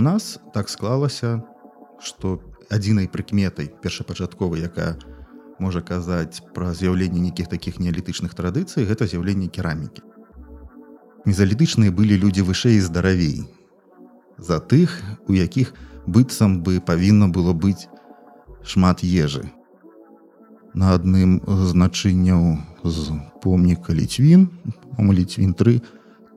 нас 0.00 0.38
так 0.54 0.68
склалася 0.68 1.40
што 2.00 2.40
адзінай 2.70 3.08
прыкметай 3.08 3.68
першапачатковай 3.82 4.64
якая 4.66 4.96
можа 5.60 5.82
казаць 5.84 6.40
пра 6.56 6.72
з'яўленне 6.74 7.20
нейкіх 7.20 7.48
такіх 7.52 7.80
неалітычных 7.80 8.34
традыцый 8.34 8.88
гэта 8.88 9.06
з'яўленне 9.06 9.48
керамікі. 9.52 10.02
Мезалітычныя 11.28 11.92
былі 11.92 12.16
людзі 12.16 12.46
вышэй 12.48 12.80
здаравей 12.80 13.44
за 14.38 14.60
тых 14.60 14.96
у 15.28 15.36
якіх 15.36 15.74
быццам 16.06 16.62
бы 16.64 16.80
павінна 16.80 17.28
было 17.28 17.52
быць 17.52 17.88
шмат 18.64 19.04
ежы. 19.04 19.44
На 20.72 20.94
адным 20.96 21.40
значэнняў 21.44 22.56
з 22.84 23.18
помніка 23.42 23.92
ліцвін 23.92 24.48
ліцвін 25.00 25.52
3 25.58 25.80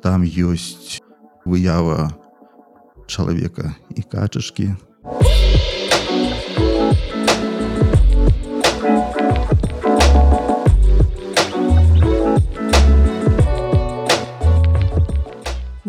там 0.04 0.24
ёсць 0.24 1.00
выява 1.46 2.12
чалавека 3.14 3.78
і 3.94 4.02
качачкі 4.02 4.74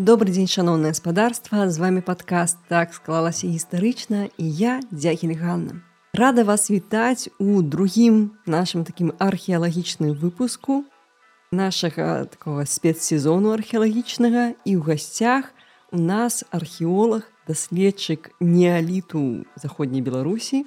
Добрый 0.05 0.37
дзень 0.37 0.45
шаноўнае 0.45 0.93
гаспадарства 0.93 1.65
з 1.65 1.81
вами 1.81 2.05
падкаст 2.05 2.61
так 2.69 2.93
склалася 2.93 3.49
гістарычна 3.49 4.29
і 4.37 4.45
я 4.45 4.77
дзякель 4.93 5.33
Ганна 5.33 5.81
рада 6.13 6.45
вас 6.45 6.69
вітаць 6.69 7.25
у 7.41 7.65
другім 7.65 8.37
нашым 8.45 8.85
такім 8.85 9.17
археалагічным 9.17 10.13
выпуску 10.13 10.85
нашага 11.49 12.29
такого 12.29 12.69
спецсезону 12.69 13.57
археалагічнага 13.57 14.53
і 14.61 14.77
ў 14.77 14.81
гасцях 14.85 15.54
нас 15.95 16.43
археолог 16.51 17.23
даследчык 17.47 18.31
неаліту 18.39 19.45
заходняй 19.55 20.01
беларусі 20.01 20.65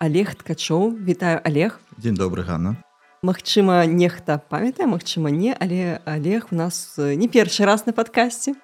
олег 0.00 0.34
ткачоў 0.34 0.96
вітаю 0.96 1.40
олег. 1.44 1.80
Дзень 1.98 2.14
добрый 2.14 2.44
Ганна. 2.44 2.76
Магчыма 3.22 3.84
нехта 3.84 4.38
памятае 4.38 4.86
Мачыма 4.86 5.30
не 5.30 5.52
але 5.52 6.00
олег 6.06 6.48
у 6.50 6.54
нас 6.56 6.94
не 6.96 7.28
першы 7.28 7.64
раз 7.64 7.86
на 7.86 7.92
падкасці 7.92 8.54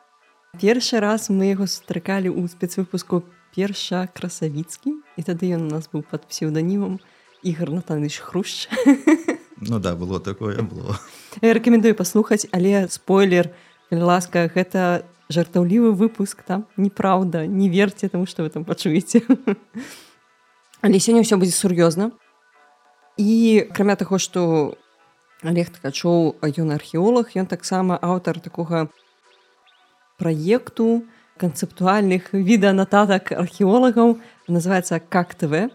першы 0.56 1.00
раз 1.00 1.28
мы 1.28 1.53
яго 1.53 1.69
сустракалі 1.69 2.33
ў 2.33 2.48
спецвыпуску 2.48 3.25
перша 3.53 4.09
красавіцкі 4.09 4.97
і 5.16 5.20
тады 5.20 5.53
ён 5.53 5.69
у 5.69 5.70
нас 5.77 5.88
быў 5.92 6.05
под 6.09 6.25
псеўданімам 6.28 7.00
ігор 7.42 7.70
натаныч 7.70 8.20
хрущ. 8.20 8.69
Ну 9.59 9.78
да 9.78 9.97
было 9.97 10.20
такое 10.20 10.61
было. 10.61 11.00
Я 11.41 11.55
рекомендую 11.55 11.94
паслухаць 11.94 12.47
але 12.53 12.88
спойлер 12.88 13.53
ласка 13.91 14.53
гэта 14.53 15.05
жартаўлівы 15.28 15.92
выпуск 15.92 16.42
там 16.42 16.66
неправда 16.77 17.46
не 17.46 17.69
верце 17.69 18.08
таму 18.08 18.27
што 18.27 18.42
вы 18.42 18.50
там 18.50 18.64
пачуеце 18.64 19.22
Але 20.82 21.00
сёння 21.00 21.24
ўсё 21.24 21.41
будзе 21.41 21.56
сур'ёзна. 21.56 22.12
І 23.16 23.66
акрамя 23.72 23.97
таго 23.97 24.20
што 24.20 24.77
Олег 25.42 25.72
ткачоў 25.72 26.36
ён 26.44 26.70
археолог 26.77 27.32
ён 27.34 27.48
таксама 27.48 27.97
аўтар 27.97 28.38
такога 28.41 28.92
праекту 30.20 31.08
канцэптуальных 31.41 32.32
відэанататак 32.32 33.32
археолагаў. 33.32 34.20
Называется 34.47 35.00
как 35.00 35.34
тв 35.34 35.72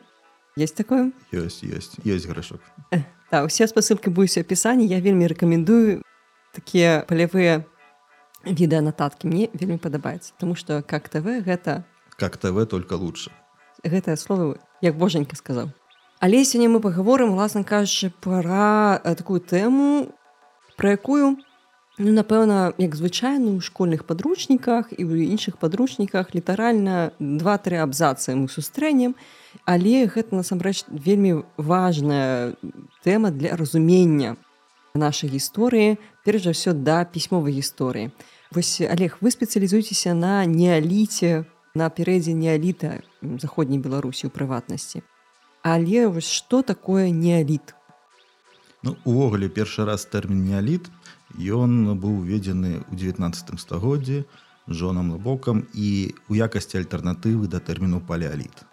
есть 0.56 0.76
такое? 0.78 1.12
Ёсць 1.34 1.66
ёсць 1.66 1.98
ёсць 2.06 2.30
грашок 2.30 2.62
да, 3.32 3.44
усе 3.48 3.66
спасылкі 3.68 4.12
будуць 4.12 4.38
апісанні. 4.38 4.86
Я 4.86 5.00
вельмі 5.00 5.26
рэкамендую 5.32 6.04
такія 6.52 7.08
палявыя 7.08 7.64
відэанататкі 8.46 9.28
мне 9.28 9.50
вельмі 9.54 9.78
падабаецца 9.78 10.34
тому 10.38 10.56
что 10.56 10.82
как 10.82 11.10
тв 11.10 11.46
гэта 11.46 11.84
как 12.18 12.38
тв 12.38 12.66
только 12.66 12.94
лучше. 12.94 13.32
Гэтае 13.84 14.18
слово 14.18 14.58
як 14.82 14.98
божанька 14.98 15.36
сказаў. 15.36 15.70
Але 16.20 16.46
сёння 16.46 16.70
мы 16.70 16.80
паговорым 16.80 17.34
уласна 17.34 17.64
кажучы 17.64 18.14
пара 18.22 19.02
такую 19.18 19.42
тэму 19.42 20.14
про 20.78 20.92
якую 20.98 21.38
Ну, 22.00 22.16
напэўна 22.16 22.72
як 22.82 22.96
звычайна 22.96 23.52
ў 23.52 23.62
школьных 23.62 24.08
падручніках 24.10 24.90
і 24.96 25.04
ў 25.06 25.28
іншых 25.36 25.60
падручніках 25.62 26.32
літаральна 26.34 27.12
два-тры 27.20 27.78
абзацы 27.84 28.32
мы 28.34 28.48
сустрэнем 28.48 29.14
але 29.68 30.08
гэта 30.08 30.34
насамрэч 30.34 30.88
вельмі 30.88 31.44
важная 31.60 32.56
тэма 33.04 33.30
для 33.30 33.60
разумення 33.60 34.40
нашай 34.96 35.30
гісторыі 35.36 36.00
перш 36.26 36.44
за 36.48 36.54
ўсё 36.56 36.74
да 36.74 37.04
пісьмовай 37.06 37.56
гісторыі 37.58 38.12
вось 38.52 38.82
олег 38.82 39.18
вы 39.22 39.32
спецыялізуецеся 39.32 40.14
на 40.14 40.46
неаліце 40.46 41.46
на 41.76 41.90
перыядзе 41.90 42.34
неаліта 42.38 43.02
заходняй 43.22 43.80
беларусі 43.80 44.28
ў 44.28 44.32
прыватнасці 44.36 45.04
але 45.64 46.08
вось 46.08 46.30
што 46.30 46.62
такое 46.62 47.10
неаліт 47.10 47.76
ну 48.84 48.98
увогуле 49.06 49.50
першы 49.50 49.86
раз 49.86 50.06
тэрмін 50.06 50.46
неаліт 50.50 50.90
Ён 51.40 51.96
быў 51.96 52.28
уведзены 52.28 52.84
ў 52.92 52.96
19 53.00 53.60
стагоддзі 53.60 54.26
жонам 54.68 55.12
лабокам 55.16 55.64
і 55.74 56.14
у 56.28 56.36
якасці 56.36 56.78
альтэрнатывы 56.82 57.48
да 57.48 57.60
тэрміну 57.60 58.02
палеаліт 58.04 58.64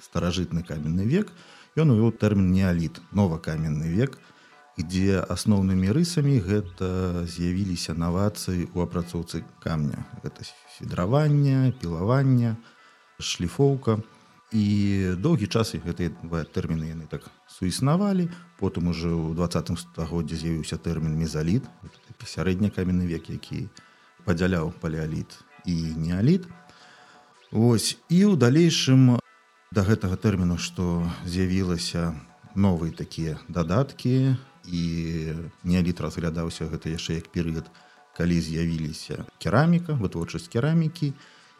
старажытны 0.00 0.64
каменны 0.64 1.04
век 1.04 1.30
ён 1.76 1.92
увёў 1.94 2.16
тэрмін 2.16 2.50
неаліт 2.52 3.00
новакаменны 3.12 3.92
век 3.92 4.18
дзе 4.78 5.22
асноўнымі 5.26 5.90
рысамі 5.90 6.38
гэта 6.38 7.24
з'явіліся 7.26 7.98
навацыі 7.98 8.70
ў 8.70 8.78
апрацоўцы 8.86 9.42
камня. 9.62 10.06
Гэта 10.22 10.46
федраванне 10.78 11.74
пілавання 11.80 12.56
шліфоўка. 13.18 13.98
І 14.48 15.12
доўгі 15.20 15.44
час 15.44 15.76
гэтыя 15.76 16.08
два 16.24 16.40
тэрміны 16.40 16.88
яны 16.88 17.04
так 17.04 17.28
суіснавалі. 17.52 18.32
Потым 18.56 18.88
уже 18.88 19.12
ў 19.12 19.36
двадцатым 19.36 19.76
стагоддзе 19.76 20.40
з'явіўся 20.40 20.80
тэрмін 20.80 21.18
мезаліт 21.20 21.68
сярэдні 22.26 22.70
каменны 22.74 23.06
век 23.06 23.30
які 23.30 23.68
падзяляў 24.26 24.72
палеаліт 24.80 25.38
і 25.64 25.76
неаліт. 25.96 26.48
Вось 27.52 27.96
і 28.08 28.18
ў 28.28 28.34
далейшым 28.36 29.16
да 29.72 29.84
гэтага 29.84 30.16
тэрміну 30.16 30.58
што 30.58 31.04
з'явілася 31.24 32.12
новыя 32.56 32.92
такія 32.92 33.38
дадаткі 33.48 34.36
і 34.68 34.84
неаліт 35.64 36.00
разглядаўся 36.00 36.68
гэта 36.68 36.92
яшчэ 36.92 37.18
як 37.24 37.32
перыяд 37.32 37.66
калі 38.16 38.36
з'явіліся 38.40 39.24
кераміка 39.40 39.96
вытворчасць 39.96 40.48
керамікі 40.52 41.14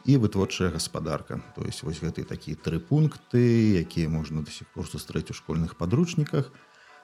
і 0.05 0.17
вытворчая 0.17 0.71
гаспадарка. 0.71 1.41
То 1.57 1.65
есть 1.67 1.83
вось 1.83 2.01
гэты 2.01 2.25
такія 2.25 2.57
тры 2.57 2.79
пункты 2.79 3.81
якія 3.81 4.09
можна 4.09 4.43
до 4.43 4.51
сих 4.51 4.69
пор 4.73 4.87
сустрэць 4.87 5.31
у 5.31 5.35
школьных 5.35 5.77
падручніках. 5.77 6.53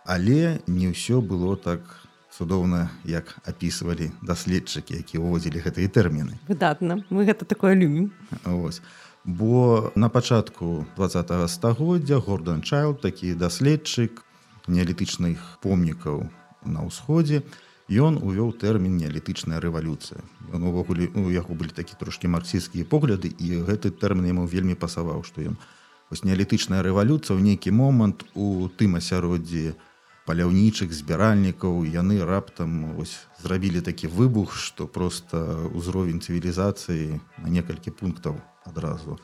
Але 0.07 0.61
не 0.67 0.93
ўсё 0.93 1.21
было 1.21 1.57
так 1.57 1.85
цудоўна 2.31 2.91
як 3.05 3.37
апісвалі 3.45 4.13
даследчыкі 4.23 4.97
які 4.97 5.21
ўводзілі 5.21 5.65
гэтыя 5.65 5.89
тэрміны. 5.89 6.39
Выдатна. 6.49 7.05
Мы 7.11 7.25
гэта 7.25 7.45
такое 7.45 7.75
любім. 7.75 8.13
Ось 8.45 8.81
бо 9.25 9.93
на 9.95 10.09
пачатку 10.09 10.87
два 10.97 11.09
стагоддзя 11.49 12.21
гордан 12.21 12.63
чайл 12.63 12.95
такі 12.95 13.35
даследчык 13.35 14.21
неалітычных 14.67 15.61
помнікаў 15.61 16.27
на 16.65 16.85
ўсходзе 16.89 17.43
ён 17.91 18.17
увёў 18.17 18.57
тэрмін 18.57 18.97
неалітычная 18.97 19.61
рэвалюцыя 19.61 20.21
ён 20.57 20.63
увогуле 20.73 21.13
у 21.13 21.29
яго 21.29 21.53
былі 21.53 21.77
такі 21.77 22.01
трошкі 22.01 22.33
марксійскія 22.33 22.89
погляды 22.89 23.29
і 23.29 23.61
гэты 23.69 23.93
тэрмін 23.93 24.33
яму 24.33 24.47
вельмі 24.49 24.75
пасаваў 24.75 25.25
што 25.25 25.45
ён 25.45 25.61
вось 26.09 26.25
неалітычная 26.25 26.81
рэвалюцыя 26.81 27.37
ў 27.37 27.43
нейкі 27.45 27.77
момант 27.77 28.25
у 28.33 28.73
тым 28.73 28.97
асяроддзі 28.97 29.77
паляўнічых 30.25 30.89
збіральнікаў 30.89 31.85
яны 31.85 32.25
раптам 32.25 32.97
ось 32.97 33.29
зрабілі 33.45 33.85
такі 33.85 34.09
выбух 34.09 34.57
што 34.57 34.89
просто 34.89 35.69
ўзровень 35.77 36.25
цывілізацыі 36.25 37.21
на 37.45 37.49
некалькі 37.53 37.93
пунктаў 37.93 38.41
адразу 38.65 39.21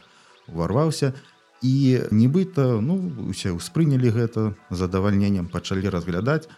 уварваўся 0.53 1.17
і 1.63 1.75
нібыта 2.11 2.81
ну 2.81 3.01
усе 3.29 3.53
ўспрынялі 3.57 4.13
гэта 4.15 4.53
задавальненнем 4.71 5.49
пачалі 5.49 5.93
разглядаць 5.93 6.49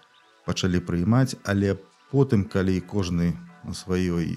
пачалі 0.46 0.78
прыймаць 0.80 1.34
але 1.44 1.74
по 1.74 1.92
потым 2.12 2.44
калі 2.44 2.76
кожны 2.84 3.32
на 3.64 3.72
сваёй 3.72 4.36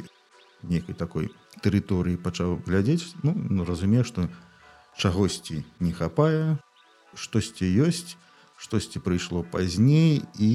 нейкай 0.64 0.96
такой 0.96 1.28
тэрыторыі 1.60 2.16
пачаў 2.16 2.64
глядзець 2.64 3.20
ну, 3.22 3.36
ну 3.36 3.68
разумею 3.68 4.08
што 4.08 4.32
чагосьці 4.96 5.60
не 5.84 5.92
хапае 5.92 6.56
штосьці 7.20 7.68
ёсць 7.68 8.16
штосьці 8.56 9.04
прыйшло 9.04 9.44
пазней 9.44 10.24
і 10.40 10.52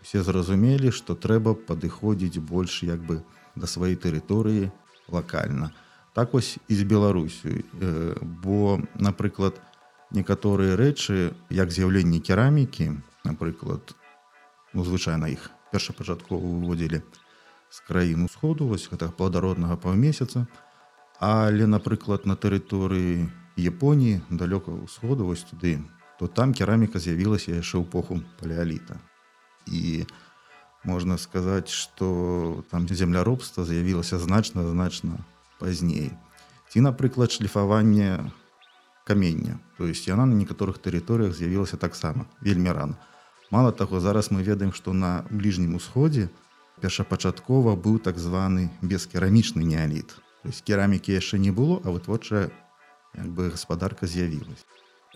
все 0.00 0.24
зразумелі 0.24 0.88
што 0.88 1.12
трэба 1.12 1.52
падыходзіць 1.68 2.40
больш 2.40 2.80
як 2.88 3.04
бы 3.04 3.20
да 3.54 3.68
сваёй 3.68 4.00
тэрыторыі 4.00 4.72
лакальна 5.12 5.68
так 6.16 6.32
вось 6.32 6.56
і 6.68 6.74
з 6.74 6.82
беларусю. 6.88 7.60
Бо 8.24 8.80
напрыклад 8.96 9.60
некаторыя 10.16 10.72
рэчы 10.72 11.36
як 11.52 11.68
з'яўленне 11.68 12.24
керамікі 12.24 12.96
напрыклад 13.28 13.92
ну 14.72 14.80
звычайна 14.80 15.28
іх 15.28 15.52
першапачаткова 15.76 16.40
выводзілі 16.40 17.02
з 17.68 17.78
краін 17.84 18.24
усходу 18.24 18.64
вось 18.64 18.88
гэтага 18.88 19.12
пладароднага 19.12 19.76
паўмесяца. 19.76 20.48
Але 21.20 21.68
напрыклад 21.68 22.24
на 22.24 22.32
тэрыторыі 22.32 23.28
Японіі 23.60 24.24
далёкага 24.32 24.88
ўсходу 24.88 25.28
вось 25.28 25.44
туды 25.44 25.84
то 26.16 26.32
там 26.32 26.56
кераміка 26.56 26.96
з'явілася 26.96 27.60
яшчэ 27.60 27.84
эпоху 27.84 28.24
палеаліта. 28.40 28.96
І 29.68 30.08
можна 30.80 31.20
сказаць 31.20 31.68
что 31.68 32.64
там 32.72 32.88
земляробства 32.88 33.68
з'явілася 33.68 34.16
значна 34.16 34.64
значна 34.64 35.20
пазней 35.58 36.12
ці 36.70 36.80
напрыклад 36.80 37.32
шліфаванне 37.32 38.30
камення 39.06 39.58
то 39.78 39.86
есть 39.86 40.08
яна 40.08 40.26
на 40.26 40.34
некаторых 40.34 40.78
тэрыторыях 40.78 41.34
з'явілася 41.34 41.76
таксама 41.76 42.26
вельмі 42.40 42.72
рано. 42.72 42.96
Мало 43.50 43.72
таго 43.72 44.00
зараз 44.00 44.30
мы 44.30 44.42
ведаем 44.42 44.72
что 44.72 44.92
на 44.92 45.24
бліжнім 45.30 45.74
усходзе 45.74 46.28
першапачаткова 46.80 47.76
быў 47.76 47.98
так 47.98 48.18
званы 48.18 48.70
бескерамічны 48.82 49.62
неаліт. 49.62 50.16
То 50.42 50.48
есть 50.48 50.64
керамікі 50.64 51.12
яшчэ 51.12 51.38
не 51.38 51.50
было 51.50 51.80
а 51.84 51.90
вытворчая 51.90 52.50
як 53.14 53.28
бы 53.28 53.50
гаспадарка 53.50 54.06
з'явілась 54.06 54.66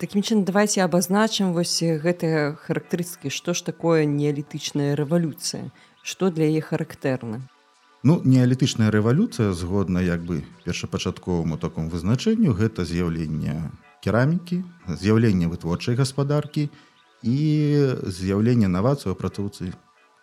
таким 0.01 0.23
чынам 0.23 0.45
давайте 0.45 0.81
абазначым 0.81 1.53
вось 1.53 1.83
гэтыя 1.83 2.57
характарыстыкі 2.57 3.29
што 3.29 3.53
ж 3.53 3.61
такое 3.63 4.09
неалітычная 4.09 4.97
рэвалюцыя? 4.97 5.69
Што 6.03 6.31
для 6.33 6.49
яе 6.49 6.65
характэрна 6.65 7.45
ну 8.02 8.20
неалітычная 8.25 8.91
рэвалюцыя 8.91 9.52
згодна 9.52 10.00
як 10.00 10.25
бы 10.25 10.44
першапачатковаму 10.64 11.58
такому 11.58 11.91
вызначэнню 11.91 12.56
гэта 12.56 12.85
з'яўленне 12.85 13.70
керамікі 14.00 14.64
з'яўленне 14.88 15.49
вытворчай 15.52 15.94
гаспадаркі 15.97 16.70
і 17.23 17.37
з'яўленне 18.06 18.69
навацыю 18.69 19.12
апрацоўцы 19.12 19.76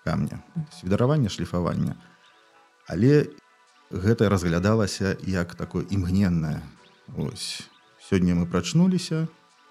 камня 0.07 0.39
свідаравання 0.71 1.29
шліфавання. 1.29 1.95
Але 2.87 3.27
гэта 3.91 4.29
разглядалася 4.29 5.17
як 5.23 5.55
такое 5.55 5.85
імгненнае. 5.89 6.61
Ось 7.17 7.67
сёння 7.99 8.35
мы 8.35 8.47
прачнуліся 8.47 9.27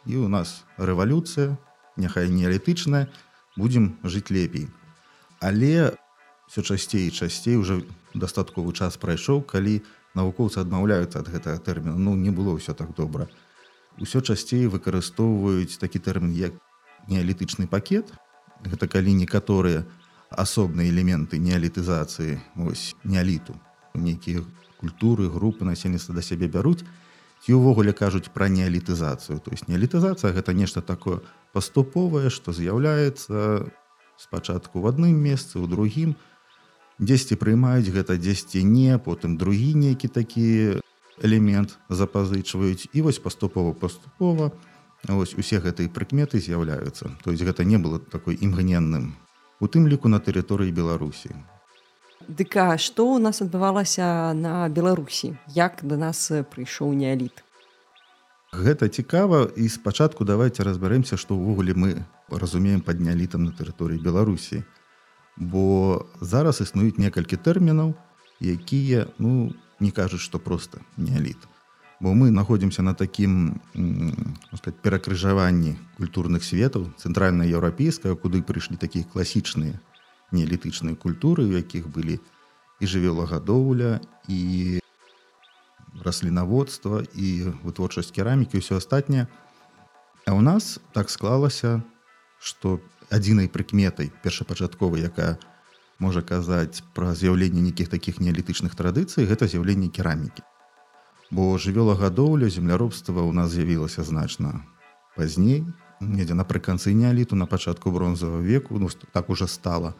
і 0.06 0.16
у 0.16 0.28
нас 0.28 0.64
рэвалюцыя 0.76 1.56
няхай 1.96 2.28
неалітычная 2.28 3.08
будзем 3.56 3.96
жыць 4.04 4.30
лепей. 4.30 4.68
Але 5.40 5.96
все 6.46 6.62
часцей 6.62 7.10
часцей 7.10 7.56
уже 7.56 7.84
дастатковы 8.14 8.72
час 8.72 8.96
прайшоў 8.96 9.42
калі 9.42 9.82
навукоўцы 10.14 10.62
адмаўляюцца 10.62 11.20
ад 11.20 11.28
гэтага 11.28 11.58
тэрміна 11.60 11.96
ну 11.98 12.16
не 12.16 12.30
было 12.30 12.56
ўсё 12.56 12.72
так 12.72 12.94
добра. 12.96 13.28
Усё 14.00 14.20
часцей 14.20 14.66
выкарыстоўваюць 14.66 15.78
такі 15.80 15.98
тэрмін 15.98 16.32
як 16.32 16.52
неалітычны 17.08 17.66
пакет. 17.66 18.12
Гэта 18.64 18.88
калі 18.88 19.12
некаторыя 19.12 19.84
асобныя 20.30 20.88
элементы 20.88 21.38
неалітызацыі 21.38 22.40
ось 22.56 22.96
неаліту 23.04 23.54
нейкія 23.94 24.42
культуры 24.80 25.28
групы 25.28 25.64
насельніцтва 25.64 26.16
да 26.16 26.22
сябе 26.22 26.48
бяруць 26.48 26.84
ці 27.44 27.56
ўвогуле 27.56 27.92
кажуць 27.92 28.32
пра 28.32 28.48
неалітызацыю. 28.48 29.38
То 29.40 29.50
есть 29.52 29.68
неалітызацыя 29.68 30.32
гэта 30.32 30.52
нешта 30.52 30.80
такое 30.80 31.20
паступовае 31.52 32.30
што 32.30 32.52
з'яўляецца 32.52 33.68
спачатку 34.16 34.80
в 34.80 34.86
адным 34.88 35.14
месцы 35.16 35.60
у 35.60 35.66
другім 35.68 36.16
дзесьці 36.98 37.36
прыймаюць 37.40 37.92
гэта 37.92 38.16
дзесьці 38.16 38.62
не 38.64 38.98
потым 38.98 39.36
другі 39.36 39.74
нейкі 39.74 40.08
такі 40.08 40.80
элемент 41.22 41.78
запазычваюць 41.88 42.88
і 42.92 43.02
вось 43.08 43.18
паступова 43.18 43.72
паступова 43.72 44.52
ось 45.08 45.34
усе 45.34 45.60
гэтыя 45.60 45.92
прыкметы 45.92 46.40
з'яўляюцца 46.40 47.12
то 47.24 47.30
есть 47.30 47.42
гэта 47.42 47.64
не 47.64 47.76
было 47.76 47.98
такой 47.98 48.38
імгненным 48.40 49.14
у 49.60 49.68
тым 49.68 49.86
ліку 49.86 50.08
на 50.08 50.20
тэрыторыі 50.20 50.72
беларусі 50.72 51.36
Дык 52.26 52.56
а 52.58 52.74
што 52.74 53.06
ў 53.06 53.22
нас 53.22 53.38
адбывалася 53.38 54.34
на 54.34 54.66
Беларусі, 54.66 55.36
як 55.54 55.78
да 55.86 55.94
нас 55.94 56.26
прыйшоў 56.50 56.90
неаліт? 56.98 57.44
Гэта 58.50 58.88
цікава 58.88 59.46
і 59.54 59.68
спачатку 59.70 60.26
давайте 60.26 60.66
разбярэмся, 60.66 61.14
што 61.14 61.38
ўвогуле 61.38 61.78
мы 61.78 62.02
разумеем 62.26 62.82
пад 62.82 62.98
неалітам 62.98 63.46
на 63.46 63.54
тэрыторыі 63.54 64.02
Беларусі. 64.02 64.64
Бо 65.36 66.06
зараз 66.20 66.60
існуюць 66.60 66.98
некалькі 66.98 67.36
тэрмінаў, 67.36 67.94
якія 68.40 69.06
ну, 69.18 69.52
не 69.80 69.90
кажуць, 69.90 70.20
што 70.24 70.38
проста 70.38 70.80
неаліт. 70.96 71.36
Бо 72.00 72.12
мы 72.12 72.30
находзімся 72.30 72.82
на 72.82 72.94
такім 72.94 73.60
сказать, 74.52 74.80
перакрыжаванні 74.84 75.76
культурных 75.96 76.44
светаў, 76.44 76.92
цэнтральна-еўрапейская, 77.00 78.14
куды 78.14 78.42
прыйшлі 78.42 78.76
такія 78.76 79.04
класічныя 79.04 79.80
неалітычнай 80.32 80.96
культуры, 80.96 81.44
у 81.48 81.56
якіх 81.56 81.88
былі 81.88 82.20
і 82.80 82.84
жывёлагадоўля 82.84 84.00
і 84.28 84.80
раслінаводства 86.04 87.00
і 87.16 87.56
вытворчасць 87.64 88.12
керамікі 88.12 88.60
ўсё 88.60 88.76
астатняе. 88.76 89.28
А 90.28 90.36
ў 90.36 90.40
нас 90.44 90.76
так 90.92 91.08
склалася, 91.08 91.80
што 92.36 92.80
адзінай 93.10 93.48
прыкметай 93.48 94.12
першапачатковай, 94.22 95.06
якая 95.06 95.38
можа 95.98 96.22
казаць 96.22 96.82
пра 96.94 97.14
з'яўленне 97.14 97.62
нейкіх 97.62 97.88
такіх 97.88 98.20
неалітычных 98.20 98.76
традыцый, 98.76 99.26
гэта 99.26 99.48
з'яўленне 99.48 99.88
керамікі. 99.88 100.44
Бо 101.30 101.58
жывёлагадоўля 101.58 102.50
земляробства 102.50 103.22
ў 103.22 103.32
нас 103.34 103.50
з'явілася 103.50 104.06
значна 104.06 104.62
пазней, 105.16 105.64
недзе 106.00 106.34
напрыканцы 106.34 106.92
неаліту 106.92 107.36
на 107.36 107.46
пачатку 107.46 107.90
бронзавого 107.90 108.40
веку 108.40 108.78
ну, 108.78 108.88
так 109.12 109.30
уже 109.30 109.46
стала 109.46 109.94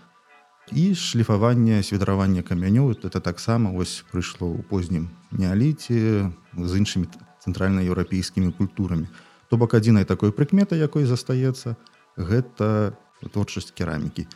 і 0.72 0.94
шліфаванне 0.94 1.82
свідравання 1.82 2.42
камянёў 2.42 2.90
это 2.90 3.20
таксама 3.20 3.70
вось 3.70 4.04
прыйшло 4.10 4.50
ў 4.50 4.62
познім 4.66 5.08
неаліце 5.30 6.26
з 6.58 6.72
іншымі 6.76 7.06
цэнтральна-еўрапейскімі 7.46 8.52
культурамі 8.52 9.06
то 9.48 9.56
бок 9.56 9.74
адзінай 9.74 10.04
такой 10.04 10.32
прыкмета 10.32 10.76
якой 10.76 11.06
застаецца 11.06 11.76
гэта 12.16 12.96
творчасць 13.32 13.70
керамікі. 13.70 14.26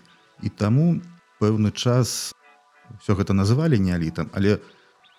І 0.43 0.49
таму 0.49 1.01
пэўны 1.41 1.73
час 1.73 2.33
все 3.01 3.15
гэта 3.15 3.33
называлі 3.33 3.79
неалітам 3.79 4.31
але 4.33 4.59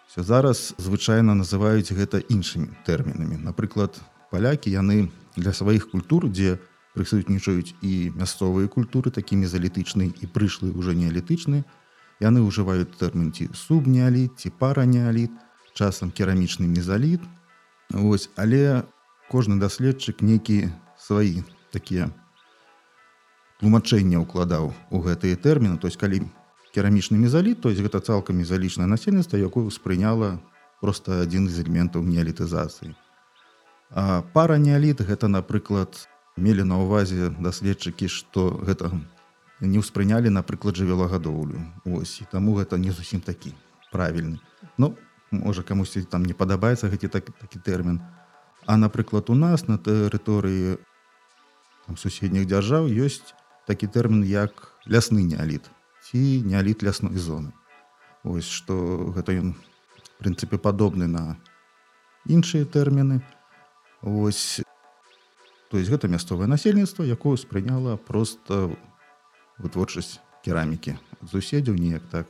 все 0.08 0.24
зараз 0.24 0.74
звычайна 0.78 1.34
называюць 1.34 1.94
гэта 1.94 2.22
іншымі 2.22 2.74
тэрмінамі. 2.86 3.42
Напрыклад 3.42 4.00
палякі 4.32 4.72
яны 4.72 5.12
для 5.36 5.54
сваіх 5.54 5.92
культур 5.92 6.28
дзе 6.28 6.58
у 6.58 6.72
прысутнічаюць 6.96 7.76
і 7.82 8.12
мясцовыя 8.16 8.68
культуры 8.68 9.12
такімі 9.12 9.48
залітычнай 9.48 10.12
і 10.12 10.26
прышлы 10.28 10.72
уже 10.76 10.96
неалітычны 10.96 11.64
яны 12.22 12.44
ўжываюць 12.44 12.92
тэрмін 13.00 13.32
ці 13.32 13.48
субнеаліт 13.56 14.36
ці 14.38 14.52
паранеаліт 14.60 15.32
часам 15.74 16.12
керамічны 16.12 16.68
мезаліт. 16.68 17.24
Вось 17.90 18.30
але 18.36 18.84
кожны 19.32 19.56
даследчык 19.60 20.20
нейкі 20.22 20.68
свае 21.00 21.48
такія 21.72 22.12
тлумачэння 23.62 24.18
ўкладаў 24.26 24.74
у 24.90 24.98
гэтыя 25.06 25.38
тэрміны 25.38 25.78
то 25.78 25.86
есть 25.86 26.02
калі 26.02 26.26
керамічны 26.74 27.22
мезаліт 27.22 27.62
то 27.62 27.70
есть 27.70 27.82
гэта 27.82 28.02
цалкам 28.02 28.42
мезалічнае 28.42 28.90
насельніцтва 28.90 29.38
якое 29.38 29.70
ўспрыняла 29.70 30.42
просто 30.82 31.22
адзін 31.22 31.46
з 31.46 31.62
элементаў 31.62 32.02
неалітызацыі. 32.02 32.98
Пара 34.34 34.58
неаліт 34.58 35.06
гэта 35.06 35.30
напрыклад 35.30 36.10
мелі 36.36 36.66
на 36.66 36.82
ўвазе 36.82 37.30
даследчыкі 37.38 38.10
што 38.10 38.50
гэта 38.66 38.90
не 39.62 39.78
ўспрынялі 39.78 40.34
напрыклад 40.34 40.74
жывёлагадоўлю. 40.82 41.62
Ось 41.86 42.18
і 42.24 42.26
таму 42.34 42.58
гэта 42.58 42.82
не 42.82 42.90
зусім 42.90 43.22
такі 43.22 43.54
правільны. 43.94 44.42
Ну 44.82 44.98
можа 45.30 45.62
камусьці 45.62 46.02
там 46.10 46.26
не 46.26 46.34
падабаецца 46.34 46.90
гэты 46.90 47.14
так, 47.14 47.30
такі 47.30 47.62
тэрмін. 47.62 48.02
А 48.66 48.78
напрыклад 48.78 49.30
у 49.30 49.38
нас 49.38 49.70
на 49.70 49.78
тэрыторыі 49.78 50.82
суседніх 51.94 52.50
дзяржаў 52.50 52.90
ёсць 52.90 53.38
такі 53.68 53.88
тэрмін 53.88 54.24
як 54.26 54.74
лясны 54.88 55.24
неаліт 55.24 55.70
ці 56.12 56.42
неаліт 56.44 56.84
лясной 56.84 57.16
зоны. 57.16 57.54
Ось 58.24 58.50
што 58.50 59.12
гэта 59.16 59.34
ён 59.38 59.54
прынцыпе 60.20 60.58
падобны 60.58 61.08
на 61.08 61.38
іншыя 62.26 62.66
тэрміны. 62.66 63.22
Ось 64.02 64.62
то 65.72 65.78
есть 65.78 65.90
гэта 65.90 66.12
мясцовае 66.12 66.50
насельніцтва 66.52 67.08
якое 67.08 67.38
спрыняла 67.38 67.96
просто 67.96 68.76
вытворчасць 69.58 70.20
керамікі 70.44 70.98
суседзяў 71.30 71.78
неяк 71.78 72.04
так. 72.12 72.28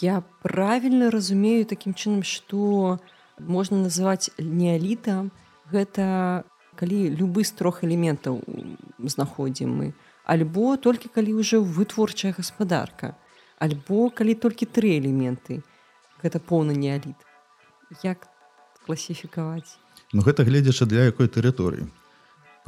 Я 0.00 0.22
правильно 0.42 1.10
разумею 1.10 1.64
таким 1.66 1.94
чынам 1.94 2.22
что 2.22 3.00
можна 3.38 3.82
называть 3.82 4.30
неалітам. 4.38 5.32
Гэта 5.70 6.44
калі 6.78 7.10
любы 7.18 7.42
з 7.42 7.52
трох 7.58 7.82
элементаў 7.82 8.38
знаходзім 9.02 9.74
мы. 9.74 9.86
Альбо 10.22 10.76
толькі 10.76 11.10
калі 11.10 11.34
ўжо 11.42 11.58
вытворчая 11.58 12.30
гаспадарка. 12.36 13.16
Альбо 13.58 14.10
калі 14.14 14.38
толькі 14.38 14.70
тры 14.70 14.94
элементы. 14.98 15.62
Гэта 16.22 16.38
поўны 16.38 16.78
неаліт. 16.78 17.18
Як 18.04 18.28
класіфікаваць? 18.86 19.78
Ну 20.12 20.22
гэта 20.22 20.46
гледзячы 20.46 20.86
для 20.86 21.10
якой 21.10 21.26
тэрыторыі. 21.26 21.88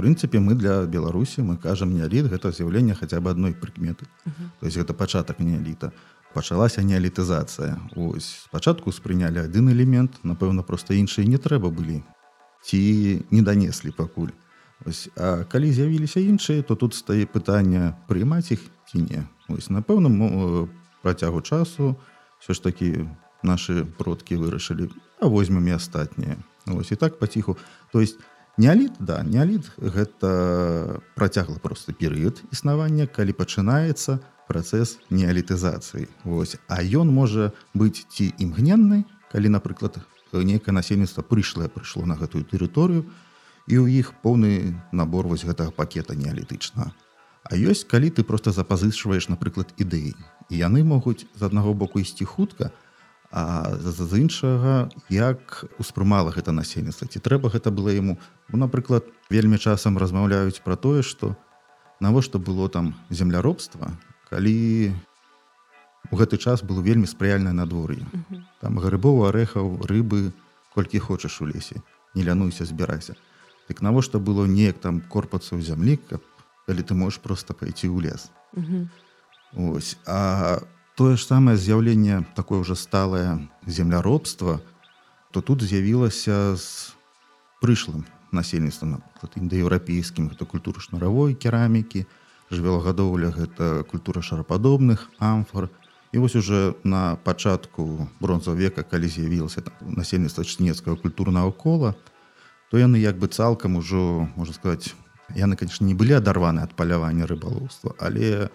прынцыпе 0.00 0.40
мы 0.40 0.54
для 0.56 0.86
беларусі 0.88 1.42
мы 1.44 1.56
кажам 1.60 1.92
неаліт 1.92 2.32
гэта 2.32 2.52
з'яўленне 2.56 2.94
хаця 2.96 3.20
бы 3.20 3.30
адной 3.30 3.52
прыкметы. 3.52 4.08
Uh 4.24 4.32
-huh. 4.32 4.48
то 4.60 4.66
есть 4.66 4.78
гэта 4.78 4.92
пачатак 4.94 5.40
неаліта. 5.40 5.92
Пачалася 6.34 6.82
неалітызацыя. 6.82 7.76
Ось 7.96 8.28
спачатку 8.48 8.92
спрынялі 8.92 9.38
адзін 9.44 9.68
элемент 9.68 10.10
напэўна 10.24 10.62
проста 10.62 10.94
іншыя 10.94 11.28
не 11.28 11.36
трэба 11.36 11.68
былі 11.70 12.02
ці 12.62 13.22
не 13.30 13.42
данеслі 13.42 13.90
пакуль. 13.90 14.32
Ось 14.86 15.08
а 15.16 15.44
калі 15.44 15.72
з'явіліся 15.72 16.20
іншыя 16.20 16.62
то 16.62 16.74
тут 16.74 16.94
стае 16.94 17.28
пытанне 17.28 17.92
прыймаць 18.08 18.52
іх 18.52 18.64
ці 18.88 19.04
не. 19.04 19.24
Ось 19.48 19.68
напэўна 19.68 20.08
працягу 21.02 21.40
часу 21.40 21.96
все 22.38 22.54
ж 22.54 22.62
таки 22.62 23.08
наши 23.42 23.84
продкі 23.84 24.36
вырашылі 24.40 24.88
а 25.20 25.26
возьмем 25.26 25.68
і 25.68 25.76
астатнія 25.76 26.36
ось 26.66 26.92
і 26.92 26.96
так 26.96 27.18
паціху. 27.18 27.56
То 27.92 28.00
есть 28.00 28.18
неаліт 28.56 28.92
да 29.00 29.22
неаліт 29.22 29.68
гэта 29.76 31.00
працягла 31.14 31.56
просто 31.60 31.92
перыяд 31.92 32.40
існавання 32.52 33.06
калі 33.06 33.32
пачынаецца 33.32 34.20
працэс 34.48 34.98
неалітызацыі. 35.10 36.08
Вось 36.24 36.56
а 36.68 36.80
ён 36.80 37.12
можа 37.12 37.52
быць 37.74 38.04
ці 38.08 38.32
імгненны 38.38 39.04
калі 39.32 39.48
напрыклад 39.48 40.00
нейкае 40.38 40.70
насельніцтва 40.70 41.26
прыйшлае 41.26 41.66
прыйшло 41.66 42.06
на 42.06 42.14
гэтую 42.14 42.46
тэрыторыю 42.46 43.10
і 43.66 43.74
ў 43.74 43.86
іх 43.98 44.14
поўны 44.22 44.78
набор 44.94 45.26
вось 45.26 45.42
гэтага 45.42 45.74
пакета 45.74 46.14
неалітычна 46.14 46.94
А 47.50 47.56
ёсць 47.56 47.88
калі 47.88 48.12
ты 48.12 48.22
просто 48.22 48.52
запазычваеш 48.52 49.26
напрыклад 49.32 49.72
ідэі. 49.80 50.12
І 50.50 50.54
яны 50.54 50.84
могуць 50.84 51.24
з 51.34 51.42
аднаго 51.42 51.72
боку 51.74 52.00
ісці 52.00 52.24
хутка 52.24 52.70
а 53.30 53.78
з 53.78 54.18
іншага 54.18 54.90
як 55.08 55.64
успрымала 55.78 56.34
гэта 56.34 56.50
насельніцтва 56.52 57.06
ці 57.06 57.22
трэба 57.22 57.50
гэта 57.50 57.70
было 57.70 57.94
яму. 57.94 58.18
Ну, 58.50 58.58
напрыклад 58.58 59.06
вельмі 59.30 59.58
часам 59.58 59.98
размаўляюць 59.98 60.60
пра 60.60 60.76
тое 60.76 61.02
што 61.02 61.38
навошта 62.00 62.38
было 62.38 62.68
там 62.68 62.94
земляробства 63.08 63.96
калі 64.28 64.92
у 66.10 66.16
гэты 66.16 66.38
час 66.38 66.62
было 66.62 66.82
вельмі 66.82 67.06
спрыяльнае 67.06 67.54
надвор'е. 67.54 68.04
Там 68.60 68.78
грыбоў 68.82 69.30
арэхаў 69.30 69.86
рыбы 69.86 70.32
колькі 70.74 70.98
хочаш 70.98 71.40
у 71.40 71.46
лесе. 71.46 71.82
Не 72.14 72.22
лянуйся 72.22 72.64
збірайся. 72.64 73.14
Дык 73.68 73.82
навошта 73.82 74.18
было 74.18 74.46
неяк 74.46 74.82
там 74.82 75.00
корпацца 75.00 75.54
ў 75.54 75.62
зямлі 75.62 75.96
каб 75.96 76.22
калі 76.66 76.82
ты 76.82 76.94
можаш 76.94 77.22
просто 77.22 77.54
пайти 77.54 77.86
ў 77.86 78.02
лес? 78.02 78.30
Ось. 79.54 79.98
А 80.06 80.62
тое 80.98 81.14
ж 81.16 81.22
самае 81.22 81.54
з'яўленне 81.56 82.26
такое 82.34 82.62
ўжо 82.62 82.74
сталае 82.74 83.46
земляробства 83.66 84.58
то 85.30 85.40
тут 85.40 85.62
з'явілася 85.62 86.58
з 86.58 86.90
прышлым 87.62 88.02
насельніцтвам 88.34 89.02
індаеўрапейскім. 89.38 90.34
Гэта 90.34 90.46
культура 90.46 90.82
шнаравой 90.82 91.34
керамікі 91.38 92.06
жывелагадоўля 92.50 93.30
гэта 93.30 93.86
культура 93.86 94.22
шарападобных 94.22 95.06
амфор 95.18 95.70
і 96.12 96.18
вось 96.18 96.36
уже 96.36 96.74
на 96.84 97.16
пачатку 97.16 98.08
бронза 98.20 98.52
века 98.52 98.82
калі 98.82 99.08
з'явілася 99.08 99.62
насельніцтва 99.80 100.44
чнецкага 100.44 100.96
культурнага 100.96 101.50
кола 101.50 101.94
то 102.70 102.78
яны 102.78 102.98
як 102.98 103.18
бы 103.18 103.28
цалкам 103.28 103.76
ужо 103.76 104.26
можна 104.36 104.54
сказаць 104.54 104.94
яны 105.34 105.56
конечно 105.56 105.86
не 105.86 105.94
былі 105.94 106.18
адарваны 106.18 106.62
ад 106.66 106.74
палявання 106.74 107.26
рыбалоўства 107.26 107.94
але 107.98 108.50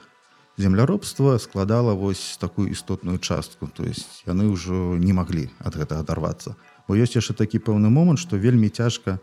земляробства 0.58 1.38
складала 1.38 1.94
вось 1.94 2.38
такую 2.40 2.72
істотную 2.72 3.20
частку. 3.20 3.68
То 3.68 3.84
есть 3.84 4.24
яны 4.26 4.48
ўжо 4.48 4.96
не 4.96 5.14
маглі 5.14 5.52
ад 5.60 5.76
гэтага 5.76 6.02
адарвацца 6.02 6.56
бо 6.88 6.96
ёсць 6.96 7.16
яшчэ 7.16 7.34
такі 7.34 7.60
пэўны 7.60 7.90
момант 7.90 8.20
што 8.20 8.38
вельмі 8.38 8.70
цяжка 8.70 9.20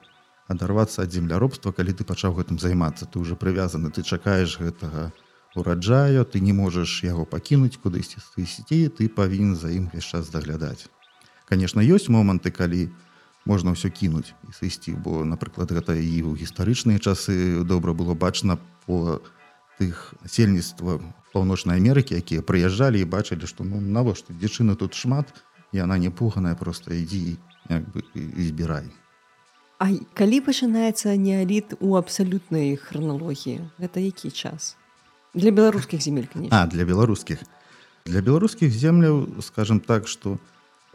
адарвацца 0.49 1.03
ад 1.03 1.13
земляробства 1.13 1.73
калі 1.73 1.93
ты 1.93 2.05
пачаў 2.05 2.37
гэтым 2.37 2.59
займацца 2.59 3.07
ты 3.07 3.19
уже 3.19 3.37
прывязаны 3.37 3.91
ты 3.91 4.03
чакаеш 4.03 4.61
гэтага 4.61 5.13
ураджаю 5.55 6.25
ты 6.25 6.41
не 6.41 6.53
можаш 6.53 7.03
яго 7.05 7.25
пакінуць 7.25 7.77
кудысьці 7.77 8.23
сысці 8.25 8.89
ты 8.89 9.09
павінен 9.09 9.57
за 9.57 9.71
ім 9.71 9.91
весь 9.93 10.09
час 10.09 10.33
даглядаць 10.33 10.89
конечно 11.49 11.81
ёсць 11.81 12.09
моманты 12.09 12.51
калі 12.51 12.89
можна 13.45 13.77
ўсё 13.77 13.91
кінуць 13.91 14.33
і 14.49 14.53
сысці 14.57 14.97
бо 14.97 15.25
напрыклад 15.25 15.73
гэта 15.73 15.99
і 15.99 16.23
ў 16.25 16.39
гістарычныя 16.41 16.99
часы 16.99 17.65
добра 17.65 17.93
было 17.93 18.15
бачна 18.15 18.59
по 18.87 19.21
тых 19.79 20.15
насельніцтва 20.23 21.01
паўночнай 21.33 21.81
Амерыкі 21.81 22.17
якія 22.17 22.45
прыязджалі 22.45 23.01
і 23.01 23.09
бачылі 23.09 23.49
што 23.49 23.65
ну 23.65 23.81
навошта 23.81 24.33
дзічыны 24.33 24.77
тут 24.77 24.95
шмат 24.95 25.33
і 25.73 25.81
она 25.81 25.99
не 25.99 26.11
пуганая 26.11 26.55
просто 26.55 26.93
ідзі 26.95 27.39
бы 27.69 28.03
збірай. 28.15 28.91
А 29.79 29.91
калі 30.15 30.39
пачынаецца 30.47 31.17
неаліт 31.17 31.75
у 31.81 31.97
абсалютнай 31.99 32.77
храналогіі? 32.77 33.67
Гэта 33.83 33.99
які 33.99 34.31
час 34.31 34.77
для 35.35 35.51
беларускіх 35.51 36.01
земель 36.01 36.29
а 36.51 36.67
для 36.67 36.85
беларускіх 36.85 37.39
для 38.05 38.21
беларускіх 38.21 38.71
земляў 38.71 39.43
скажем 39.43 39.81
так 39.81 40.09
что 40.09 40.39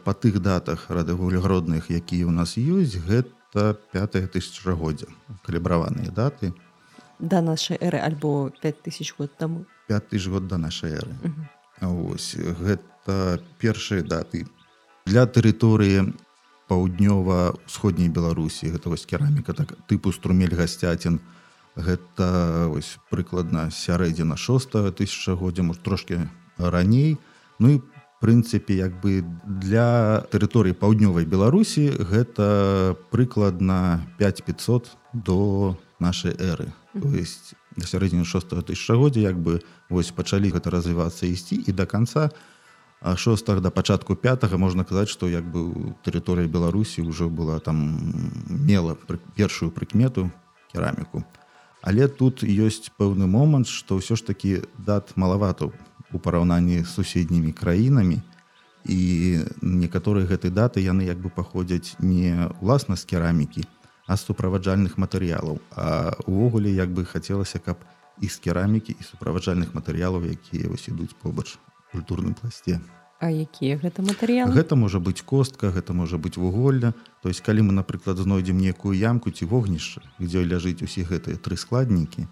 по 0.04 0.14
тых 0.14 0.40
датах 0.40 0.90
радавуглегродных 0.90 1.90
якія 1.90 2.26
у 2.26 2.30
нас 2.30 2.56
ёсць 2.56 2.96
гэта 2.96 3.76
5 3.92 4.32
тысячагоддзя 4.32 5.08
калібраваныя 5.44 6.10
даты. 6.12 6.54
Да 7.18 7.40
нашай 7.42 7.76
эры 7.80 7.98
альбо 7.98 8.52
5000 8.62 9.14
год 9.18 9.36
таму. 9.36 9.66
5 9.88 10.08
тысяч 10.08 10.28
год 10.28 10.46
до 10.46 10.58
нашай 10.58 10.92
эры. 10.92 11.12
Ось 11.80 12.36
гэта 12.36 13.40
першыя 13.58 14.02
даты. 14.02 14.46
Для 15.06 15.26
тэрыторыі 15.26 16.14
паўднёва-сходняй 16.68 18.08
беларусі 18.08 18.70
гэта 18.70 18.92
вось 18.92 19.06
кераміка 19.08 19.52
так 19.52 19.72
тыпу 19.88 20.12
струмель 20.12 20.54
гасцяцін 20.54 21.20
гэта 21.78 22.66
ось 22.74 22.98
прыкладна 23.10 23.70
сярэдзіна 23.70 24.36
6 24.36 24.98
тысячагоддзя 24.98 25.62
может 25.62 25.82
трошки 25.82 26.28
раней. 26.58 27.18
Ну 27.58 27.78
і 27.78 27.82
прынцыпе 28.18 28.74
як 28.74 28.98
бы 29.00 29.22
для 29.46 30.26
тэрыторыі 30.34 30.74
паўднёвай 30.74 31.24
беларусі 31.24 31.94
гэта 31.94 32.98
прыкладна 33.14 34.02
5500 34.18 34.98
до 35.14 35.78
нашай 35.98 36.34
эры. 36.34 36.74
То 36.92 37.08
есть 37.14 37.54
да 37.78 37.86
сярэдзіны 37.86 38.26
6 38.26 38.66
тысячагоддзя 38.66 39.20
як 39.30 39.38
бы 39.38 39.62
вось 39.88 40.10
пачалі 40.10 40.50
гэта 40.50 40.70
развівацца 40.70 41.30
ісці 41.30 41.62
і 41.62 41.72
до 41.72 41.86
конца 41.86 42.30
шостых 43.14 43.62
да 43.62 43.70
пачатку 43.70 44.16
5 44.16 44.50
можна 44.58 44.84
казаць 44.84 45.08
што 45.08 45.30
як 45.30 45.46
бы 45.46 45.94
тэрыторыя 46.02 46.50
беларусі 46.50 47.06
ўжо 47.06 47.30
была 47.30 47.62
там 47.62 47.78
мела 48.50 48.98
першую 49.38 49.70
прыкмету 49.70 50.30
кераміку 50.72 51.22
але 51.88 52.04
тут 52.04 52.44
ёсць 52.44 52.92
пэўны 53.00 53.24
момант 53.24 53.72
што 53.72 53.96
ўсё 53.96 54.20
ж 54.20 54.28
такі 54.28 54.60
дат 54.76 55.16
малавато 55.16 55.72
у 56.12 56.18
параўнанні 56.20 56.84
з 56.84 56.90
суседнімі 56.92 57.56
краінамі. 57.56 58.20
І 58.84 59.00
некаторыя 59.64 60.28
гэтай 60.28 60.52
даты 60.52 60.84
яны 60.84 61.08
як 61.08 61.16
бы 61.16 61.32
паходзяць 61.32 61.96
не 62.00 62.52
ўласна 62.60 62.96
з 63.00 63.08
керамікі 63.08 63.64
а 64.08 64.16
суправаджальных 64.16 64.96
матэрыялаў. 65.00 65.60
А 65.76 66.12
увогуле 66.24 66.72
як 66.72 66.92
бы 66.92 67.04
хацелася 67.04 67.58
каб 67.58 67.80
і 68.20 68.28
з 68.28 68.36
керамікі 68.36 68.92
і 68.92 69.02
суправаджальных 69.04 69.72
матэрыялаў 69.72 70.28
якія 70.28 70.68
вось 70.68 70.88
ідуць 70.92 71.16
побач 71.16 71.56
культурным 71.92 72.36
пласце 72.36 72.80
А 73.18 73.34
якія 73.34 73.74
гэта 73.82 73.98
матэрыялы? 74.06 74.54
Гэта 74.54 74.78
можа 74.78 75.02
быць 75.02 75.26
костка 75.26 75.74
гэта 75.74 75.90
можа 75.90 76.18
быць 76.22 76.38
вуголля 76.38 76.94
то 77.22 77.28
есть 77.28 77.42
калі 77.42 77.66
мы 77.66 77.72
напрыклад 77.74 78.18
знойдзем 78.18 78.58
некую 78.62 78.94
ямку 78.94 79.34
ці 79.34 79.50
вогнішча 79.50 80.06
дзе 80.22 80.46
ляжыць 80.46 80.86
усе 80.86 81.02
гэтыя 81.02 81.34
тры 81.34 81.58
складнікі 81.58 82.30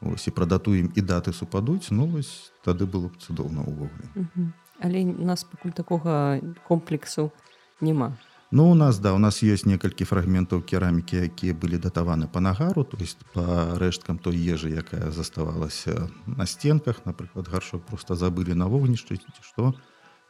ось 0.00 0.30
і 0.30 0.30
прадатуем 0.30 0.94
і 0.94 1.02
даты 1.02 1.34
супадуць 1.34 1.90
ну 1.90 2.06
вось 2.06 2.54
тады 2.62 2.86
было 2.86 3.10
б 3.10 3.18
цудоўна 3.18 3.66
ўвогуле. 3.66 4.54
Але 4.78 5.02
у 5.10 5.26
нас 5.26 5.42
пакуль 5.42 5.74
такога 5.74 6.38
комплексу 6.70 7.32
няма. 7.80 8.14
Ну 8.50 8.70
у 8.70 8.74
нас 8.74 9.02
да 9.02 9.12
у 9.12 9.18
нас 9.18 9.42
ёсць 9.42 9.66
некалькі 9.66 10.06
фрагментаў 10.06 10.62
керамікі 10.62 11.26
якія 11.26 11.50
былі 11.50 11.82
датаваны 11.82 12.30
па 12.30 12.38
нагару 12.38 12.86
то 12.86 12.96
есть 13.02 13.18
по 13.34 13.74
рэшткам 13.74 14.22
той 14.22 14.38
ежы 14.38 14.70
якая 14.70 15.10
заставалася 15.10 16.08
на 16.26 16.46
сценках. 16.46 17.02
Напрыклад 17.04 17.50
гаршок 17.50 17.82
просто 17.82 18.14
забылі 18.14 18.54
на 18.54 18.70
вогнішчы 18.70 19.18
ці 19.18 19.42
што 19.42 19.74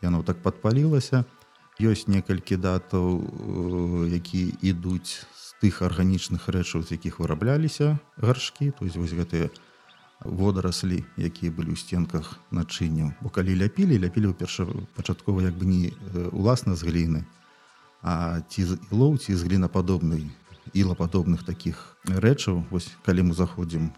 яно 0.02 0.22
так 0.22 0.42
падпалілася 0.42 1.24
ёсць 1.78 2.10
некалькі 2.10 2.58
датаў 2.58 3.22
які 4.10 4.54
ідуць 4.62 5.22
з 5.22 5.46
тых 5.62 5.82
арганічных 5.82 6.50
рэчаў 6.50 6.82
з 6.82 6.98
якіх 6.98 7.18
вырабляліся 7.22 7.98
гаршкі. 8.18 8.70
То 8.78 8.84
есть 8.84 8.96
вось 8.96 9.14
гэтыя 9.14 9.50
водараслі 10.24 11.06
якія 11.14 11.54
былі 11.54 11.74
ў 11.74 11.78
сценках 11.78 12.42
начынняў 12.50 13.14
бо 13.22 13.30
калі 13.30 13.54
ляпілі 13.54 13.98
ляпілі 14.02 14.30
ў 14.30 14.34
перша 14.34 14.66
пачаткова 14.98 15.46
як 15.46 15.54
бы 15.54 15.66
не 15.70 15.94
уласна 16.34 16.74
з 16.74 16.82
гліны 16.82 17.22
а 18.02 18.42
ці 18.50 18.64
з 18.64 18.78
ілоў 18.90 19.18
ці 19.18 19.34
з 19.34 19.42
глінападобнай 19.46 20.26
ілападобных 20.74 21.44
таких 21.44 21.96
рэчаў. 22.04 22.64
Вось 22.70 22.90
калі 23.06 23.30
мы 23.30 23.34
заходзім 23.34 23.94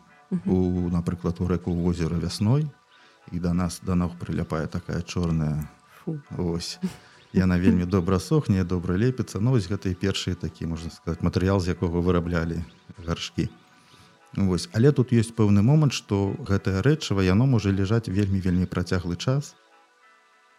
у 0.47 0.89
напрыклад 0.93 1.41
у 1.41 1.49
рэку 1.49 1.73
возера 1.73 2.17
вясной 2.17 2.69
і 3.33 3.41
да 3.41 3.53
нас 3.53 3.81
да 3.83 3.95
ног 3.95 4.17
прыляпае 4.21 4.67
такая 4.67 5.03
чорная 5.03 5.69
ось. 6.39 6.79
Яна 7.33 7.59
вельмі 7.59 7.87
добра 7.87 8.19
сохне 8.19 8.65
добра 8.65 8.97
лепіцца. 8.99 9.41
Но 9.41 9.55
вось 9.55 9.71
гэтыя 9.71 9.95
першыя 9.95 10.35
такі 10.35 10.67
можна 10.67 10.91
сказать 10.91 11.23
матэрыял 11.23 11.61
з 11.61 11.75
якога 11.75 12.03
выраблялі 12.03 12.65
гаршкі. 12.99 13.49
Вось. 14.37 14.69
Але 14.73 14.93
тут 14.93 15.13
ёсць 15.13 15.35
пэўны 15.35 15.63
момант 15.63 15.93
што 15.93 16.35
гэтае 16.39 16.83
рэчыва 16.83 17.23
яно 17.23 17.47
можа 17.47 17.71
ляжаць 17.71 18.11
вельмі 18.11 18.43
вельмі 18.43 18.67
працяглы 18.67 19.17
час 19.17 19.55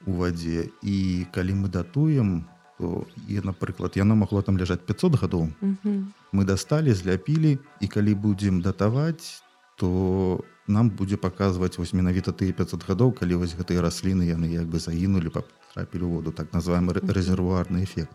у 0.08 0.24
вадзе. 0.24 0.72
І 0.82 1.28
калі 1.32 1.66
мы 1.66 1.68
датуем 1.68 2.48
то 2.82 3.06
і 3.30 3.40
напрыклад 3.46 3.94
яно 3.96 4.16
магло 4.16 4.42
там 4.42 4.58
ляжаць 4.58 4.82
500 4.82 5.22
гадоў. 5.22 5.54
Мгм. 5.62 6.14
мы 6.34 6.46
дасталі 6.46 6.94
зляпілі 6.94 7.60
і 7.80 7.88
калі 7.88 8.14
будзем 8.16 8.62
датаваць 8.62 9.44
то 9.76 10.44
нам 10.68 10.90
будзе 10.90 11.18
паказваць 11.18 11.78
вось 11.78 11.94
менавіта 11.94 12.32
тыя 12.32 12.54
500 12.54 12.86
гадоў 12.88 13.14
калі 13.18 13.42
вось 13.42 13.56
гэтыя 13.58 13.82
расліны 13.82 14.30
яны 14.30 14.52
як 14.52 14.68
бы 14.68 14.80
загінулі 14.80 15.34
патрапілі 15.34 16.06
ў 16.06 16.12
воду. 16.12 16.32
Так 16.32 16.54
называемый 16.54 16.96
рэзервуарны 16.96 17.84
эфект. 17.84 18.14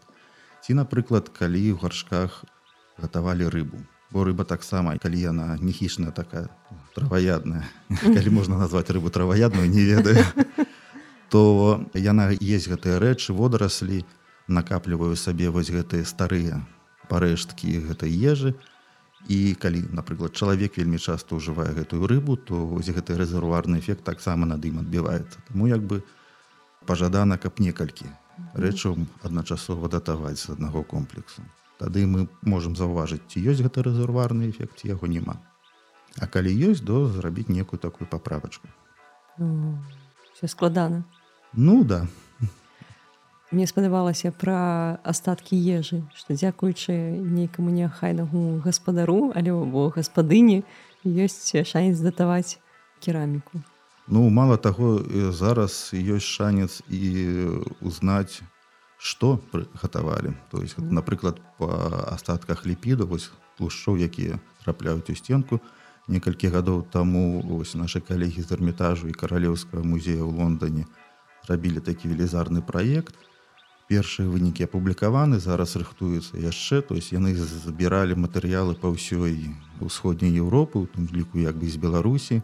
Ці 0.62 0.78
напрыклад 0.78 1.28
калі 1.30 1.74
ў 1.74 1.80
гаршках 1.80 2.44
гатавалі 2.98 3.50
рыбу. 3.50 3.82
Бо 4.10 4.22
рыба 4.24 4.44
таксама 4.44 4.94
калі 5.02 5.18
яна 5.20 5.58
не 5.58 5.72
хішная 5.72 6.14
такая 6.14 6.46
траваядная 6.94 7.66
калі 7.90 8.30
можна 8.30 8.58
назваць 8.58 8.90
рыбу 8.94 9.10
траваядную 9.10 9.66
не 9.68 9.82
ведаю 9.82 10.22
то 11.30 11.82
яна 11.92 12.30
есть 12.30 12.70
гэтыя 12.70 13.02
рэчы 13.02 13.34
водораслі 13.34 14.06
накапліваю 14.46 15.18
сабе 15.18 15.50
вось 15.50 15.74
гэтыя 15.74 16.06
старыя 16.06 16.62
парэшткі 17.10 17.82
гэтай 17.90 18.14
ежы 18.14 18.54
і 19.28 19.54
калі 19.54 19.82
напрыклад 19.92 20.36
чалавек 20.36 20.78
вельмі 20.78 20.98
часта 20.98 21.36
ўжывае 21.38 21.74
гэтую 21.74 22.06
рыбу 22.06 22.36
то 22.36 22.66
вось 22.66 22.90
гэты 22.90 23.16
рэзервуарны 23.18 23.82
эфект 23.82 24.04
таксама 24.04 24.46
над 24.46 24.64
ім 24.64 24.82
адбіваецца. 24.84 25.42
Тому 25.48 25.66
як 25.66 25.82
бы 25.82 26.02
пажадана 26.86 27.38
каб 27.38 27.58
некалькі 27.58 28.06
рэчаў 28.54 28.96
адначасова 29.26 29.88
датаваць 29.88 30.38
з 30.38 30.54
аднаго 30.54 30.82
комплексу. 30.82 31.42
Тады 31.78 32.06
мы 32.06 32.28
можемм 32.42 32.76
заўважыць 32.76 33.24
ці 33.28 33.42
ёсць 33.42 33.60
гэты 33.60 33.82
рэзервуарны 33.82 34.50
эфект 34.50 34.86
яго 34.86 35.10
няма. 35.10 35.42
А 36.20 36.26
калі 36.26 36.54
ёсць 36.70 36.84
то 36.84 37.08
зрабіць 37.10 37.48
некую 37.52 37.80
такую 37.80 38.08
паправачку. 38.08 38.68
Все 40.32 40.48
складана. 40.48 41.04
ну 41.52 41.84
да 41.84 42.06
Мне 43.56 43.64
спадабалася 43.64 44.36
пра 44.36 45.00
астаткі 45.00 45.56
ежы, 45.56 46.02
што 46.12 46.34
дзякуючы 46.36 46.92
нейкаму 46.92 47.72
неахайнаму 47.72 48.60
гаспадару, 48.60 49.32
але 49.32 49.48
бо 49.48 49.88
гаспадыні 49.94 50.60
ёсць 51.08 51.56
шанец 51.64 51.96
датаваць 52.04 52.60
кераміку. 53.00 53.64
Ну 54.12 54.28
мало 54.28 54.60
таго 54.60 55.00
зараз 55.32 55.88
ёсць 55.96 56.28
шанец 56.28 56.84
і 56.92 57.08
узнаць 57.80 58.44
што 59.00 59.40
прыгатавалі 59.48 60.36
то 60.52 60.60
есть 60.60 60.76
Мгм. 60.76 60.92
напрыклад 61.00 61.40
по 61.56 61.72
астатках 62.12 62.66
ліпіду 62.66 63.06
вось 63.08 63.32
тлушчоў 63.56 63.96
якія 64.04 64.36
трапляюць 64.64 65.08
у 65.08 65.16
сценку 65.16 65.60
некалькі 66.08 66.52
гадоў 66.52 66.84
таму 66.92 67.40
вось 67.40 67.72
нашы 67.72 68.04
калегі 68.04 68.44
з 68.44 68.52
эрмітажу 68.52 69.08
і 69.08 69.16
каралеўскага 69.16 69.80
музея 69.80 70.20
ў 70.20 70.44
Лондоне 70.44 70.84
рабілі 71.48 71.80
такі 71.80 72.12
велізарны 72.12 72.60
праект 72.60 73.16
першыя 73.88 74.26
вынікі 74.26 74.66
апублікаваны 74.66 75.38
зараз 75.38 75.76
рыхтуюцца 75.78 76.38
яшчэ 76.42 76.82
то 76.82 76.98
есть 76.98 77.14
яны 77.14 77.34
збіралі 77.38 78.18
матэрыялы 78.18 78.74
па 78.74 78.90
ўсёй 78.90 79.54
усходняй 79.80 80.34
Еўропы 80.34 80.82
у 80.82 80.86
тым 80.90 81.06
ліку 81.14 81.38
як 81.38 81.54
бы 81.54 81.70
з 81.70 81.78
Беларусі. 81.78 82.42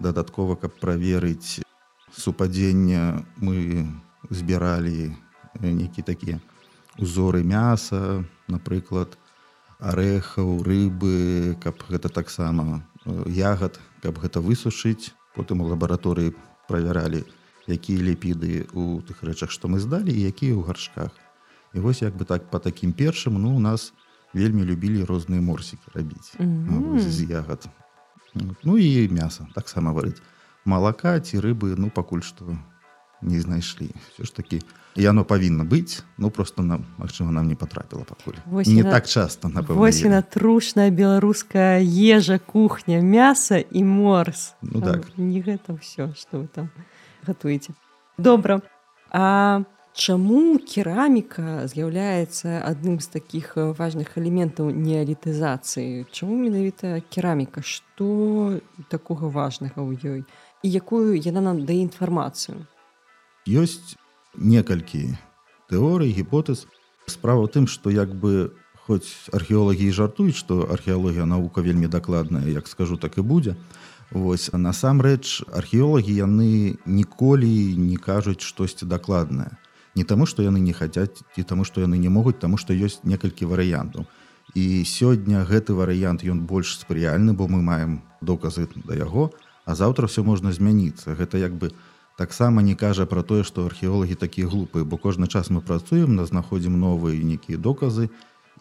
Дадаткова 0.00 0.56
каб 0.60 0.76
праверыць 0.76 1.64
супадзення 2.12 3.24
мы 3.40 3.88
збіралі 4.28 5.12
э, 5.12 5.72
нейкі 5.72 6.04
такія 6.04 6.40
узоры 7.00 7.40
мяса 7.40 8.24
напрыклад 8.48 9.16
арэхаў 9.80 10.60
рыбы 10.60 11.56
каб 11.64 11.80
гэта 11.88 12.12
таксама 12.12 12.84
э, 13.04 13.24
ягад 13.32 13.80
каб 14.04 14.20
гэта 14.20 14.44
высушыць. 14.44 15.16
Потым 15.36 15.60
у 15.60 15.68
лабараторыі 15.68 16.32
правяралі 16.68 17.24
якія 17.68 17.98
ліпіды 18.02 18.66
у 18.74 19.00
тых 19.02 19.22
рэчах 19.22 19.50
што 19.50 19.68
мы 19.68 19.78
здалі 19.78 20.12
і 20.14 20.22
якія 20.30 20.54
ў 20.54 20.62
гаршках 20.66 21.10
і 21.74 21.80
вось 21.82 22.02
як 22.02 22.14
бы 22.16 22.24
так 22.24 22.50
по 22.50 22.58
такім 22.58 22.92
першым 22.92 23.38
ну 23.42 23.56
у 23.56 23.60
нас 23.60 23.92
вельмі 24.34 24.62
любілі 24.64 25.04
розныя 25.04 25.40
морсікі 25.42 25.90
рабіць 25.94 26.34
Мгм. 26.38 26.82
вось 26.94 27.02
з 27.10 27.24
ягад 27.30 27.66
ну 28.64 28.76
і 28.78 29.08
мяса 29.08 29.46
таксама 29.54 29.92
варыць 29.92 30.20
малака 30.64 31.18
ці 31.20 31.40
рыбы 31.40 31.74
ну 31.78 31.90
пакуль 31.90 32.22
што 32.22 32.44
не 33.22 33.40
знайшлі 33.40 33.90
все 34.14 34.24
ж 34.24 34.34
таки 34.36 34.60
яно 34.96 35.24
павінна 35.24 35.64
быць 35.64 36.04
ну 36.18 36.30
просто 36.30 36.62
нам 36.62 36.84
магчыма 36.98 37.32
нам 37.32 37.48
не 37.48 37.54
потрапіла 37.56 38.04
пакуль 38.04 38.36
Вось 38.46 38.66
не 38.68 38.80
яна- 38.84 38.90
так 38.90 39.06
часто 39.08 39.48
напэўна, 39.48 39.74
Вось 39.80 39.96
едзе. 40.00 40.08
яна 40.08 40.22
трушная 40.22 40.90
беларуская 40.90 41.80
ежа, 41.82 42.38
кухня, 42.38 43.00
мяса 43.00 43.58
і 43.58 43.84
морс. 43.84 44.54
Ну 44.62 44.80
Там 44.80 45.00
так. 45.00 45.18
Не 45.18 45.40
гэта 45.40 45.76
ўсё, 45.80 46.12
што 46.16 46.40
вы 46.44 46.48
там 46.48 46.68
гатуеце. 47.26 47.74
Добра. 48.18 48.60
А 49.10 49.64
чаму 49.96 50.58
кераміка 50.60 51.66
з'яўляецца 51.66 52.62
адным 52.62 53.00
з 53.00 53.10
такіх 53.10 53.56
э, 53.56 53.72
важных 53.74 54.14
элементаў 54.16 54.70
неалітызацыі? 54.70 56.06
Чаму 56.12 56.38
менавіта 56.38 57.02
кераміка? 57.10 57.60
Што 57.66 58.60
такога 58.88 59.28
важнага 59.28 59.82
ў 59.82 59.98
ёй? 60.00 60.20
І 60.62 60.68
якую 60.70 61.18
яна 61.18 61.40
нам 61.40 61.66
дае 61.66 61.82
інфармацыю? 61.82 62.64
ёсць 63.46 63.94
некалькі 64.34 65.14
тэорый 65.70 66.10
гіпотэз 66.10 66.66
справа 67.06 67.46
тым 67.46 67.70
што 67.70 67.94
як 67.94 68.10
бы 68.10 68.50
хоць 68.86 69.30
археолагі 69.32 69.90
жартуюць 69.94 70.36
што 70.36 70.66
археалогія 70.66 71.26
навука 71.26 71.62
вельмі 71.62 71.86
дакладная 71.86 72.46
як 72.50 72.66
скажу 72.66 72.98
так 72.98 73.18
і 73.18 73.22
будзе 73.22 73.54
Вось 74.10 74.50
насамрэч 74.54 75.42
археолагі 75.50 76.14
яны 76.14 76.78
ніколі 76.86 77.50
не 77.74 77.96
кажуць 77.96 78.40
штосьці 78.40 78.86
дакладнае. 78.86 79.50
Не 79.96 80.04
таму 80.04 80.26
што 80.26 80.46
яны 80.46 80.60
не 80.60 80.72
хацяць 80.72 81.26
ці 81.34 81.42
таму 81.42 81.64
што 81.64 81.82
яны 81.82 81.98
не 81.98 82.08
могуць 82.08 82.38
таму 82.38 82.56
што 82.56 82.70
ёсць 82.70 83.02
некалькі 83.02 83.50
варыянтаў. 83.50 84.06
І 84.54 84.86
сёння 84.86 85.42
гэты 85.42 85.74
варыянт 85.74 86.22
ён 86.22 86.46
больш 86.46 86.78
спрыяльны 86.78 87.34
бо 87.34 87.48
мы 87.48 87.62
маем 87.62 88.00
доказы 88.22 88.68
да 88.86 88.94
яго 88.94 89.34
а 89.66 89.74
заўтра 89.74 90.06
все 90.06 90.22
можна 90.22 90.52
змяніцца. 90.52 91.18
Гэта 91.18 91.42
як 91.42 91.58
бы 91.58 91.74
таксама 92.16 92.62
не 92.62 92.78
кажа 92.78 93.06
пра 93.10 93.26
тое 93.26 93.42
што 93.42 93.66
археолагі 93.66 94.14
такія 94.14 94.46
глупыя 94.46 94.84
бо 94.84 94.96
кожны 95.02 95.26
час 95.26 95.50
мы 95.50 95.60
працуем 95.60 96.14
на 96.14 96.26
знаходзім 96.26 96.78
новыя 96.78 97.18
нейкія 97.18 97.58
доказы 97.58 98.08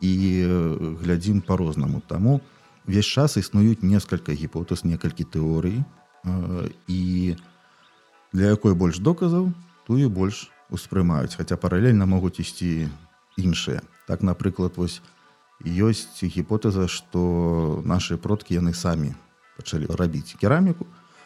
і 0.01 0.11
э, 0.41 0.95
глядзім 1.05 1.41
по-рознаму 1.41 2.01
таму 2.07 2.41
весь 2.87 3.05
час 3.05 3.37
існуюць 3.37 3.81
некалькі 3.81 4.33
гіпотэз 4.33 4.85
некалькі 4.85 5.25
тэорый 5.25 5.83
і 6.87 7.35
для 8.33 8.51
якой 8.53 8.73
больш 8.73 8.99
доказаў 8.99 9.51
тую 9.87 10.09
больш 10.09 10.49
успрымаюць 10.69 11.35
хаця 11.35 11.57
паралельна 11.57 12.05
могуць 12.05 12.39
ісці 12.39 12.89
іншыя 13.37 13.81
так 14.07 14.21
напрыклад 14.21 14.77
вось 14.77 15.01
ёсць 15.61 16.21
гіпотэза 16.21 16.87
што 16.91 17.81
нашы 17.85 18.17
продкі 18.17 18.59
яны 18.59 18.73
самі 18.73 19.15
пачалі 19.55 19.87
рабіць 19.87 20.35
кераміку. 20.35 20.85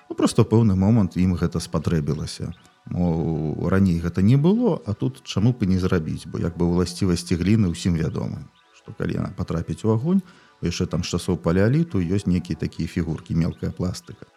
Ну, 0.10 0.15
просто 0.15 0.43
пэўны 0.43 0.76
момант 0.76 1.17
ім 1.17 1.38
гэта 1.38 1.60
спатрэбілася 1.60 2.54
Мо, 2.89 3.69
раней 3.69 4.00
гэта 4.02 4.22
не 4.26 4.36
было 4.36 4.82
а 4.86 4.93
тут 4.93 5.22
чаму 5.24 5.54
бы 5.54 5.67
не 5.69 5.78
зрабіць 5.78 6.26
бо 6.26 6.39
як 6.41 6.58
бы 6.58 6.65
ўласцівасці 6.65 7.38
гліны 7.38 7.69
ўсім 7.69 7.93
вядома 8.02 8.41
што 8.74 8.95
калі 8.98 9.22
яна 9.22 9.30
патрапіць 9.38 9.86
у 9.86 9.93
агонь 9.93 10.26
яшчэ 10.62 10.86
там 10.86 11.04
з 11.04 11.15
часоў 11.15 11.38
палеаліту 11.38 12.02
ёсць 12.04 12.28
нейкія 12.28 12.60
такія 12.60 12.88
фігуркі 12.88 13.36
мелкая 13.36 13.72
пластыка. 13.72 14.28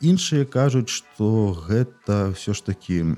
Іншыя 0.00 0.44
кажуць 0.44 0.90
што 0.90 1.54
гэта 1.54 2.34
ўсё 2.34 2.52
ж 2.52 2.60
такі 2.64 3.16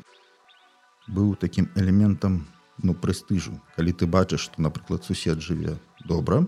быў 1.09 1.35
такім 1.35 1.71
элементам 1.75 2.47
ну 2.83 2.95
прэстыжу. 2.95 3.59
Калі 3.77 3.93
ты 3.93 4.07
бачыш 4.07 4.51
што 4.51 4.63
напрыклад 4.63 5.05
сусед 5.05 5.41
жыве 5.41 5.79
добра 6.05 6.47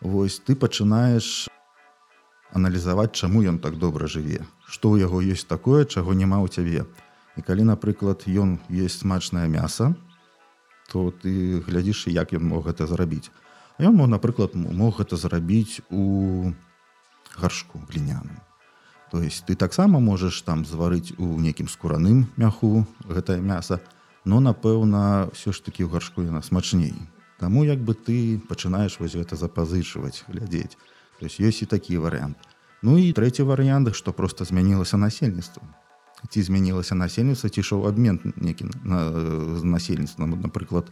вось 0.00 0.40
ты 0.40 0.56
пачынаеш 0.56 1.48
аналізаваць 2.52 3.12
чаму 3.12 3.42
ён 3.44 3.58
так 3.58 3.78
добра 3.78 4.06
жыве. 4.06 4.42
Што 4.66 4.96
ў 4.96 5.06
яго 5.06 5.22
ёсць 5.22 5.46
такое 5.46 5.84
чаго 5.84 6.14
няма 6.14 6.42
ў 6.42 6.48
цябе. 6.50 6.86
І 7.36 7.44
калі 7.44 7.68
напрыклад 7.68 8.24
ён 8.26 8.58
есть 8.68 9.04
смачнае 9.04 9.46
мяса 9.46 9.94
то 10.90 11.10
ты 11.10 11.60
глядзіш 11.66 12.06
як 12.14 12.32
ён 12.32 12.46
мог 12.50 12.66
гэта 12.70 12.86
зрабіць 12.86 13.30
ён 13.78 13.94
мог 13.96 14.08
напрыклад 14.08 14.54
мог 14.54 14.98
гэта 14.98 15.16
зрабіць 15.16 15.80
у 15.90 16.52
гаршку 17.36 17.80
гліняным 17.90 18.40
то 19.10 19.22
есть 19.22 19.46
ты 19.46 19.54
таксама 19.54 20.00
можаш 20.00 20.42
там 20.42 20.64
зварыць 20.64 21.12
у 21.18 21.38
нейкім 21.40 21.68
скураным 21.68 22.26
мяху 22.36 22.86
гэтае 23.04 23.40
мяса 23.40 23.80
но 24.26 24.40
напэўна 24.40 25.30
все 25.32 25.54
ж 25.54 25.62
таки 25.62 25.86
ў 25.86 25.88
гаршку 25.88 26.26
яна 26.26 26.42
смачней. 26.42 26.98
Таму 27.38 27.62
як 27.62 27.78
бы 27.78 27.94
ты 27.94 28.42
пачынаеш 28.42 28.98
вось 28.98 29.14
гэта 29.14 29.38
запазычваць 29.38 30.26
глядзець. 30.26 30.74
То 31.22 31.30
есть 31.30 31.38
ёсць 31.38 31.62
і 31.62 31.70
такі 31.70 32.02
варыянт. 32.02 32.34
Ну 32.82 32.98
і 32.98 33.14
трэці 33.14 33.46
варыянт 33.46 33.94
што 33.94 34.12
просто 34.12 34.44
змянілася 34.44 34.98
насельніцтва 34.98 35.62
ці 36.26 36.42
змянілася 36.42 36.98
насельніцтва 36.98 37.48
ці 37.54 37.60
ішоў 37.62 37.86
абмен 37.86 38.34
некі 38.34 38.66
на, 38.82 39.14
з 39.54 39.62
насельніцтвам. 39.62 40.34
Напрыклад 40.42 40.90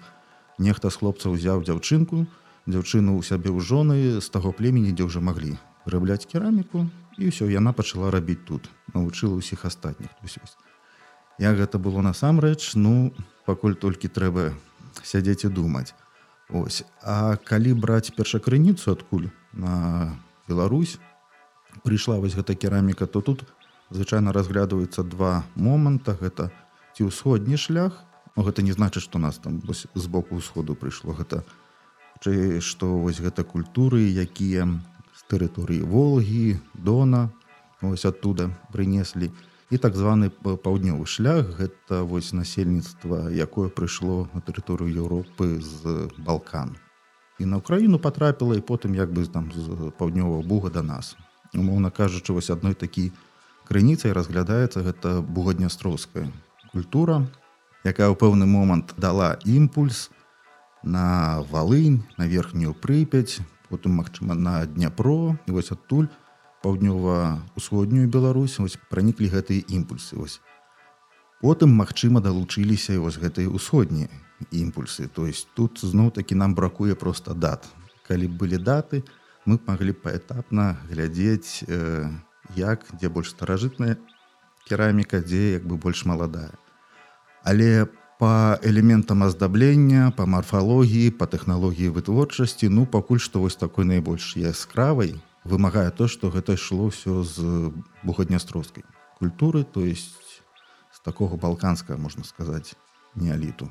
нехта 0.63 0.95
з 0.95 0.97
хлопцаў 1.03 1.35
узяў 1.35 1.67
дзяўчынку 1.67 2.31
дзяўчыну 2.67 3.21
ў 3.21 3.23
сябе 3.25 3.53
ў 3.53 3.61
жоны 3.61 3.97
з 4.21 4.29
таго 4.33 4.53
племені 4.57 4.93
дзе 4.97 5.09
ўжо 5.09 5.21
маглі 5.21 5.57
вырабляць 5.85 6.25
кераміку 6.25 6.89
і 7.19 7.29
ўсё 7.29 7.49
яна 7.53 7.77
пачала 7.77 8.11
рабіць 8.11 8.43
тут 8.49 8.69
навучыла 8.95 9.37
ўсіх 9.39 9.65
астатніх. 9.69 10.11
Як 11.39 11.59
гэта 11.59 11.79
было 11.79 12.01
насамрэч? 12.01 12.75
Ну 12.79 13.13
пакуль 13.45 13.75
толькі 13.75 14.09
трэба 14.09 14.55
сядзець 15.03 15.45
і 15.45 15.53
думаць. 15.53 15.95
Ось 16.49 16.85
а 17.03 17.37
калі 17.37 17.75
браць 17.75 18.15
першакрыніцу 18.15 18.95
адкуль 18.95 19.29
на 19.53 20.15
Беларусь 20.49 20.99
прыйшла 21.83 22.17
вось 22.23 22.39
гэта 22.39 22.55
кераміка 22.55 23.07
то 23.07 23.21
тут 23.21 23.45
звычайна 23.91 24.33
разглядваецца 24.33 25.05
два 25.05 25.45
моманта. 25.55 26.17
Гэта 26.17 26.49
ці 26.97 27.11
ўсходні 27.11 27.61
шлях 27.61 28.01
но 28.37 28.43
гэта 28.43 28.63
не 28.63 28.73
значыць 28.73 29.05
што 29.05 29.19
нас 29.19 29.39
там 29.39 29.61
з 29.69 30.07
боку 30.07 30.41
ўсходу 30.41 30.75
прыйшло 30.75 31.13
гэта 31.13 31.45
што 32.21 32.99
вось 32.99 33.21
гэта 33.21 33.45
культуры 33.45 34.01
якія 34.09 34.69
з 35.15 35.21
тэрыторыі 35.29 35.83
волгі 35.83 36.61
дона 36.75 37.31
ось 37.83 38.05
оттуда 38.05 38.51
прынеслі. 38.73 39.31
І 39.71 39.79
так 39.79 39.97
званы 39.97 40.31
паўднёвы 40.31 41.07
шлях 41.07 41.59
гэта 41.59 42.05
вось 42.05 42.33
насельніцтва 42.33 43.33
якое 43.33 43.69
прыйшло 43.69 44.29
на 44.33 44.41
тэрыторыю 44.41 44.93
Еўропы 44.93 45.61
з 45.61 46.09
балкан. 46.19 46.77
І 47.41 47.51
на 47.51 47.59
ўкраіну 47.59 47.99
потрапіла 47.99 48.55
і 48.55 48.63
потым 48.63 48.95
як 48.95 49.11
бы 49.11 49.27
там 49.27 49.51
з 49.51 49.91
паўднёвага 49.99 50.47
буга 50.47 50.71
да 50.71 50.83
нас. 50.83 51.17
Умоўна 51.55 51.91
кажучы 51.91 52.33
вось 52.33 52.51
адной 52.51 52.75
такі 52.75 53.11
крыніцай 53.69 54.13
разглядаецца 54.13 54.85
гэта 54.85 55.21
бугаднястроўская 55.23 56.31
культура 56.73 57.27
якая 57.85 58.09
ў 58.13 58.17
пэўны 58.17 58.47
момант 58.47 58.95
дала 58.97 59.37
імпульс 59.45 60.11
на 60.85 61.43
валынь 61.51 62.05
на 62.17 62.29
верхнюю 62.29 62.75
прыпяць 62.75 63.41
потым 63.69 63.99
магчыма 63.99 64.35
на 64.35 64.67
дняпро. 64.67 65.37
І 65.47 65.51
вось 65.51 65.73
адтуль 65.73 66.09
паўднёва-усходнюю 66.63 68.09
Беларусь 68.09 68.59
вось 68.59 68.79
праніклі 68.91 69.29
гэтыя 69.29 69.65
імпульсы 69.69 70.17
вось. 70.17 70.41
Потым 71.41 71.75
магчыма 71.77 72.21
далучыліся 72.21 73.01
вось 73.01 73.19
гэтыя 73.21 73.49
ўсходнія 73.51 74.09
імпульсы. 74.53 75.09
То 75.09 75.27
есть 75.27 75.49
тут 75.55 75.81
зноў 75.81 76.13
такі 76.13 76.35
нам 76.35 76.55
бракуе 76.55 76.95
просто 76.95 77.35
дат. 77.35 77.67
Калі 78.07 78.29
былі 78.29 78.61
даты 78.61 79.05
мы 79.45 79.59
маглі 79.67 79.93
паэтапна 79.93 80.77
глядзець 80.89 81.65
э, 81.69 82.09
як 82.57 82.85
дзе 82.97 83.09
больш 83.09 83.33
старажытная 83.37 83.97
кераміка 84.69 85.21
дзе 85.21 85.61
як 85.61 85.65
бы 85.69 85.77
больш 85.77 86.05
маладая. 86.05 86.53
Але 87.45 87.85
по 87.85 88.04
элементам 88.21 89.23
аздаблення 89.23 90.13
по 90.17 90.27
марфалогіі 90.27 91.11
по 91.11 91.27
тэхналогіі 91.27 91.91
вытворчасці 91.91 92.69
ну 92.69 92.87
пакуль 92.87 93.19
што 93.19 93.41
вось 93.41 93.57
такой 93.57 93.85
найбольш 93.85 94.37
яскравай 94.37 95.19
вымагае 95.45 95.91
то 95.91 96.09
што 96.09 96.31
гэта 96.31 96.55
ішло 96.55 96.89
ўсё 96.89 97.27
з 97.27 97.71
бугаднястроўскай 98.03 98.85
культуры 99.19 99.65
то 99.65 99.81
есть 99.81 100.43
з 100.93 101.01
такого 101.01 101.37
балканска 101.37 101.97
можна 101.97 102.25
сказаць 102.25 102.75
неаліту. 103.15 103.69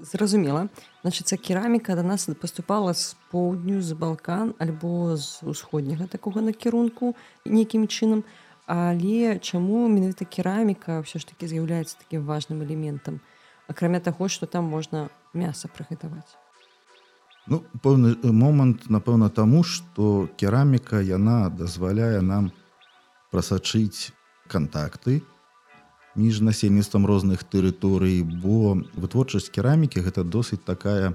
Зразумела. 0.00 0.68
Значыцца 1.04 1.36
кераміка 1.36 1.94
да 1.94 2.02
нас 2.02 2.28
паступала 2.40 2.94
з 2.94 3.16
поўдню 3.30 3.82
з 3.82 3.92
балкан 3.92 4.54
альбо 4.58 5.16
з 5.16 5.44
усходняга 5.44 6.06
такога 6.06 6.40
накірунку 6.40 7.14
нейкім 7.44 7.84
чынам 7.86 8.24
але 8.70 9.38
чаму 9.42 9.88
менавіта 9.90 10.24
кераміка 10.24 11.02
ўсё 11.02 11.18
ж 11.18 11.26
таки 11.26 11.50
з'яўляецца 11.50 11.98
такім 11.98 12.22
важным 12.22 12.62
элементам 12.62 13.18
акрамя 13.66 13.98
таго 13.98 14.30
што 14.30 14.46
там 14.46 14.70
можна 14.70 15.08
мяса 15.34 15.66
прыгатаваць 15.66 16.38
ну 17.50 17.64
пэўны 17.82 18.14
момант 18.30 18.86
напэўна 18.86 19.26
таму 19.34 19.64
што 19.66 20.30
кераміка 20.38 21.02
яна 21.02 21.50
дазваляе 21.50 22.22
нам 22.22 22.54
прасачыць 23.34 24.14
кантакты 24.46 25.22
між 26.14 26.40
насельніцтвам 26.46 27.06
розных 27.06 27.42
тэрыторый 27.42 28.22
бо 28.22 28.78
вытворчасць 28.94 29.50
керамікі 29.50 30.02
гэта 30.06 30.22
досыць 30.22 30.62
такая 30.62 31.14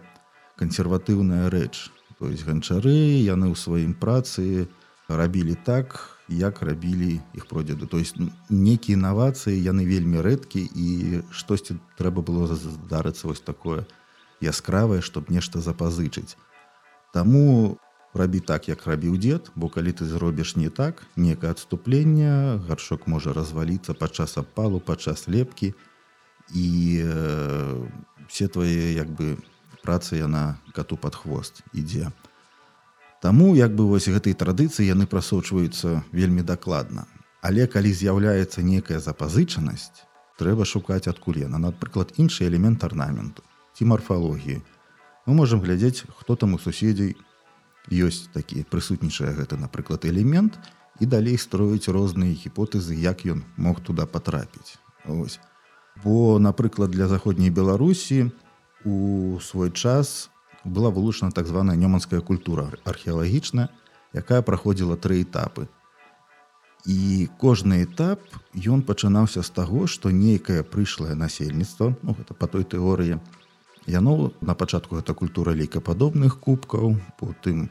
кансерватыўная 0.55 1.49
рэч. 1.49 1.91
То 2.19 2.31
есть 2.31 2.47
ганчары 2.47 2.95
яны 3.23 3.51
ў 3.51 3.55
сваім 3.59 3.93
працы 3.93 4.67
рабілі 5.07 5.55
так 5.67 6.14
як 6.27 6.61
рабілі 6.61 7.21
іх 7.33 7.45
продзеды 7.45 7.85
то 7.85 7.97
есть 7.97 8.17
нейкія 8.49 8.97
інавацыі 8.97 9.53
яны 9.53 9.85
вельмі 9.85 10.21
рэдкі 10.25 10.65
і 10.73 11.21
штосьці 11.29 11.77
трэба 11.97 12.25
было 12.25 12.49
здарыцца 12.49 13.27
вось 13.29 13.41
такое 13.41 13.85
яскравае 14.41 15.01
чтоб 15.01 15.29
нешта 15.29 15.61
запазычыць. 15.61 16.35
Таму 17.13 17.77
рабі 18.15 18.39
так 18.39 18.67
як 18.67 18.87
рабіў 18.87 19.17
дзед 19.19 19.51
бо 19.55 19.69
калі 19.69 19.91
ты 19.91 20.05
зробіш 20.05 20.55
не 20.55 20.69
так 20.69 21.03
некае 21.15 21.51
адступленне 21.51 22.57
гаршок 22.67 23.07
можа 23.07 23.33
разваліцца 23.33 23.93
падчас 23.93 24.37
апалу 24.37 24.79
падчас 24.79 25.27
лепкі 25.27 25.75
і 26.53 26.67
э, 27.03 27.87
все 28.27 28.47
твае 28.47 28.95
як 28.95 29.11
бы 29.11 29.37
працы 29.83 30.17
яна 30.17 30.57
кату 30.73 30.97
под 30.97 31.15
хвост 31.15 31.61
ідзе 31.73 32.09
Таму 33.25 33.55
як 33.57 33.73
бы 33.73 33.87
вось 33.89 34.05
гэтай 34.05 34.35
традыцыі 34.37 34.85
яны 34.85 35.07
прасочваюцца 35.09 36.05
вельмі 36.13 36.43
дакладна. 36.45 37.07
Але 37.41 37.65
калі 37.65 37.89
з'яўляецца 37.89 38.61
некая 38.61 38.99
запазычанасць 39.01 40.05
трэба 40.37 40.61
шукаць 40.61 41.09
адкуль 41.09 41.39
яна 41.41 41.57
напрыклад 41.63 42.13
іншы 42.21 42.45
элемент 42.45 42.85
арнаменту 42.85 43.41
ці 43.73 43.89
марфалогіі. 43.89 44.61
Мы 45.25 45.33
можемм 45.33 45.65
глядзець 45.65 46.05
хто 46.19 46.35
там 46.35 46.53
у 46.53 46.61
суседзей. 46.61 47.17
Ёсць 47.89 48.29
такі 48.29 48.61
прысутнічае 48.69 49.33
гэта 49.33 49.57
напрыклад 49.57 50.05
элемент 50.05 50.61
і 51.01 51.09
далей 51.09 51.41
строіць 51.41 51.89
розныя 51.89 52.37
гіпотэзы 52.37 52.93
як 52.93 53.25
ён 53.25 53.41
мог 53.57 53.81
туда 53.81 54.05
потрапіць 54.05 54.77
ось. 55.09 55.41
Бо 56.05 56.37
напрыклад 56.37 56.93
для 56.93 57.09
заходняй 57.09 57.49
беларусі 57.49 58.29
у 58.85 59.41
свой 59.41 59.73
час 59.73 60.29
была 60.65 60.89
вылучана 60.89 61.31
так 61.31 61.47
званая 61.47 61.77
нёманская 61.77 62.21
культура 62.21 62.73
археалагічная 62.83 63.69
якая 64.13 64.41
праходзіла 64.41 64.97
тры 64.97 65.21
этапы 65.23 65.69
і 66.85 67.29
кожны 67.39 67.85
этап 67.85 68.21
ён 68.55 68.81
пачынаўся 68.81 69.41
з 69.41 69.49
таго 69.49 69.87
што 69.87 70.11
нейкае 70.11 70.63
прыйшлае 70.63 71.15
насельніцтва 71.15 71.95
ну, 72.01 72.17
гэта 72.17 72.33
по 72.33 72.47
той 72.47 72.63
тэорыі 72.63 73.21
Яно 73.85 74.31
на 74.41 74.55
пачатку 74.55 74.97
гэта 74.97 75.13
культура 75.13 75.53
лейкападобных 75.53 76.39
кубкаў, 76.39 76.97
потым 77.19 77.69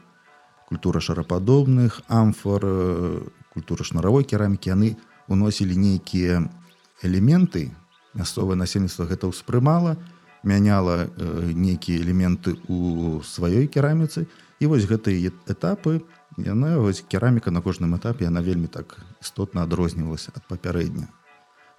культура 0.67 0.99
шарападобных, 0.99 2.01
амфор, 2.07 3.27
культура 3.51 3.83
шнаравой 3.83 4.23
керамікі 4.23 4.71
яны 4.71 4.95
уносілі 5.27 5.75
нейкія 5.75 6.47
элементы. 7.03 7.75
мясцовае 8.15 8.55
насельніцтва 8.55 9.11
гэта 9.11 9.27
ўспрымала, 9.27 9.99
мяняла 10.45 11.05
э, 11.05 11.51
нейкія 11.51 11.99
элементы 11.99 12.55
ў 12.69 13.19
сваёй 13.25 13.67
кераміцы. 13.67 14.27
І 14.61 14.71
вось 14.71 14.87
гэтыя 14.87 15.33
этапы 15.51 16.05
яна 16.37 16.79
вось 16.79 17.01
кераміка 17.01 17.51
на 17.51 17.61
кожным 17.61 17.95
этапе 17.97 18.29
яна 18.29 18.39
вельмі 18.39 18.67
так 18.67 19.01
істотна 19.21 19.63
адрознівалася 19.67 20.31
ад 20.35 20.47
папярэдня. 20.47 21.09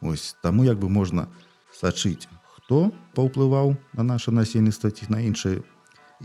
Вось 0.00 0.37
таму 0.42 0.64
як 0.64 0.76
бы 0.76 0.88
можна 0.92 1.29
сачыць 1.72 2.29
хто 2.66 2.90
паўплываў 3.14 3.76
на 3.94 4.02
наше 4.02 4.35
насельніцтва 4.35 4.90
ці 4.90 5.07
на 5.09 5.22
іншае 5.22 5.62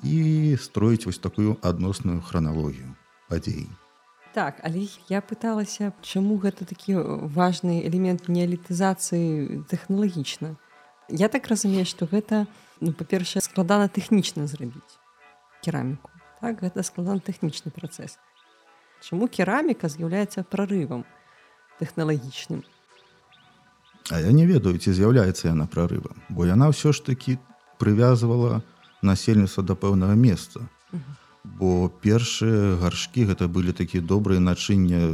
і 0.03 0.57
строіць 0.57 1.05
вось 1.05 1.21
такую 1.21 1.57
адносную 1.61 2.21
храналогію 2.21 2.95
падзей. 3.29 3.69
Так, 4.33 4.63
але 4.63 4.87
я 5.09 5.19
пыталася, 5.19 5.91
чаму 6.01 6.39
гэта 6.39 6.65
такі 6.65 6.95
важны 7.35 7.83
элемент 7.83 8.31
неалітызацыі 8.31 9.67
тэхналагічна. 9.67 10.55
Я 11.11 11.27
так 11.27 11.47
разумею, 11.51 11.85
што 11.85 12.07
гэта 12.07 12.47
ну, 12.79 12.95
па-першае 12.95 13.43
складана 13.43 13.91
тэхнічна 13.91 14.47
зрабіць 14.47 14.97
кераміку. 15.61 16.09
Так 16.39 16.63
гэта 16.63 16.81
складан 16.87 17.19
тэхнічны 17.19 17.69
працэс. 17.69 18.17
Чаму 19.03 19.27
кераміка 19.27 19.91
з'яўляецца 19.91 20.47
прарывам 20.47 21.03
тэхналагічным? 21.77 22.63
А 24.09 24.19
я 24.19 24.31
не 24.31 24.45
ведаю 24.45 24.77
ці 24.77 24.93
з'яўляецца 24.97 25.51
яна 25.51 25.67
прарывам 25.69 26.17
бо 26.29 26.45
яна 26.49 26.71
ўсё 26.73 26.91
ж 26.95 27.03
таки 27.05 27.37
прывязвала 27.77 28.61
насельніцтва 29.05 29.63
да 29.63 29.75
пэўнага 29.77 30.17
месца 30.17 30.65
бо 31.43 31.89
першыя 32.01 32.77
гаршкі 32.81 33.29
гэта 33.29 33.47
былі 33.47 33.75
такія 33.77 34.01
добрыя 34.01 34.41
начыння 34.41 35.05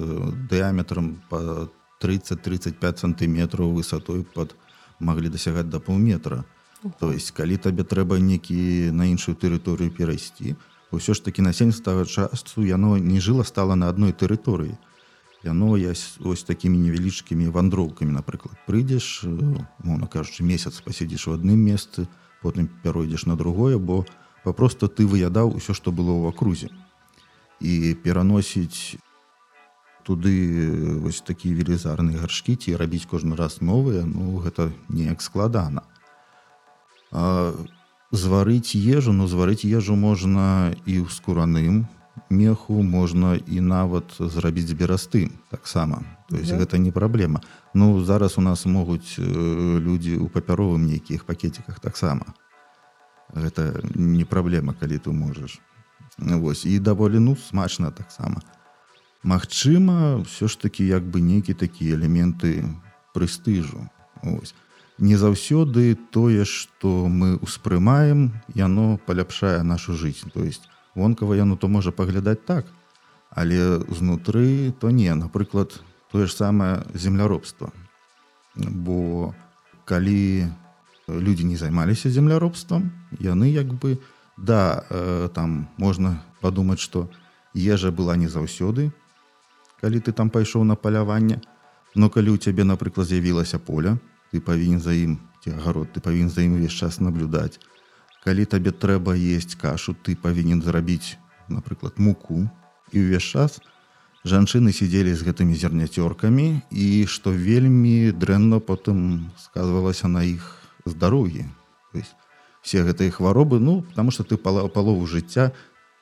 дыаметрам 0.50 1.20
по 1.30 1.68
30-35 2.02 3.04
сантиметраў 3.04 3.76
высотой 3.76 4.24
под 4.24 4.56
маглі 5.00 5.30
дасягаць 5.30 5.70
да 5.70 5.80
паўметра. 5.80 6.46
То 7.00 7.12
есть 7.12 7.32
калі 7.32 7.58
табе 7.58 7.84
трэба 7.84 8.20
некі 8.22 8.92
на 8.94 9.10
іншую 9.10 9.36
тэрыторыю 9.36 9.90
перайсці 9.90 10.56
ўсё 10.92 11.14
ж 11.14 11.20
таки 11.20 11.42
насельніцтва 11.42 12.06
часу 12.06 12.64
яно 12.64 12.98
не 12.98 13.20
жыла 13.20 13.44
стала 13.44 13.76
на 13.76 13.90
адной 13.90 14.14
тэрыторыі. 14.14 14.78
Яно 15.44 15.78
я 15.78 15.92
ось 15.92 16.44
такімі 16.44 16.78
невялічкімі 16.78 17.50
вандроўкамі 17.50 18.12
напрыклад 18.12 18.58
прыйдзеш 18.66 19.26
моўна 19.84 20.08
кажучы 20.08 20.44
месяц 20.44 20.82
паседзіш 20.82 21.28
у 21.28 21.36
адным 21.38 21.60
месцы 21.60 22.08
потым 22.42 22.70
пяройдзеш 22.84 23.26
на 23.26 23.36
другое 23.36 23.78
бо 23.78 24.06
папросту 24.44 24.88
ты 24.88 25.06
выядаў 25.06 25.54
усё 25.58 25.74
што 25.74 25.92
было 25.92 26.14
ў 26.14 26.30
акрузе. 26.30 26.70
І 27.60 27.98
пераносіць 28.06 28.98
туды 30.08 30.32
вось 31.04 31.20
такія 31.20 31.52
велізарныя 31.60 32.24
гаршкі 32.24 32.56
ці 32.56 32.80
рабіць 32.80 33.04
кожны 33.12 33.36
раз 33.36 33.60
новыя 33.60 34.08
ну 34.08 34.40
гэта 34.40 34.72
неяк 34.88 35.20
складана. 35.20 35.84
А, 37.12 37.52
зварыць 38.16 38.72
ежу 38.80 39.12
ну 39.12 39.28
зварыць 39.28 39.68
ежу 39.68 40.00
можна 40.00 40.72
і 40.88 41.04
ў 41.04 41.12
скураным 41.12 41.92
меху 42.32 42.80
можна 42.88 43.36
і 43.36 43.60
нават 43.60 44.16
зрабіць 44.20 44.72
берасты 44.72 45.28
таксама. 45.52 46.04
То 46.32 46.40
есть 46.40 46.56
да. 46.56 46.64
гэта 46.64 46.80
не 46.80 46.92
праблема. 46.92 47.44
Ну 47.74 48.04
зараз 48.04 48.40
у 48.40 48.42
нас 48.42 48.66
могуць 48.66 49.20
людзі 49.20 50.24
ў 50.24 50.32
папяровым 50.32 50.88
нейкіх 50.88 51.28
пакетиках 51.28 51.84
таксама. 51.84 52.32
Гэта 53.36 53.84
не 53.92 54.24
праблема 54.24 54.72
калі 54.72 55.04
ты 55.04 55.12
можаш. 55.12 55.60
Вось 56.18 56.66
і 56.66 56.80
даволі 56.80 57.20
ну 57.20 57.36
смачна 57.36 57.92
таксама 57.92 58.40
Магчыма 59.24 60.24
все 60.24 60.48
ж 60.48 60.60
таки 60.60 60.86
як 60.86 61.04
бы 61.04 61.22
нейкі 61.22 61.54
такія 61.54 61.96
элементы 61.96 62.64
прэстыжу. 63.14 63.90
Ось 64.24 64.54
не 64.98 65.18
заўсёды 65.18 65.98
тое 66.12 66.46
што 66.46 67.08
мы 67.08 67.38
ўспрымаем 67.42 68.42
яно 68.54 68.98
паляпшае 69.06 69.62
нашу 69.64 69.94
жизнь 69.94 70.32
то 70.34 70.44
есть 70.44 70.70
вонкава 70.96 71.34
яно 71.34 71.56
то 71.56 71.68
можа 71.68 71.92
паглядаць 71.92 72.46
так 72.46 72.66
але 73.30 73.80
знутры 73.90 74.74
то 74.80 74.90
не. 74.90 75.14
Напрыклад 75.14 75.82
тое 76.12 76.26
ж 76.28 76.34
самае 76.34 76.86
земляробства. 76.94 77.72
Бо 78.56 79.36
калі 79.86 80.48
людзі 81.10 81.44
не 81.44 81.58
займаліся 81.58 82.10
земляробствам 82.10 82.92
яны 83.20 83.50
як 83.54 83.74
бы 83.74 83.98
да 84.38 84.86
э, 84.90 85.30
там 85.34 85.68
можна 85.78 86.22
падумаць 86.42 86.80
што 86.80 87.10
ежа 87.54 87.92
была 87.92 88.16
не 88.18 88.28
заўсёды 88.28 88.92
калі 89.82 90.00
ты 90.00 90.12
там 90.12 90.30
пайшоў 90.30 90.64
на 90.64 90.76
паляванне. 90.76 91.42
Но 91.96 92.10
калі 92.10 92.36
у 92.36 92.38
цябе 92.38 92.64
напрыклад 92.64 93.08
з'явілася 93.08 93.60
поля 93.60 93.98
ты 94.32 94.42
павінен 94.42 94.80
за 94.80 94.94
ім 94.94 95.18
ці 95.44 95.56
агарод 95.58 95.94
ты 95.94 96.02
павінен 96.02 96.30
за 96.30 96.42
ім 96.42 96.60
увесь 96.60 96.76
час 96.76 97.00
наблюдаць. 97.00 97.60
Калі 98.24 98.46
табе 98.46 98.72
трэба 98.72 99.16
есть 99.16 99.56
кашу 99.56 99.94
ты 99.94 100.16
павінен 100.16 100.62
зрабіць 100.62 101.18
напрыклад 101.48 101.98
муку. 101.98 102.50
І 102.92 103.00
ўвесь 103.04 103.24
час 103.24 103.60
жанчыны 104.28 104.74
сидзелі 104.76 105.14
з 105.16 105.24
гэтымі 105.24 105.56
зерняцёркамі 105.56 106.48
і 106.72 106.88
што 107.08 107.32
вельмі 107.32 108.12
дрэнна 108.12 108.60
потым 108.60 109.32
сказывалася 109.40 110.12
на 110.12 110.24
іх 110.28 110.44
здароўі 110.86 111.48
все 112.68 112.84
гэтыя 112.84 113.12
хваробы 113.12 113.60
ну 113.60 113.82
потому 113.82 114.12
что 114.12 114.24
ты 114.24 114.38
пала 114.38 114.68
палову 114.68 115.08
жыцця 115.08 115.52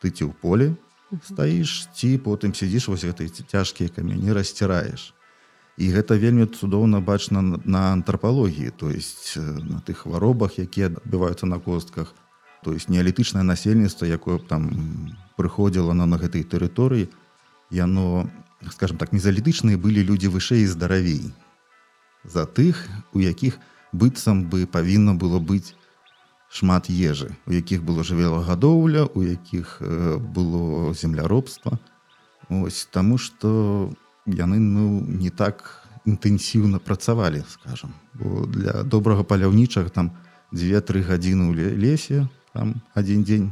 ты 0.01 0.09
ці 0.09 0.25
ў 0.25 0.33
поле 0.41 0.73
стаіш 1.23 1.87
ці 1.95 2.17
потым 2.17 2.51
сядзіш 2.51 2.87
вось 2.91 3.05
гэтай 3.05 3.29
цяжкія 3.29 3.89
камяні 3.89 4.33
расціраеш 4.33 5.15
і 5.77 5.85
гэта 5.91 6.15
вельмі 6.15 6.47
цудоўна 6.47 6.99
бачна 7.03 7.41
на 7.41 7.91
антрапалогіі 7.91 8.71
то 8.75 8.89
есть 8.89 9.35
на 9.37 9.83
тых 9.83 10.07
хваробах 10.07 10.59
якія 10.59 10.87
адбываюцца 10.87 11.45
на 11.45 11.59
костках. 11.59 12.15
То 12.63 12.73
есть 12.73 12.89
неалітычнае 12.89 13.43
насельніцтва 13.43 14.07
якое 14.07 14.39
там 14.39 15.13
прыходзіла 15.37 15.93
на 15.93 16.05
на 16.05 16.17
гэтай 16.17 16.41
тэрыторыі 16.41 17.11
яно 17.69 18.29
скажем 18.71 18.97
так 18.97 19.11
мезалітычныя 19.11 19.77
былі 19.77 20.01
людзі 20.01 20.31
вышэй 20.31 20.63
і 20.63 20.71
здаравей 20.71 21.29
за 22.23 22.47
тых 22.47 22.87
у 23.13 23.19
якіх 23.19 23.59
быццам 23.91 24.47
бы 24.49 24.65
павінна 24.65 25.13
было 25.13 25.39
быць 25.39 25.75
шмат 26.55 26.87
ежы 26.87 27.35
у 27.45 27.51
якіх 27.51 27.83
было 27.83 28.07
жывелагадоўля 28.07 29.11
у 29.11 29.21
якіх 29.27 29.81
было 29.81 30.93
земляробства. 30.93 31.79
Ось 32.49 32.87
таму 32.91 33.17
что 33.17 33.91
у 33.91 34.31
яны 34.31 34.59
ну 34.59 35.01
не 35.01 35.29
так 35.29 35.83
інтэнсіўна 36.05 36.79
працавалі 36.79 37.43
скажем 37.49 37.93
бо 38.13 38.45
для 38.45 38.83
добрага 38.83 39.23
паляўнічага 39.23 39.89
там 39.89 40.15
две-тры 40.51 41.03
гадзіны 41.03 41.51
ў 41.51 41.75
лесе 41.75 42.29
там 42.53 42.81
один 42.93 43.23
дзень 43.23 43.51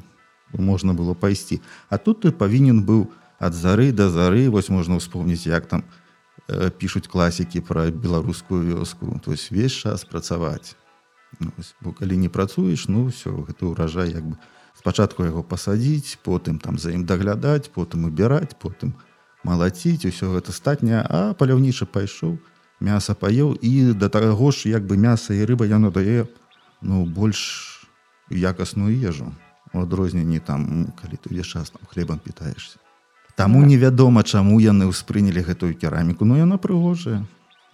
можна 0.54 0.94
было 0.94 1.14
пайсці. 1.14 1.62
А 1.90 1.98
тут 1.98 2.22
ты 2.22 2.32
павінен 2.32 2.86
быў 2.86 3.12
ад 3.40 3.54
зары 3.54 3.92
да 3.92 4.10
зары 4.10 4.50
вось 4.50 4.70
можна 4.70 5.02
ўспомніць 5.02 5.50
як 5.50 5.66
там 5.68 5.84
э, 6.48 6.70
пішуць 6.70 7.10
класікі 7.10 7.62
пра 7.62 7.90
беларускую 7.92 8.64
вёску. 8.64 9.20
То 9.20 9.32
есть 9.32 9.52
весь 9.52 9.74
час 9.74 10.06
працаваць 10.06 10.78
бо 11.82 11.92
калі 11.92 12.18
не 12.18 12.30
працуеш 12.30 12.88
ну 12.88 13.08
все 13.08 13.32
гэта 13.32 13.66
ўражай 13.66 14.14
як 14.14 14.24
бы 14.24 14.36
спачатку 14.78 15.24
яго 15.24 15.44
пасадзіць 15.44 16.20
потым 16.24 16.60
там 16.60 16.78
за 16.78 16.92
ім 16.92 17.06
даглядаць 17.06 17.70
потым 17.74 18.06
убіраць 18.10 18.58
потым 18.60 18.94
малаціць 19.44 20.06
усё 20.06 20.34
гэта 20.34 20.52
статня 20.52 21.06
а 21.10 21.34
паляўнічы 21.34 21.86
пайшоў 21.86 22.38
мяса 22.84 23.16
паеў 23.16 23.56
і 23.62 23.94
да 23.94 24.10
таго 24.10 24.52
ж 24.52 24.70
як 24.70 24.84
бы 24.86 24.98
мяса 24.98 25.34
і 25.34 25.46
рыба 25.46 25.66
яно 25.66 25.92
дае 25.92 26.28
ну 26.82 27.06
больш 27.06 27.88
якасную 28.30 28.92
ежу. 29.00 29.32
У 29.74 29.82
адрозненні 29.82 30.38
там 30.40 30.94
калі 31.00 31.18
ты 31.18 31.34
ўвесь 31.34 31.50
час 31.50 31.74
там 31.74 31.82
хлебам 31.90 32.20
пітаешься 32.20 32.78
Таму 33.36 33.66
невядома 33.66 34.22
чаму 34.22 34.62
яны 34.62 34.86
ўспрынялі 34.86 35.42
гэтую 35.42 35.74
кераміку 35.74 36.26
ну 36.26 36.38
яна 36.38 36.62
прыгожая. 36.62 37.26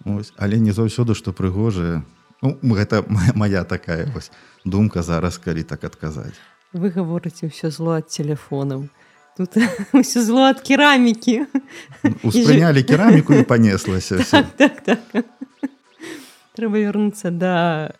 Ось 0.04 0.32
але 0.40 0.56
не 0.56 0.72
заўсёды 0.72 1.12
што 1.12 1.36
прыгожая 1.36 2.00
ну, 2.42 2.56
гэта 2.62 3.04
моя 3.34 3.64
такая 3.64 4.06
вось 4.14 4.30
думка 4.64 5.02
зараз 5.02 5.38
калі 5.38 5.62
так 5.62 5.84
адказаць 5.84 6.38
вы 6.72 6.90
гаворыце 6.90 7.50
ўсё 7.50 7.70
зло 7.70 7.98
ад 8.00 8.08
телефонам 8.08 8.90
Тут 9.36 9.56
все 10.04 10.22
зло 10.22 10.50
от 10.50 10.60
керамікі. 10.60 11.46
Успрынялі 12.22 12.82
кераміку 12.82 13.34
і 13.34 13.42
панеслася. 13.42 14.18
Так, 14.58 14.82
так, 14.84 15.00
так. 15.12 15.24
Трэба 16.58 16.76
вярнуцца 16.82 17.30
да 17.30 17.94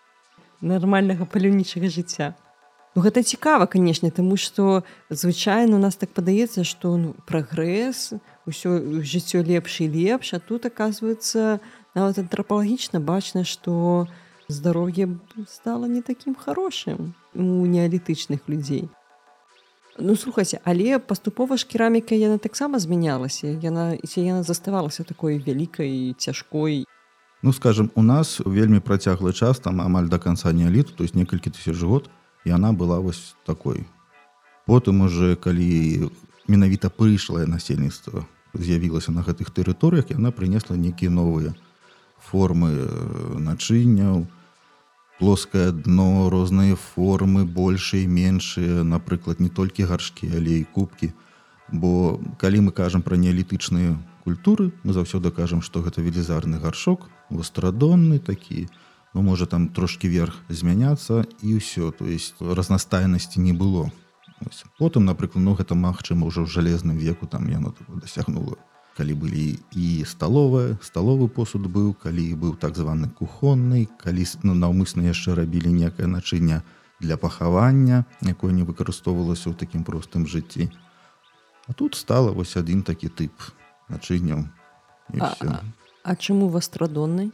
нармальнага 0.60 1.24
паляўнічага 1.24 1.88
жыцця. 1.88 2.34
Ну, 2.92 3.00
гэта 3.00 3.22
цікава, 3.22 3.70
канешне, 3.70 4.10
таму 4.10 4.36
што 4.36 4.82
звычайна 5.08 5.78
у 5.78 5.80
нас 5.80 5.96
так 5.96 6.10
падаецца, 6.10 6.66
што 6.66 6.98
ну, 6.98 7.14
прагрэс, 7.24 8.18
усё 8.44 9.00
жыццё 9.00 9.40
лепш 9.46 9.80
і 9.80 9.88
лепш, 9.88 10.34
а 10.34 10.42
тут 10.42 10.66
аказваецца 10.66 11.62
нават 11.94 12.18
антрапалагічна 12.18 13.00
бачна, 13.00 13.46
што 13.46 14.10
здароўе 14.50 15.08
стала 15.48 15.86
не 15.86 16.02
такім 16.02 16.34
хорошым 16.34 17.14
у 17.34 17.66
неалітычных 17.66 18.48
людзей. 18.48 18.88
Ну 19.98 20.16
слухайце, 20.16 20.60
але 20.64 20.98
паступова 20.98 21.56
ж 21.56 21.66
кераміка 21.66 22.14
яна 22.14 22.38
таксама 22.38 22.78
змянялася. 22.78 23.46
Яна 23.46 23.98
яна 24.16 24.42
заставалася 24.42 25.04
такой 25.04 25.38
вялікай 25.38 26.14
цяжкой. 26.18 26.86
Ну 27.42 27.52
скажем, 27.52 27.90
у 27.94 28.02
нас 28.02 28.40
вельмі 28.44 28.80
працяглы 28.80 29.32
час 29.32 29.58
там 29.58 29.80
амаль 29.80 30.08
да 30.08 30.18
канца 30.18 30.52
неаліту, 30.52 30.92
то 30.92 31.04
есть 31.04 31.14
некалькі 31.14 31.50
тысяч 31.50 31.80
год 31.82 32.10
яна 32.44 32.72
была 32.72 33.00
вось 33.00 33.34
такой. 33.46 33.86
Потым 34.66 35.00
уже 35.00 35.36
калі 35.36 36.10
менавіта 36.48 36.90
прыйшлае 36.90 37.46
насельніцтва 37.46 38.26
з'явілася 38.54 39.12
на 39.12 39.22
гэтых 39.22 39.50
тэрыторыях, 39.50 40.10
яна 40.10 40.30
прынесла 40.30 40.76
нейкія 40.76 41.10
новыя 41.10 41.54
формы 42.20 42.88
начынняў, 43.40 44.26
плоскае 45.20 45.70
дно 45.70 46.30
розныя 46.32 46.76
формы 46.76 47.44
большыя 47.44 48.08
меншыя 48.08 48.82
напрыклад 48.82 49.40
не 49.40 49.48
толькі 49.48 49.84
гаршкі 49.84 50.32
але 50.32 50.64
і 50.64 50.68
кубкі 50.76 51.12
бо 51.72 52.18
калі 52.40 52.68
мы 52.68 52.72
кажам 52.72 53.04
пра 53.06 53.20
неалітычныя 53.20 53.96
культуры 54.24 54.72
мы 54.82 54.92
заўсёды 54.96 55.30
кажам 55.30 55.62
што 55.62 55.84
гэта 55.84 56.02
велізарны 56.02 56.58
гаршок 56.58 57.08
вострадонны 57.30 58.18
такі. 58.18 58.68
Ну 59.14 59.22
можа 59.22 59.46
там 59.46 59.68
трошки 59.68 60.06
верх 60.06 60.38
змяняцца 60.48 61.26
і 61.42 61.58
ўсё 61.58 61.90
то 61.90 62.06
есть 62.06 62.34
разнастайнасці 62.40 63.40
не 63.40 63.52
было. 63.52 63.90
Ось. 64.40 64.64
потым 64.78 65.04
напрыклад 65.04 65.44
ну 65.44 65.54
гэта 65.54 65.74
магчыма 65.74 66.26
ўжо 66.26 66.44
ў 66.44 66.48
жалезным 66.48 66.96
веку 66.96 67.26
там 67.26 67.44
яно 67.50 67.74
дасягнула 67.88 68.56
калі 69.00 69.16
былі 69.16 69.56
і 69.72 70.04
сталовая 70.04 70.76
сталовы 70.84 71.24
посуд 71.32 71.64
быў 71.72 71.96
калі 71.96 72.24
быў 72.36 72.52
так 72.60 72.76
званы 72.76 73.08
кухонны 73.08 73.88
калі 73.96 74.28
ну, 74.44 74.52
наўмысна 74.52 75.08
яшчэ 75.08 75.40
рабілі 75.40 75.72
некае 75.72 76.04
начынне 76.04 76.60
для 77.00 77.16
пахавання 77.16 78.04
якое 78.20 78.52
не 78.52 78.68
выкарыстоўвалася 78.68 79.48
ў 79.48 79.56
такім 79.56 79.88
простым 79.88 80.28
жыцці. 80.28 80.68
А 81.64 81.72
тут 81.72 81.96
стала 81.96 82.36
вось 82.36 82.52
адзін 82.60 82.84
такі 82.84 83.08
тып 83.08 83.32
начынняў 83.88 84.44
а, 85.16 85.32
а, 85.48 85.64
а 86.04 86.16
чаму 86.16 86.52
вастрадонны 86.52 87.32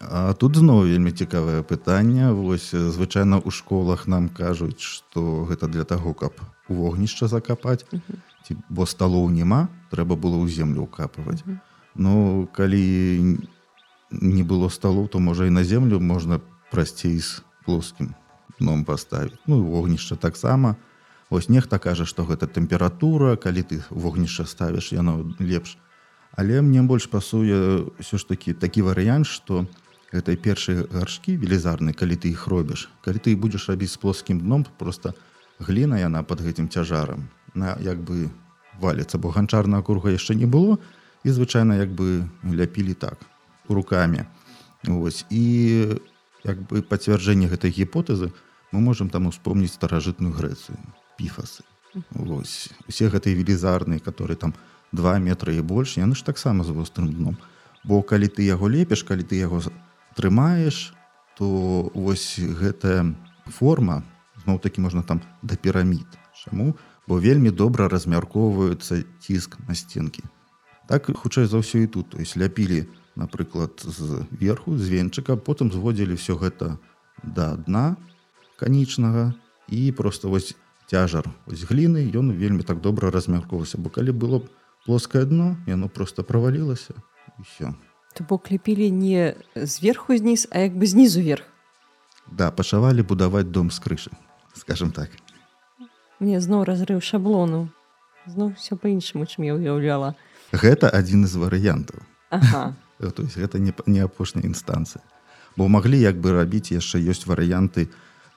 А 0.00 0.32
тут 0.32 0.56
зноў 0.56 0.86
вельмі 0.86 1.10
цікавае 1.10 1.66
пытанне. 1.66 2.30
Вось 2.30 2.70
звычайна 2.70 3.42
ў 3.42 3.50
школах 3.50 4.06
нам 4.06 4.30
кажуць 4.30 4.78
што 4.78 5.44
гэта 5.50 5.68
для 5.68 5.84
таго 5.84 6.14
каб 6.14 6.38
у 6.70 6.80
вогнішча 6.80 7.26
закапаць. 7.26 7.82
Ці 7.90 8.00
бо 8.68 8.86
сталоў 8.86 9.30
няма 9.30 9.68
трэба 9.90 10.16
было 10.16 10.36
ў 10.40 10.48
землю 10.48 10.88
ўкапываць 10.88 11.44
mm 11.44 11.52
-hmm. 11.52 11.58
Ну 11.98 12.48
калі 12.52 13.38
не 14.10 14.44
было 14.44 14.70
сталоў 14.70 15.08
то 15.08 15.18
можа 15.18 15.46
і 15.46 15.50
на 15.50 15.64
землю 15.64 16.00
можна 16.00 16.40
прасцей 16.70 17.18
з 17.18 17.42
плоскім 17.64 18.14
дном 18.60 18.84
паставіць 18.84 19.38
Ну 19.46 19.64
вогнішча 19.64 20.16
таксама 20.16 20.76
ось 21.30 21.48
нехта 21.48 21.78
кажа 21.78 22.04
што 22.04 22.24
гэта 22.24 22.46
тэмпература 22.46 23.36
калі 23.36 23.62
ты 23.62 23.82
вогнішча 23.90 24.46
ставіш 24.46 24.92
яно 24.92 25.34
лепш. 25.40 25.76
Але 26.32 26.62
мне 26.62 26.82
больш 26.82 27.10
пасуе 27.10 27.90
ўсё 27.98 28.16
ж 28.18 28.28
такі 28.28 28.54
такі 28.54 28.82
варыянт 28.82 29.26
што 29.26 29.66
гэтай 30.12 30.36
першай 30.36 30.86
гаршкі 30.86 31.36
велізарны 31.36 31.92
калі 31.92 32.16
ты 32.16 32.30
іх 32.30 32.46
робіш 32.46 32.88
калі 33.04 33.18
ты 33.18 33.36
будзеш 33.36 33.68
рабіць 33.68 33.92
з 33.92 34.00
плоскім 34.00 34.40
дном 34.40 34.64
просто 34.78 35.14
гліна 35.58 35.98
яна 35.98 36.22
под 36.22 36.40
гэтым 36.40 36.68
цяжарам 36.68 37.28
на 37.58 37.74
як 37.82 37.98
бы 37.98 38.30
валіцца 38.78 39.18
бо 39.18 39.34
ганчарнага 39.34 39.82
круга 39.82 40.14
яшчэ 40.14 40.38
не 40.38 40.46
было. 40.46 40.78
І 41.26 41.34
звычайна 41.34 41.74
як 41.74 41.90
бы 41.90 42.30
ляпілі 42.46 42.94
так 42.94 43.18
руками 43.68 44.26
ось. 44.86 45.26
І 45.30 45.98
як 46.44 46.62
бы 46.70 46.82
пацвярджэнне 46.82 47.50
гэтай 47.50 47.74
гіпотэзы 47.74 48.30
мы 48.70 48.80
можемм 48.80 49.10
там 49.10 49.26
успомніць 49.26 49.74
старажытную 49.74 50.32
грэцыю 50.32 50.78
піфасы. 51.18 51.66
Вось 52.14 52.70
усе 52.86 53.10
гэтыя 53.10 53.34
велізарныя 53.34 53.98
которые 53.98 54.36
там 54.36 54.54
два 54.92 55.18
метры 55.18 55.58
і 55.58 55.66
больш 55.66 55.98
яны 55.98 56.14
ж 56.14 56.22
таксама 56.22 56.64
з 56.64 56.70
вострым 56.70 57.12
дном. 57.12 57.36
Бо 57.84 58.02
калі 58.02 58.28
ты 58.28 58.46
яго 58.46 58.68
лепіш 58.70 59.02
калі 59.02 59.26
ты 59.26 59.36
яго 59.42 59.60
трымаеш 60.14 60.94
то 61.38 61.90
вось 61.94 62.38
гэтая 62.38 63.14
форма 63.50 64.02
зноў 64.44 64.58
такі 64.58 64.80
можна 64.80 65.02
там 65.02 65.20
да 65.42 65.56
пірамід. 65.56 66.06
Чаму 66.34 66.74
бо 67.08 67.16
вельмі 67.16 67.50
добра 67.50 67.88
размяркоўваюцца 67.88 69.02
ціск 69.24 69.56
на 69.64 69.74
стенкі 69.74 70.22
так 70.88 71.08
хутчэй 71.08 71.44
за 71.48 71.60
ўсё 71.60 71.84
і 71.84 71.88
тут. 71.92 72.16
То 72.16 72.18
есть 72.20 72.36
ляпілі 72.36 72.88
напрыклад 73.18 73.82
з 73.84 74.24
верху 74.30 74.78
з 74.78 74.88
венчыка 74.88 75.36
потым 75.36 75.72
зводзілі 75.72 76.14
все 76.14 76.38
гэта 76.38 76.78
да 77.22 77.58
дна 77.58 77.98
канічнага 78.56 79.34
і 79.68 79.92
просто 79.92 80.30
вось 80.30 80.54
цяжар 80.86 81.26
ось 81.50 81.66
гліны 81.66 82.06
ён 82.14 82.32
вельмі 82.32 82.62
так 82.62 82.80
добра 82.80 83.10
размяркоўваўся 83.10 83.76
бо 83.82 83.90
калі 83.90 84.14
было 84.14 84.38
б 84.38 84.48
плоскае 84.86 85.26
дно 85.26 85.58
яно 85.66 85.88
просто 85.88 86.24
правалілася 86.24 86.94
все 87.42 87.74
то 88.14 88.24
бок 88.24 88.50
лепілі 88.54 88.90
не 88.90 89.34
зверху 89.54 90.16
зніз 90.16 90.46
а 90.50 90.64
як 90.70 90.78
бы 90.78 90.86
знізу 90.86 91.20
вверх 91.20 91.44
да 92.30 92.54
пашавалі 92.54 93.02
будаваць 93.02 93.50
дом 93.50 93.74
з 93.74 93.82
крышы 93.82 94.14
скажем 94.54 94.94
так 94.94 95.10
мне 96.20 96.40
зноў 96.40 96.64
разрыў 96.64 97.00
шаблону. 97.00 97.68
Зноў 98.26 98.54
все 98.56 98.76
по-іншаму 98.76 99.24
чым 99.24 99.44
я 99.48 99.54
уяўляла 99.54 100.14
гэта 100.52 100.88
адзін 100.88 101.26
з 101.26 101.36
варыянтаў. 101.36 102.00
Ага. 102.30 102.74
то 102.98 103.22
есть 103.22 103.36
гэта 103.36 103.58
не 103.58 103.72
не 103.86 104.00
апошняя 104.00 104.46
інстанцыя. 104.46 105.02
Бо 105.56 105.68
маглі 105.68 105.98
як 105.98 106.16
бы 106.20 106.32
рабіць 106.32 106.72
яшчэ 106.72 106.98
ёсць 107.02 107.26
варыянты 107.26 107.88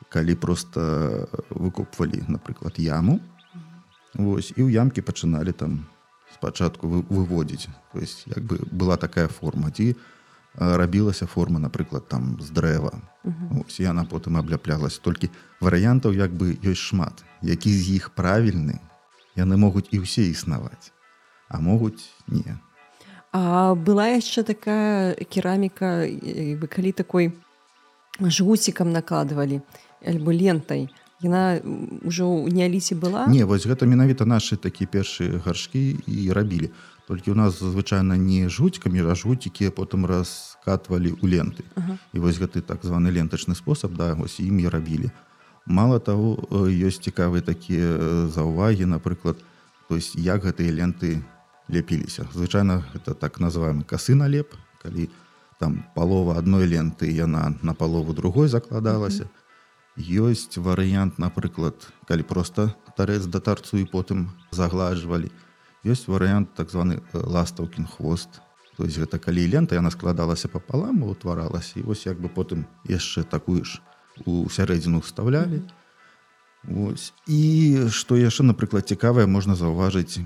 калі 0.09 0.35
просто 0.35 1.27
выкопвалі 1.49 2.23
напрыклад 2.27 2.79
яму. 2.79 3.19
Вось 4.13 4.51
і 4.57 4.67
ў 4.67 4.71
ямкі 4.71 5.01
пачыналі 5.01 5.51
там 5.53 5.87
спачатку 6.33 6.87
выводзіць. 6.87 7.69
То 7.93 7.99
есть 7.99 8.27
як 8.27 8.43
бы 8.43 8.59
была 8.71 8.97
такая 8.97 9.27
форма 9.27 9.71
ці 9.71 9.95
рабілася 10.55 11.25
форма 11.25 11.59
напрыклад 11.59 12.07
там 12.07 12.37
з 12.41 12.51
дрэва 12.51 12.99
ось 13.65 13.79
яна 13.79 14.03
потым 14.05 14.37
абляплялась 14.37 14.99
толькі 14.99 15.29
варыянтаў 15.61 16.11
як 16.11 16.31
бы 16.33 16.57
ёсць 16.63 16.91
шмат. 16.91 17.23
Які 17.41 17.71
з 17.73 18.01
іх 18.01 18.11
правільны 18.11 18.79
яны 19.35 19.57
могуць 19.57 19.87
і 19.91 20.03
ўсе 20.03 20.27
існаваць 20.27 20.91
а 21.47 21.59
могуць 21.59 22.11
не 22.27 22.59
а 23.31 23.75
была 23.75 24.11
яшчэ 24.19 24.43
такая 24.43 25.15
кераміка 25.31 26.03
бы 26.59 26.67
калі 26.67 26.91
такой 26.91 27.31
жгуцікам 28.19 28.91
накладывалі 28.91 29.61
альбо 30.03 30.35
лентай 30.35 30.91
яна 31.21 31.61
ўжо 32.03 32.27
ў 32.27 32.51
неаліце 32.51 32.99
была 32.99 33.27
не 33.31 33.47
вось 33.47 33.63
гэта 33.63 33.87
менавіта 33.87 34.27
нашы 34.27 34.59
такі 34.59 34.85
першыя 34.85 35.39
гаршкі 35.39 36.03
і 36.07 36.31
рабілі 36.35 36.73
толькі 37.11 37.31
у 37.31 37.35
нас 37.35 37.59
звычайна 37.59 38.15
не 38.15 38.47
жуцькамі 38.47 39.03
а 39.03 39.15
жгуцікі 39.19 39.67
потым 39.75 40.07
раскатвалі 40.07 41.11
ў 41.19 41.27
ленты. 41.27 41.67
Ага. 41.75 41.99
і 42.15 42.23
вось 42.23 42.39
гэты 42.39 42.63
так 42.63 42.87
званы 42.87 43.11
лентачны 43.11 43.51
спосаб 43.51 43.99
да 43.99 44.15
вось 44.15 44.39
імі 44.39 44.71
рабілі 44.71 45.11
мало 45.67 45.99
того 45.99 46.39
ёсць 46.71 47.03
цікавыя 47.03 47.43
такія 47.43 48.31
заўвагі 48.31 48.87
напрыклад 48.95 49.43
то 49.91 49.99
есть 49.99 50.15
як 50.15 50.47
гэтыя 50.47 50.71
ленты 50.71 51.19
ляпіліся 51.67 52.31
звычайна 52.31 52.87
это 52.95 53.11
так 53.11 53.43
называемый 53.43 53.83
касы 53.83 54.15
налеп 54.15 54.55
калі 54.79 55.11
там 55.59 55.83
палова 55.91 56.39
адной 56.39 56.63
ленты 56.63 57.11
яна 57.11 57.59
на 57.61 57.75
палову 57.75 58.15
другой 58.15 58.47
закладалася 58.47 59.27
mm 59.27 59.27
-hmm 59.27 59.41
ёсць 59.99 60.55
варыянт 60.57 61.19
напрыклад 61.19 61.75
калі 62.07 62.23
просто 62.23 62.71
тарэц 62.95 63.27
да 63.27 63.39
тарцу 63.39 63.77
і 63.77 63.85
потым 63.85 64.31
загладжвалі 64.51 65.31
ёсць 65.85 66.07
варыянт 66.07 66.53
так 66.53 66.69
званы 66.69 67.01
э, 67.01 67.01
ластаўкін 67.13 67.85
хвост. 67.85 68.41
То 68.77 68.85
есть 68.85 68.97
гэта 68.97 69.19
калі 69.19 69.45
лента 69.45 69.75
яна 69.75 69.91
складалася 69.91 70.47
папалам 70.47 71.03
утваралася 71.03 71.79
і 71.79 71.85
вось 71.85 72.05
як 72.05 72.17
бы 72.21 72.29
потым 72.29 72.65
яшчэ 72.87 73.23
такую 73.23 73.65
ж 73.65 73.81
у 74.25 74.49
сярэдзіну 74.49 75.01
вставлялі 75.01 75.61
ось 76.65 77.13
і 77.27 77.89
што 77.89 78.17
яшчэ 78.17 78.43
напрыклад 78.47 78.87
цікавае 78.87 79.25
можна 79.25 79.55
заўважыць 79.55 80.21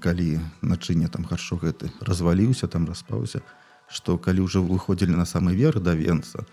калі 0.00 0.40
начыне 0.62 1.08
там 1.08 1.24
харшо 1.24 1.56
гэты 1.56 1.90
разваліўся 2.00 2.68
там 2.68 2.86
распаўся 2.88 3.40
што 3.88 4.18
калі 4.18 4.46
ўжо 4.46 4.62
выходзілі 4.62 5.16
на 5.16 5.26
самы 5.26 5.54
верх 5.56 5.82
да 5.82 5.94
венца 5.94 6.46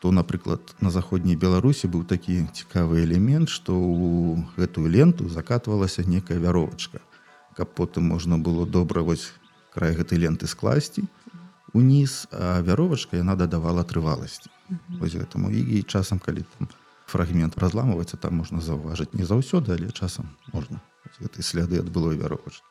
то 0.00 0.12
напрыклад 0.12 0.62
на 0.80 0.90
заходняй 0.94 1.36
беларусі 1.36 1.90
быў 1.90 2.04
такі 2.04 2.46
цікавы 2.54 3.02
элемент 3.02 3.48
што 3.48 3.74
ў 3.74 4.44
гэтую 4.56 4.86
ленту 4.88 5.28
закатвалася 5.28 6.04
некая 6.04 6.38
вяровачка 6.38 7.00
каб 7.58 7.74
потым 7.74 8.08
можна 8.14 8.38
было 8.38 8.66
добра 8.66 9.02
вось 9.02 9.34
край 9.74 9.98
гэтай 9.98 10.22
ленты 10.22 10.46
скласці 10.46 11.04
уніз 11.74 12.30
а 12.30 12.62
вяровачка 12.62 13.18
яна 13.18 13.34
дадавала 13.34 13.84
трываласці. 13.84 14.48
Вось 15.02 15.18
гэтаму. 15.18 15.50
І 15.50 15.82
часам 15.82 16.22
калі 16.22 16.46
там 16.56 16.70
фрагмент 17.10 17.58
разламваецца 17.58 18.16
там 18.16 18.40
можна 18.40 18.62
заўважыць. 18.62 19.12
Не 19.12 19.26
заўсёды 19.26 19.74
але 19.74 19.90
часам 19.90 20.30
можна. 20.54 20.80
Гэтай 21.18 21.42
сляды 21.42 21.82
ад 21.82 21.90
было 21.90 22.14
вяровач 22.14 22.62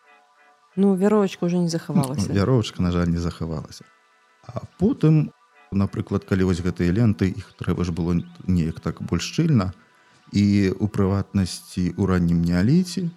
ну 0.77 0.95
вяровачка 0.95 1.45
уже 1.45 1.57
не 1.57 1.69
захавалася. 1.69 2.25
Ну, 2.29 2.35
вяровачка 2.35 2.81
на 2.81 2.91
жаль 2.91 3.09
не 3.09 3.17
захавалася. 3.17 3.83
А 4.47 4.61
потым 4.79 5.33
напрыклад 5.71 6.23
калі 6.23 6.47
вось 6.47 6.61
гэтыя 6.63 6.93
ленты 6.93 7.27
іх 7.27 7.51
трэба 7.59 7.83
ж 7.83 7.91
было 7.91 8.15
неяк 8.47 8.79
так 8.79 9.01
больш 9.01 9.27
шчыльна 9.27 9.73
і 10.31 10.71
у 10.79 10.87
прыватнасці 10.87 11.91
ў 11.91 12.03
раннім 12.07 12.39
неаліце 12.39 13.09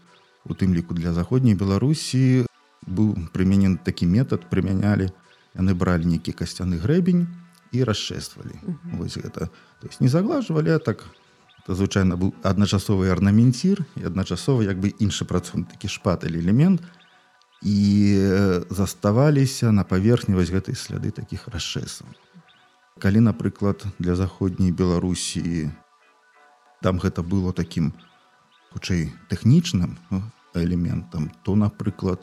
у 0.44 0.54
тым 0.54 0.74
ліку 0.74 0.94
для 0.94 1.12
заходняй 1.12 1.54
беларусі. 1.54 2.46
Быў 2.86 3.16
прыменен 3.32 3.76
такі 3.76 4.06
метад 4.06 4.48
прымянялі 4.48 5.10
яны 5.54 5.74
бралі 5.74 6.06
нейкі 6.06 6.32
касцяны 6.32 6.78
грэбень 6.78 7.26
і 7.72 7.84
расчэствалі. 7.84 8.54
Вось 8.98 9.18
гэта. 9.18 9.50
То 9.80 9.86
есть 9.86 10.00
не 10.00 10.08
заглажвалі 10.08 10.78
так 10.78 11.04
то 11.66 11.74
звычайна 11.74 12.16
быў 12.16 12.32
адначасовы 12.42 13.10
арнаментір 13.10 13.84
і 13.96 14.08
адначасова 14.08 14.62
як 14.64 14.80
бы 14.80 14.94
іншы 14.98 15.24
працун 15.24 15.64
такі 15.64 15.88
шпаталь 15.88 16.38
элемент. 16.38 16.82
І 17.62 18.16
заставаліся 18.70 19.72
на 19.72 19.84
паверхні 19.84 20.34
вось 20.34 20.48
гэтай 20.48 20.72
сляды 20.72 21.12
такіх 21.12 21.48
расчэсаў. 21.48 22.08
Калі 22.96 23.20
напрыклад 23.20 23.84
для 23.98 24.16
заходняй 24.16 24.72
беларусі 24.72 25.68
там 26.80 26.96
гэта 26.96 27.20
было 27.22 27.52
таким 27.52 27.92
хутчэй 28.72 29.12
тэхнічным 29.28 29.98
ну, 30.10 30.22
элементам 30.54 31.30
то 31.42 31.54
напрыклад 31.54 32.20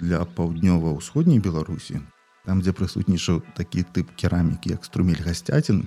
для 0.00 0.22
паўднёва-ўсходняй 0.24 1.42
беларусі 1.42 2.02
там 2.46 2.62
дзе 2.62 2.72
прысутнічаў 2.72 3.42
такі 3.58 3.82
тып 3.82 4.10
керамікі 4.16 4.74
як 4.74 4.84
струмель 4.84 5.22
гасцяцін 5.22 5.84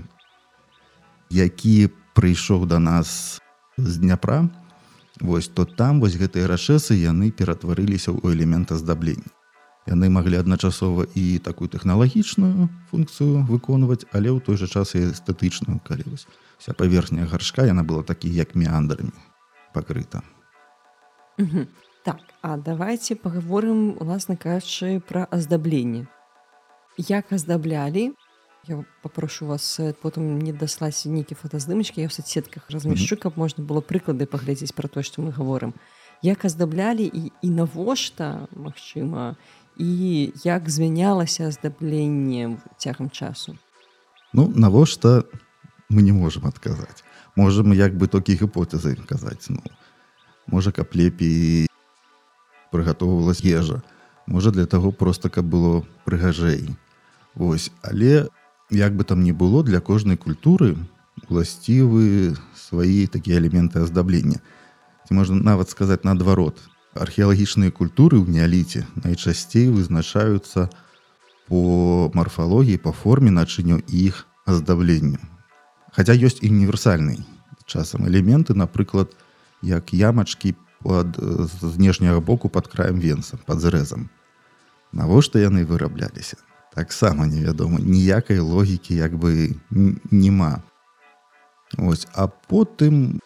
які 1.32 1.90
прыйшоў 2.14 2.68
да 2.68 2.80
нас 2.80 3.40
з 3.78 3.98
дняпра 3.98 4.48
вось 5.20 5.48
то 5.48 5.66
там 5.66 6.00
вось 6.02 6.20
гэтыя 6.20 6.48
рашэсы 6.48 6.98
яны 6.98 7.32
ператварыліся 7.32 8.12
ў 8.12 8.36
элемента 8.36 8.78
здаблення 8.78 9.32
яны 9.88 10.12
маглі 10.14 10.38
адначасова 10.44 11.08
і 11.16 11.40
такую 11.40 11.72
тэхналагічную 11.74 12.70
функцыю 12.92 13.48
выконваць 13.50 14.06
але 14.12 14.30
ў 14.30 14.40
той 14.44 14.60
жа 14.62 14.68
час 14.68 14.94
і 14.96 15.08
эстэтычную 15.10 15.80
калі 15.88 16.06
вось 16.14 16.28
вся 16.60 16.78
паверхня 16.78 17.26
гаршка 17.26 17.66
яна 17.66 17.84
была 17.84 18.04
такі 18.04 18.30
як 18.30 18.56
меандрамі 18.56 19.16
пакрыта. 19.74 20.24
Так 22.04 22.20
а 22.42 22.58
давайте 22.58 23.16
паговорым 23.16 23.98
уласна 24.00 24.36
кажучы 24.36 25.00
пра 25.06 25.28
аздабленне 25.30 26.08
як 26.98 27.32
аздаблялі 27.32 28.14
я 28.68 28.86
папрошу 29.02 29.46
вас 29.46 29.80
э, 29.80 29.94
потым 29.94 30.38
не 30.40 30.54
даслаць 30.54 31.06
нейкі 31.06 31.38
фотаздымачкі 31.38 32.02
я 32.02 32.10
ў 32.10 32.14
соцсетках 32.14 32.70
размяшчу 32.70 33.18
каб 33.18 33.38
можна 33.38 33.64
было 33.64 33.82
прыклады 33.82 34.26
паглядзець 34.26 34.74
пра 34.74 34.90
то 34.90 35.06
што 35.06 35.22
мы 35.22 35.30
гаворым 35.30 35.74
як 36.22 36.46
аздаблялі 36.46 37.06
і 37.06 37.32
і 37.42 37.50
навошта 37.50 38.50
магчыма 38.54 39.38
і 39.78 40.34
як 40.44 40.70
змянялася 40.70 41.48
аздабленне 41.48 42.58
цягам 42.78 43.10
часу? 43.10 43.58
Ну 44.34 44.50
навошта 44.50 45.26
мы 45.90 46.02
не 46.02 46.14
можемм 46.14 46.46
адказаць 46.50 47.06
можем 47.36 47.74
як 47.74 47.96
бы 47.96 48.08
толькі 48.08 48.36
гіпотэзы 48.36 48.96
казаць 49.08 49.50
ну. 49.50 49.62
Можа 50.48 50.72
каб 50.72 50.92
лепей 50.94 51.68
прыгатоўвалась 52.72 53.42
ежа. 53.42 53.82
Можа 54.28 54.52
для 54.52 54.66
таго 54.66 54.92
просто 54.92 55.30
каб 55.30 55.46
было 55.46 55.86
прыгажэй. 56.06 56.76
Вось 57.36 57.72
але 57.82 58.28
як 58.70 58.96
бы 58.96 59.04
там 59.04 59.24
не 59.24 59.32
было 59.32 59.64
для 59.64 59.80
кожнай 59.80 60.18
культуры 60.18 60.76
уласцівы 61.30 62.36
свае 62.56 63.08
такія 63.08 63.40
элементы 63.40 63.80
аздаблення 63.80 64.40
ці 65.08 65.14
можна 65.14 65.36
нават 65.36 65.70
сказаць 65.70 66.04
наадварот. 66.04 66.60
Археалагічныя 66.96 67.72
культуры 67.72 68.20
ў 68.20 68.28
неаліце 68.28 68.84
найчасцей 69.00 69.72
вызначаюцца 69.72 70.68
по 71.48 72.12
марфалогіі 72.14 72.84
па 72.84 72.92
форме 72.92 73.32
начыню 73.32 73.80
іх 73.88 74.28
аздабленню 74.44 75.31
Хаця 75.92 76.16
ёсць 76.16 76.40
і 76.42 76.50
універсальны 76.52 77.24
часам 77.68 78.08
элементы 78.08 78.56
напрыклад 78.56 79.12
як 79.62 79.94
ямачкі 79.94 80.56
под 80.84 81.16
знешняга 81.62 82.20
боку 82.20 82.50
под 82.50 82.68
краем 82.68 83.00
венца 83.00 83.38
под 83.46 83.60
зрэзам 83.60 84.10
навошта 84.92 85.40
яны 85.40 85.66
вырабляліся? 85.66 86.38
Таксама 86.76 87.28
невядома 87.28 87.80
ніякай 87.80 88.40
логікі 88.40 88.96
як 88.96 89.16
бы 89.16 89.60
няма. 90.12 90.64
Ось 91.78 92.08
а 92.14 92.28
потым 92.28 93.20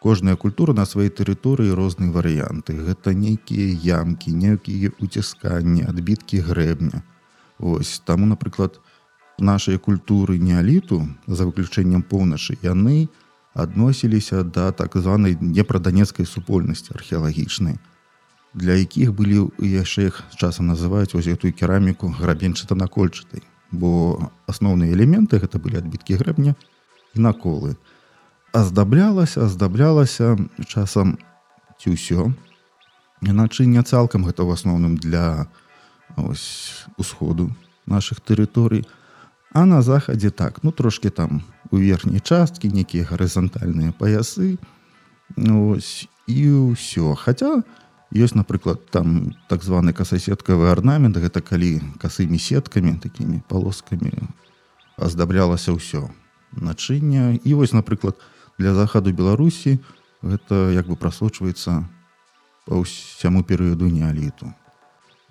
кожная 0.00 0.36
культура 0.36 0.72
на 0.72 0.84
сваёй 0.84 1.08
тэрыторыі 1.08 1.72
розныя 1.72 2.12
варыянты. 2.12 2.76
Гэта 2.76 3.16
нейкія 3.16 4.00
ямкі 4.02 4.36
нейкія 4.36 4.92
уцісканні 5.00 5.88
адбіткі 5.88 6.44
грэбня 6.44 7.02
ось 7.62 8.02
таму 8.04 8.26
напрыклад 8.26 8.80
нашай 9.38 9.78
культуры 9.78 10.38
неаліту 10.38 11.08
за 11.26 11.46
выключэннем 11.46 12.02
поўначы 12.02 12.58
яны 12.62 13.08
адносіліся 13.54 14.42
да 14.42 14.72
так 14.72 14.96
званай 14.96 15.36
непраданецкай 15.40 16.26
супольнасці 16.26 16.94
археалагічнай 16.94 17.78
для 18.54 18.74
якіх 18.76 19.14
былі 19.16 19.48
яшчэ 19.58 20.12
іх 20.12 20.22
часам 20.36 20.68
называюць 20.68 21.14
вось 21.14 21.28
гэтую 21.28 21.52
кераміку 21.52 22.12
грабенчата-накольчатай 22.20 23.42
бо 23.72 24.30
асноўныя 24.46 24.92
элементы 24.92 25.40
гэта 25.40 25.58
былі 25.58 25.80
адбіткі 25.80 26.20
грэбня 26.20 26.54
і 27.16 27.18
наколы. 27.24 27.74
Аздаблялася 28.52 29.48
аздаблялася 29.48 30.36
часам 30.68 31.16
ці 31.80 31.96
ўсё. 31.96 32.36
Іначай 33.24 33.66
не 33.66 33.80
цалкам 33.80 34.28
гэта 34.28 34.44
ў 34.44 34.52
асноўным 34.52 35.00
для 35.00 35.48
ось, 36.20 36.84
усходу 37.00 37.48
наших 37.88 38.20
тэрыторый 38.20 38.84
на 39.54 39.82
захадзе 39.82 40.30
так 40.30 40.62
ну 40.62 40.72
трошки 40.72 41.10
там 41.10 41.42
у 41.70 41.76
верхняй 41.76 42.20
часткі 42.20 42.68
нейкія 42.68 43.04
гарызантальныя 43.04 43.92
паясы. 43.92 44.58
Ось, 45.36 46.08
і 46.28 46.72
ўсё. 46.72 47.16
У 47.16 48.14
ёсць 48.16 48.36
напрыклад 48.36 48.84
там 48.92 49.32
так 49.48 49.64
званы 49.64 49.92
касасеткавы 49.92 50.68
арнамент. 50.68 51.16
Гэта 51.16 51.40
калі 51.40 51.80
касымі 51.96 52.36
сеткамі 52.36 53.00
такімі 53.00 53.40
палоскамі 53.48 54.12
аздаблялася 54.96 55.72
ўсё 55.72 56.12
начыння. 56.52 57.40
І 57.40 57.54
вось 57.54 57.72
напрыклад 57.72 58.20
для 58.58 58.74
захаду 58.74 59.12
беларусі 59.12 59.80
гэта 60.20 60.72
як 60.76 60.88
бы 60.88 60.96
прасочваецца 60.96 61.88
па 62.68 62.74
ўсяму 62.76 63.42
перыяду 63.42 63.88
неаліту 63.88 64.52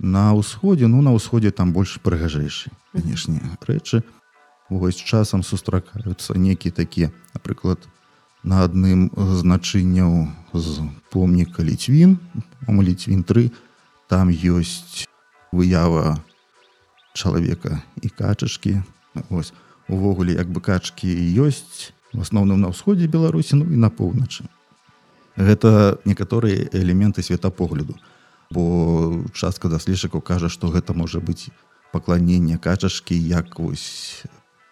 на 0.02 0.34
ўсходзе 0.34 0.90
ну 0.90 1.06
на 1.06 1.14
ўсходзе 1.14 1.54
там 1.54 1.74
больш 1.78 2.02
прыгажэйшы 2.02 2.74
канешне 2.92 3.38
рэчы. 3.62 4.02
Вось 4.70 4.98
часам 4.98 5.46
сустракаюцца 5.46 6.34
нейкія 6.34 6.74
такія 6.74 7.14
напрыклад 7.38 7.86
на 8.42 8.66
адным 8.66 9.14
значынняў 9.14 10.34
з 10.58 10.90
помніка 11.14 11.62
ліцвін 11.62 12.18
ліцвін 12.66 13.22
3 13.22 13.52
там 14.10 14.34
ёсць 14.34 15.06
выява 15.54 16.18
чалавека 17.14 17.84
і 18.02 18.10
качачкі. 18.10 18.82
Ось 19.30 19.54
увогуле 19.86 20.34
як 20.34 20.50
бы 20.50 20.66
качкі 20.66 21.14
ёсць 21.38 21.94
в 22.10 22.26
асноўным 22.26 22.58
на 22.58 22.74
ўсходзе 22.74 23.06
беларусі 23.06 23.62
ну 23.62 23.70
і 23.70 23.78
на 23.78 23.94
поўначы. 23.94 24.50
Гэта 25.38 26.02
некаторыя 26.10 26.66
элементы 26.74 27.22
светапогляду 27.22 28.02
бо 28.52 29.24
частка 29.34 29.72
даследчыкаў 29.72 30.22
кажа 30.22 30.50
што 30.52 30.68
гэта 30.68 30.94
можа 30.94 31.20
быць 31.20 31.50
пакланення 31.92 32.58
качачкі 32.58 33.16
як 33.16 33.60
вось 33.60 34.24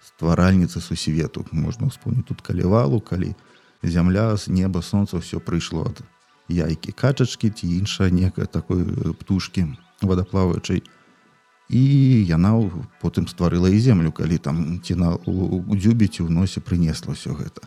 стваральніцы 0.04 0.82
сусвету. 0.84 1.46
Можна 1.52 1.88
ўспомніць 1.88 2.28
тут 2.28 2.42
калівалу 2.44 3.00
калі 3.00 3.36
зямля 3.84 4.36
з 4.36 4.52
неба 4.52 4.84
сонца 4.84 5.24
ўсё 5.24 5.40
прыйшло 5.40 5.88
ад 5.88 6.04
яйкі 6.52 6.92
качачкі 6.92 7.50
ці 7.56 7.72
іншая 7.80 8.12
некая 8.12 8.46
такой 8.46 8.84
птушкі 9.16 9.72
вадаплаваючай. 10.02 10.84
І 11.70 11.82
яна 12.26 12.58
потым 13.00 13.30
стварыла 13.32 13.70
і 13.70 13.80
землю 13.80 14.12
калі 14.12 14.38
там 14.42 14.82
ці 14.84 15.00
на 15.00 15.16
у 15.16 15.76
дзюбіці 15.78 16.26
ў 16.26 16.30
носе 16.34 16.60
прынесла 16.60 17.14
ўсё 17.16 17.38
гэта. 17.38 17.64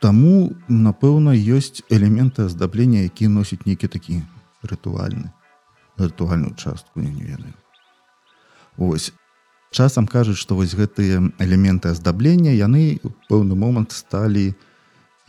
Таму 0.00 0.56
напэўна 0.66 1.36
ёсць 1.36 1.84
элементы 1.92 2.48
аздаблення 2.48 3.04
які 3.04 3.28
носяць 3.28 3.68
нейкі 3.68 3.86
такі 3.86 4.24
рытуальны 4.62 5.32
рытуальную 5.96 6.54
частку 6.54 7.00
я 7.00 7.10
не 7.10 7.22
ведаю 7.22 7.54
Вось 8.76 9.12
часам 9.70 10.06
кажуць 10.06 10.38
што 10.40 10.56
вось 10.56 10.74
гэтыя 10.74 11.20
элементы 11.38 11.90
аздаблення 11.92 12.54
яны 12.56 13.00
пэўны 13.28 13.54
момант 13.54 13.92
сталі, 13.92 14.54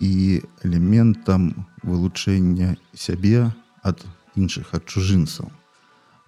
і 0.01 0.41
элементам 0.65 1.67
вылучэння 1.85 2.75
сябе 2.97 3.53
ад 3.85 4.01
іншых 4.33 4.73
ад 4.73 4.89
чужынцаў. 4.89 5.53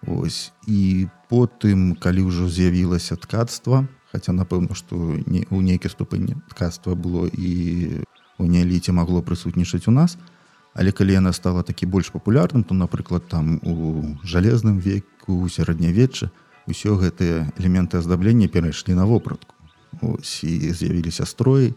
Ось 0.05 0.53
і 0.69 1.07
потым 1.31 1.97
калі 1.97 2.29
ўжо 2.29 2.45
з'явілася 2.51 3.17
ткацтва 3.17 3.87
хаця 4.13 4.35
напэўна 4.35 4.77
што 4.77 5.17
не 5.25 5.47
у 5.49 5.63
нейкай 5.65 5.89
ступені 5.89 6.37
ткацтва 6.53 6.93
было 6.93 7.25
і 7.25 8.03
у 8.37 8.45
неаліце 8.45 8.93
магло 8.93 9.25
прысутнічаць 9.25 9.89
у 9.89 9.95
нас 9.95 10.19
але 10.73 10.91
калі 10.91 11.13
яна 11.13 11.33
стала 11.33 11.63
такі 11.63 11.85
больш 11.85 12.09
папулярным 12.09 12.63
то 12.63 12.73
напрыклад 12.73 13.27
там 13.29 13.59
у 13.63 14.17
жалезным 14.23 14.79
веку 14.79 15.47
сярэднявечча 15.49 16.31
ўсё 16.67 16.97
гэтыя 16.97 17.51
элементы 17.59 17.97
аздаблення 17.97 18.47
перайшлі 18.47 18.95
на 18.95 19.05
вопратку. 19.05 19.55
Ось 20.01 20.43
і 20.43 20.73
з'явіліся 20.73 21.25
строі 21.25 21.73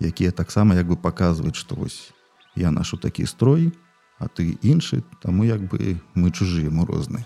якія 0.00 0.30
таксама 0.30 0.74
як 0.74 0.88
бы 0.88 0.96
паказваюць 0.96 1.56
што 1.60 1.76
вось 1.76 2.10
я 2.56 2.70
нашу 2.70 2.96
такі 2.96 3.26
строй 3.26 3.72
а 4.18 4.28
ты 4.28 4.58
іншы 4.62 5.02
таму 5.22 5.44
як 5.44 5.60
бы 5.60 6.00
мы 6.14 6.30
чужыя 6.30 6.70
мы 6.70 6.86
розныя. 6.86 7.24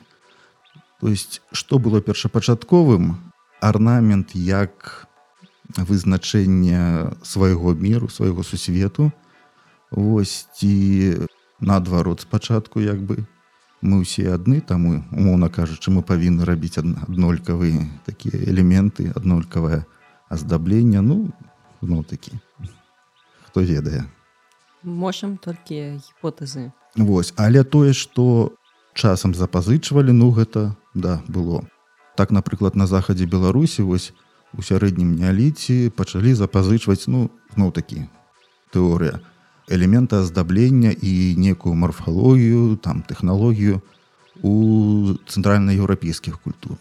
То 1.00 1.08
есть 1.08 1.42
што 1.52 1.78
было 1.78 2.00
першапачатковым? 2.00 3.16
Арнамент 3.60 4.34
як 4.34 5.08
вызначэнне 5.76 7.16
свайго 7.22 7.74
міру 7.74 8.08
свайго 8.08 8.42
сусвету 8.42 9.12
ось 9.94 10.48
ці 10.54 11.26
наадварот 11.60 12.20
спачатку 12.20 12.80
як 12.80 13.02
бы. 13.02 13.24
Мы 13.84 14.00
ўсе 14.00 14.32
адны 14.32 14.64
таму 14.64 15.04
умоўна 15.12 15.52
кажучы 15.52 15.92
мы 15.92 16.00
павінны 16.00 16.48
рабіць 16.48 16.80
аднолькавыя 16.80 17.84
такія 18.08 18.40
элементы 18.48 19.12
аднолькавае 19.12 19.84
аздаблення 20.32 21.04
ну 21.04 21.28
ну 21.84 22.02
такі 22.02 22.32
хто 23.44 23.60
ведае. 23.60 24.08
Можам 24.82 25.36
толькі 25.36 26.00
гіпотэзы. 26.00 26.72
Вось 26.96 27.36
але 27.36 27.60
тое 27.60 27.92
што 27.92 28.56
часам 28.96 29.34
запазычвалі 29.36 30.16
ну 30.16 30.32
гэта 30.32 30.72
да 30.94 31.20
было. 31.28 31.68
Так 32.16 32.32
напрыклад 32.32 32.74
на 32.74 32.86
захадзе 32.86 33.28
беларусі 33.28 33.84
вось 33.84 34.16
у 34.56 34.62
сярэднім 34.64 35.12
неаліце 35.12 35.92
пачалі 35.92 36.32
запазычваць 36.32 37.04
ну 37.04 37.28
ну 37.56 37.68
такі 37.68 38.08
тэорыя 38.72 39.20
элемента 39.68 40.20
аздаблення 40.20 40.94
і 41.02 41.36
некую 41.36 41.74
марфалогію 41.74 42.76
там 42.76 43.02
тэхналогію 43.02 43.80
у 44.42 45.14
цэнтральна-еўрапейскіх 45.26 46.40
культур. 46.40 46.76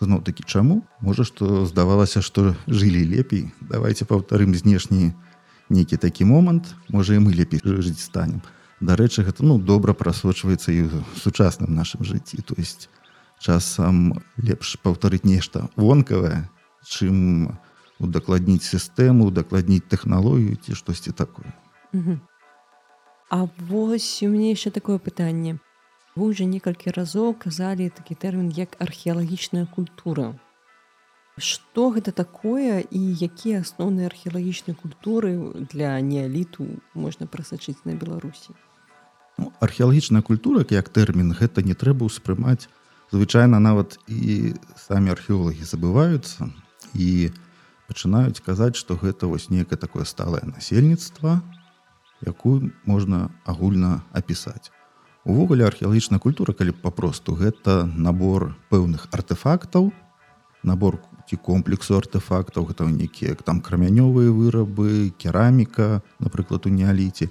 Зноў 0.00 0.22
такі 0.22 0.46
чаму 0.46 0.86
можа 1.00 1.24
што 1.26 1.66
здавалася 1.66 2.22
што 2.22 2.54
жылі 2.68 3.02
лепей. 3.02 3.50
Давайте 3.60 4.04
паўтарым 4.04 4.54
знешні 4.54 5.12
нейкі 5.68 5.96
такі 5.96 6.24
момант. 6.24 6.74
Можа 6.88 7.18
і 7.18 7.24
мы 7.26 7.34
лепей 7.34 7.58
жыць 7.64 7.98
станем. 7.98 8.42
Дарэчы 8.80 9.26
гэта 9.26 9.42
ну 9.42 9.58
добра 9.58 9.92
прасочваецца 9.92 10.70
і 10.70 10.86
ў 10.86 11.02
сучасным 11.18 11.74
нашым 11.74 12.06
жыцці. 12.06 12.38
То 12.46 12.54
есть 12.54 12.88
часам 13.42 14.22
лепш 14.38 14.78
паўтарыць 14.78 15.26
нешта 15.26 15.66
вонкавае 15.74 16.46
чым 16.86 17.58
удакладніць 17.98 18.64
сістэму 18.64 19.28
удакладніць 19.30 19.86
тэхналогію 19.88 20.56
ці 20.56 20.74
штосьці 20.74 21.12
такое. 21.12 21.52
А 23.30 23.48
вось 23.68 24.22
у 24.22 24.28
мне 24.28 24.50
яшчэ 24.50 24.70
такое 24.70 24.98
пытанне 24.98 25.58
вы 26.16 26.34
уже 26.34 26.44
некалькі 26.44 26.90
разоў 26.90 27.34
казалі 27.38 27.90
такі 27.94 28.14
тэрмін 28.14 28.50
як 28.50 28.74
археалагічная 28.82 29.66
культура. 29.66 30.34
Что 31.38 31.90
гэта 31.94 32.10
такое 32.10 32.82
і 32.82 33.00
якія 33.14 33.62
асноўныя 33.62 34.10
археалагічныя 34.10 34.74
культуры 34.74 35.54
для 35.70 35.94
неаліту 36.00 36.66
можна 36.94 37.30
прасачыць 37.30 37.78
на 37.84 37.94
беларусі 37.94 38.58
ну, 39.38 39.52
археалагічная 39.60 40.22
культура 40.22 40.66
як 40.70 40.88
тэрмін 40.90 41.32
гэта 41.32 41.62
не 41.62 41.78
трэба 41.78 42.10
ўспрымаць 42.10 42.66
звычайна 43.14 43.62
нават 43.62 43.96
і 44.10 44.54
самі 44.76 45.14
археолагі 45.14 45.64
забываюцца 45.64 46.50
і 46.92 47.30
пачынаюць 47.88 48.44
казаць 48.44 48.76
што 48.76 48.96
гэта 49.00 49.26
вось 49.26 49.48
некае 49.50 49.78
такое 49.80 50.04
сталае 50.04 50.44
насельніцтва 50.44 51.40
якую 52.26 52.70
можна 52.84 53.30
агульна 53.44 54.02
апісаць. 54.12 54.70
Увогуле 55.24 55.66
археалагічная 55.66 56.18
культура 56.18 56.52
калі 56.52 56.72
папросту 56.72 57.34
гэта 57.34 57.84
набор 57.86 58.54
пэўных 58.70 59.08
артефактаў 59.12 59.92
набор 60.62 61.00
ці 61.28 61.36
комплексу 61.36 61.96
артефактаў 61.96 62.68
гэта 62.70 62.88
нейкія 62.88 63.36
там 63.44 63.60
крамянёвыя 63.60 64.32
вырабы 64.32 65.12
кераміка 65.18 66.00
напрыклад 66.18 66.66
у 66.66 66.72
неаліце 66.72 67.28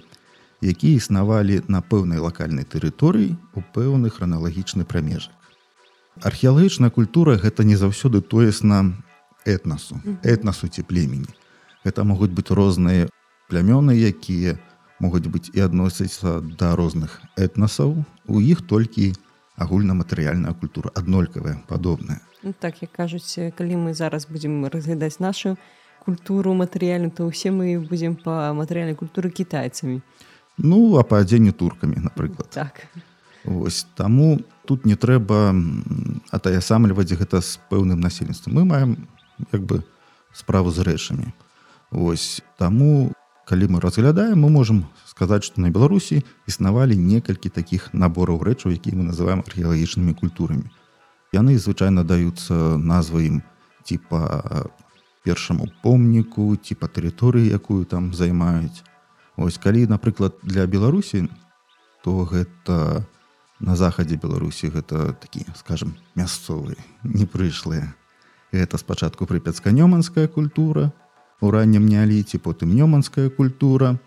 якія 0.62 0.98
існавалі 0.98 1.62
на 1.68 1.82
пэўнай 1.82 2.20
лакальнай 2.20 2.66
тэрыторыі 2.66 3.38
у 3.54 3.62
пэўны 3.62 4.10
храналагічны 4.10 4.86
прамежак. 4.86 5.34
Археалагічная 6.22 6.90
культура 6.90 7.38
гэта 7.38 7.64
не 7.64 7.78
заўсёды 7.78 8.22
тоесна 8.22 8.98
этнасу 9.48 10.00
этнасу 10.24 10.68
ці 10.68 10.84
племені 10.84 11.32
гэта 11.86 12.04
могуць 12.04 12.34
быць 12.36 12.52
розныя 12.52 13.08
плямёны 13.48 13.96
якія 13.96 14.58
могуць 15.00 15.28
быць 15.32 15.50
і 15.54 15.64
адносяцца 15.66 16.42
да 16.60 16.76
розных 16.76 17.22
этнасаў 17.38 18.04
у 18.28 18.42
іх 18.44 18.62
толькі 18.68 19.14
агульнаматэрыяльная 19.58 20.54
культура 20.54 20.92
аднолькавая 20.96 21.64
падобная 21.68 22.22
Ну, 22.44 22.54
так 22.54 22.82
як 22.82 22.92
кажуць 22.92 23.52
калі 23.58 23.76
мы 23.76 23.94
зараз 23.98 24.28
будзем 24.30 24.66
разглядаць 24.66 25.20
нашу 25.20 25.58
культуру 26.06 26.54
матэрыяльную 26.54 27.12
то 27.12 27.26
ўсе 27.28 27.50
мы 27.52 27.80
будзем 27.82 28.16
па 28.16 28.54
матэрыяльнай 28.54 28.96
культуры 28.96 29.32
кітайцамі 29.32 30.02
ну 30.58 30.98
а 30.98 31.04
па 31.04 31.26
адзенні 31.26 31.52
туркамі 31.52 31.98
напрыклад 32.04 32.50
так. 32.54 32.88
Вось 33.48 33.88
таму 33.96 34.42
тут 34.68 34.86
не 34.86 35.00
трэба 35.00 35.56
атаясамліваць 36.36 37.16
гэта 37.16 37.40
з 37.40 37.56
пэўным 37.72 38.04
насельніцтвам. 38.04 38.60
Мы 38.60 38.64
маем 38.68 39.08
як 39.52 39.62
бы 39.62 39.84
справу 40.34 40.72
з 40.72 40.86
рэчамі 40.88 41.34
Вось 41.92 42.42
таму 42.58 43.14
калі 43.48 43.68
мы 43.72 43.80
разглядаем 43.80 44.44
мы 44.44 44.50
можемм 44.52 44.86
сказаць 45.08 45.48
што 45.48 45.62
на 45.64 45.72
беларусі 45.72 46.24
існавалі 46.52 47.00
некалькі 47.00 47.50
такіх 47.50 47.94
набораў 47.94 48.44
рэчаў 48.44 48.76
які 48.76 48.92
мы 49.00 49.08
называем 49.08 49.40
археалагічнымі 49.48 50.14
культурамі. 50.14 50.68
Яны 51.32 51.56
звычайна 51.56 52.04
даюцца 52.04 52.76
назвы 52.76 53.28
ім 53.32 53.38
типа 53.88 54.68
першаму 55.24 55.72
помніку 55.84 56.56
типа 56.60 56.92
тэрыторыі 56.92 57.48
якую 57.48 57.86
там 57.86 58.12
займаюць. 58.14 58.84
Ось 59.38 59.58
калі 59.58 59.88
напрыклад 59.88 60.36
для 60.44 60.68
беларусі 60.68 61.32
то 62.04 62.28
гэта 62.28 63.08
на 63.60 63.76
захадзе 63.80 64.20
беларусі 64.20 64.76
гэта 64.76 65.16
такі 65.24 65.48
скажем 65.56 65.96
мясцовы 66.20 66.76
не 67.04 67.26
прыйшлыя 67.26 67.96
это 68.52 68.78
спачатку 68.78 69.26
прыпяцка-нёманская 69.26 70.28
культура 70.28 70.92
у 71.42 71.52
раннім 71.52 71.86
неаліце 71.86 72.40
потым 72.40 72.76
нёманская 72.76 73.30
культура. 73.30 73.98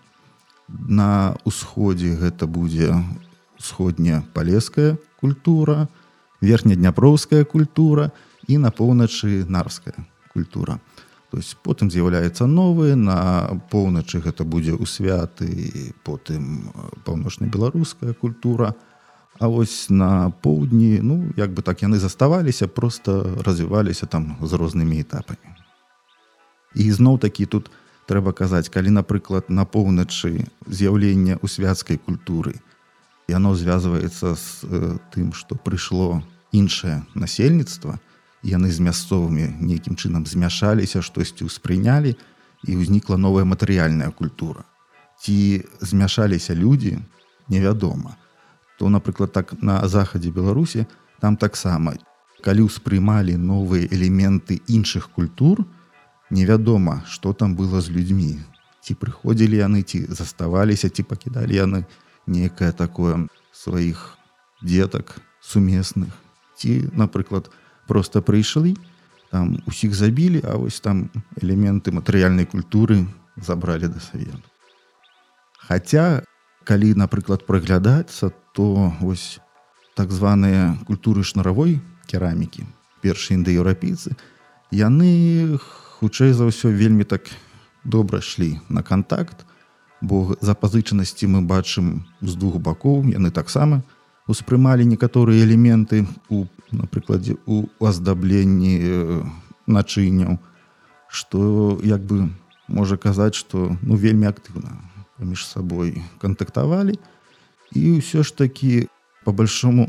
На 0.69 1.37
ўсходзе 1.45 2.15
гэта 2.15 2.47
будзе 2.47 2.95
сходняя 3.59 4.23
палеская 4.35 4.99
культура 5.21 5.75
на 5.75 5.89
верхнедняпроўская 6.41 7.45
культура 7.45 8.13
і 8.49 8.59
на 8.59 8.71
поўначы 8.71 9.45
нарская 9.49 9.95
культура. 10.33 10.81
То 11.31 11.39
есть 11.39 11.57
потым 11.63 11.91
з'яўляецца 11.91 12.47
новы 12.47 12.97
на 12.97 13.61
поўначы 13.71 14.19
гэта 14.19 14.45
будзе 14.45 14.75
ў 14.75 14.87
святы 14.87 15.95
потым 16.03 16.73
паўночна-беларуская 17.05 18.15
культура 18.15 18.75
А 19.41 19.49
вось 19.49 19.91
на 19.91 20.31
поўдні 20.45 21.01
ну 21.03 21.33
як 21.37 21.51
бы 21.57 21.63
так 21.63 21.83
яны 21.83 21.99
заставаліся 21.99 22.69
просто 22.69 23.37
развіваліся 23.41 24.07
там 24.07 24.37
з 24.43 24.53
рознымі 24.53 25.01
этапамі. 25.01 25.57
І 26.75 26.93
зноў 26.93 27.19
такі 27.19 27.47
тут 27.47 27.71
трэба 28.07 28.33
казаць 28.33 28.69
калі 28.69 28.93
напрыклад 29.01 29.49
на 29.49 29.65
поўначы 29.65 30.45
з'яўлення 30.69 31.41
ў 31.41 31.47
свяцкай 31.49 31.97
культуры 31.97 32.53
то 32.53 32.71
яно 33.31 33.55
звязваецца 33.55 34.35
з 34.35 34.45
э, 34.67 34.99
тым 35.15 35.33
што 35.33 35.55
прыйшло 35.55 36.23
іншае 36.51 37.07
насельніцтва 37.15 37.99
яны 38.43 38.71
з 38.75 38.83
мясцовымі 38.83 39.47
нейкім 39.63 39.95
чынам 39.95 40.27
змяшаліся 40.27 41.03
штосьці 41.07 41.47
ўспрынялі 41.47 42.17
і 42.67 42.77
ўзнікла 42.77 43.17
новая 43.17 43.47
матэрыяльная 43.47 44.11
культура. 44.11 44.67
Ці 45.23 45.65
змяшаліся 45.81 46.57
людзі 46.59 46.99
невядома 47.49 48.19
то 48.81 48.89
напрыклад 48.89 49.33
так 49.33 49.53
на 49.61 49.87
захадзе 49.89 50.31
беларусі 50.33 50.87
там 51.21 51.37
таксама 51.37 52.01
калі 52.41 52.65
ўспрымалі 52.65 53.37
новыя 53.37 53.85
элементы 53.93 54.65
іншых 54.73 55.13
культур. 55.13 55.69
Невядома 56.31 57.05
что 57.05 57.35
там 57.37 57.57
было 57.61 57.85
з 57.85 57.93
людзьмі 57.93 58.41
ці 58.81 58.97
прыходзілі 58.97 59.61
яны 59.61 59.85
ці 59.85 60.09
заставаліся 60.09 60.89
ці 60.89 61.05
пакідалі 61.05 61.61
яны 61.61 61.85
некае 62.25 62.73
такое 62.73 63.29
сваіх 63.53 64.17
дзетак 64.65 65.21
сумесных 65.45 66.17
ці 66.57 66.89
напрыклад 66.97 67.53
просто 67.85 68.25
прыйшлі 68.25 68.81
там 69.29 69.61
усіх 69.69 69.93
забілі 69.93 70.41
а 70.41 70.57
вось 70.57 70.81
там 70.81 71.13
элементы 71.37 71.93
матэрыяльнай 71.93 72.49
культуры 72.49 73.05
забралі 73.37 73.93
да 73.93 74.01
савету 74.01 74.41
Хаця 75.69 76.25
калі 76.65 76.97
напрыклад 76.97 77.45
праглядацца 77.45 78.33
то 78.53 78.93
вось 79.01 79.41
так 79.95 80.11
званыя 80.11 80.77
культуры 80.87 81.23
шнаравой 81.23 81.81
керамікі 82.11 82.67
першыя 83.03 83.39
індаеўрапейцы 83.39 84.17
яны 84.75 85.59
хутчэй 86.01 86.33
за 86.33 86.49
ўсё 86.51 86.73
вельмі 86.75 87.05
так 87.05 87.31
добра 87.85 88.21
шлі 88.21 88.59
на 88.69 88.83
контакт 88.83 89.47
бо 90.01 90.35
запазычанасці 90.41 91.31
мы 91.31 91.41
бачым 91.45 92.07
з 92.23 92.35
двух 92.35 92.59
бакоў 92.59 93.07
яны 93.13 93.31
таксама 93.31 93.83
успрымалі 94.27 94.87
некаторыя 94.87 95.45
элементы 95.47 96.07
у 96.29 96.47
напрыкладзе 96.73 97.39
у 97.47 97.67
аздабленні 97.79 98.75
начыняў 99.67 100.39
што 101.07 101.79
як 101.85 102.03
бы 102.03 102.31
можа 102.67 102.97
казаць 102.97 103.35
што 103.35 103.77
ну 103.83 103.95
вельмі 103.95 104.31
актыўна 104.31 104.79
паміж 105.19 105.47
сабой 105.47 106.03
кантактавалі. 106.19 106.97
і 106.97 107.20
ўсё 107.75 108.23
ж 108.23 108.35
такі 108.35 108.89
по 109.25 109.33
большому 109.33 109.89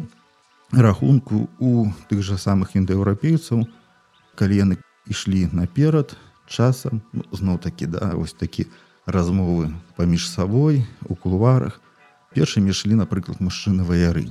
рахунку 0.72 1.50
у 1.60 1.90
тых 2.10 2.22
жа 2.22 2.38
самых 2.38 2.76
індаеўрапейцаў 2.76 3.66
калі 4.36 4.56
яны 4.56 4.76
ішлі 5.08 5.50
наперад 5.52 6.16
часам 6.48 7.02
ну, 7.14 7.24
зноў 7.32 7.58
такі 7.58 7.88
да 7.88 8.14
вось 8.14 8.34
такі 8.34 8.68
размовы 9.06 9.74
паміж 9.98 10.30
сабой 10.30 10.86
у 11.10 11.16
кулуарах. 11.16 11.82
Першымі 12.32 12.72
ішлі 12.72 12.96
напрыклад 12.96 13.42
мужчыны 13.42 13.84
ваяры 13.84 14.30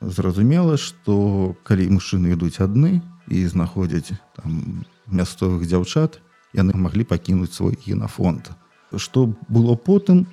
зразумела 0.00 0.78
што 0.78 1.54
калі 1.66 1.90
мужчыны 1.90 2.34
ідуць 2.34 2.62
адны 2.62 3.02
і 3.28 3.46
знаходзяць 3.46 4.14
там 4.38 4.86
мясцовых 5.06 5.66
дзяўчат 5.66 6.22
яны 6.54 6.74
маглі 6.74 7.04
пакінуць 7.04 7.54
свой 7.54 7.78
генафонд 7.78 8.54
што 8.96 9.34
было 9.48 9.74
потым 9.74 10.26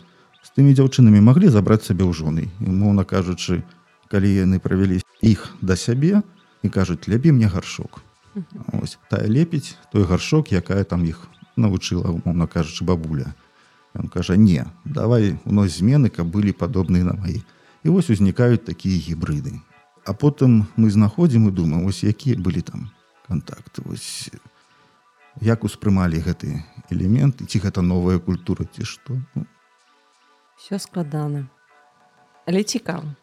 з 0.46 0.54
тымі 0.54 0.78
дзяўчынамі 0.78 1.26
маглі 1.26 1.50
забраць 1.50 1.84
сабе 1.89 2.06
ў 2.06 2.14
жонай 2.14 2.48
моўна 2.62 3.04
кажучы 3.04 3.62
калі 4.14 4.30
яны 4.30 4.62
правялі 4.62 5.02
іх 5.26 5.50
да 5.62 5.74
сябе 5.74 6.22
і 6.62 6.70
кажуць 6.70 7.10
лепей 7.10 7.34
мне 7.34 7.50
гаршок 7.50 8.06
ось 8.82 8.98
тая 9.10 9.26
лепіць 9.28 9.76
той 9.91 10.06
гаршок 10.06 10.52
якая 10.52 10.84
там 10.84 11.06
іх 11.06 11.28
навучыла 11.56 12.12
умоўна 12.12 12.48
кажучы 12.48 12.84
бабуля. 12.84 13.34
Ён 13.96 14.12
кажа 14.12 14.36
не 14.36 14.66
давай 14.84 15.39
унось 15.46 15.80
змены 15.80 16.10
каб 16.10 16.28
былі 16.28 16.52
падобныя 16.52 17.04
на 17.04 17.16
маі 17.16 17.43
і 17.84 17.89
вось 17.89 18.10
узнікаюць 18.10 18.66
такія 18.68 19.00
гібрыды. 19.00 19.62
А 20.06 20.14
потым 20.14 20.68
мы 20.76 20.91
знаходзім 20.91 21.48
і 21.48 21.52
думаем 21.52 21.86
ось 21.86 22.04
якія 22.04 22.36
былі 22.38 22.62
там 22.62 22.91
контакты 23.28 23.82
вось 23.86 24.30
як 25.41 25.64
успрымалі 25.64 26.20
гэты 26.20 26.64
элементы 26.91 27.48
ці 27.48 27.60
гэта 27.64 27.82
новая 27.82 28.20
культура 28.20 28.68
ці 28.68 28.84
што 28.84 29.16
ну. 29.36 29.48
Все 30.58 30.80
складана. 30.80 31.47
Але 32.45 32.64
цікава 32.64 33.16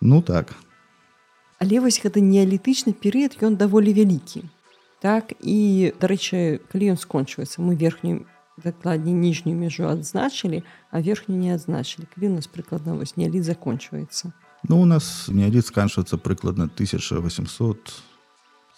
ну 0.00 0.22
так. 0.22 0.54
Але 1.58 1.80
вось 1.80 2.00
гэта 2.00 2.24
неалітычны 2.24 2.96
перыяд 2.96 3.36
ён 3.44 3.56
даволі 3.60 3.92
вялікі. 3.92 4.48
Так 5.00 5.36
і 5.40 5.92
дарэчы 6.00 6.64
калі 6.72 6.96
ён 6.96 6.98
скончваецца 7.00 7.60
мы 7.60 7.76
верхнюю 7.76 8.24
дакладней 8.56 9.12
ніжнюю 9.12 9.56
мяжу 9.56 9.88
адзначылі 9.88 10.64
а 10.90 11.00
верхню 11.00 11.36
не 11.36 11.52
адзначылі. 11.52 12.08
Калі 12.14 12.32
у 12.32 12.34
нас 12.40 12.48
прыкладна 12.48 12.96
вось 12.96 13.16
неаліт 13.16 13.44
закончваецца 13.44 14.32
ну 14.68 14.80
у 14.80 14.86
нас 14.86 15.28
неаліт 15.28 15.66
сканчваецца 15.66 16.16
прыкладна 16.16 16.64
1800 16.64 17.92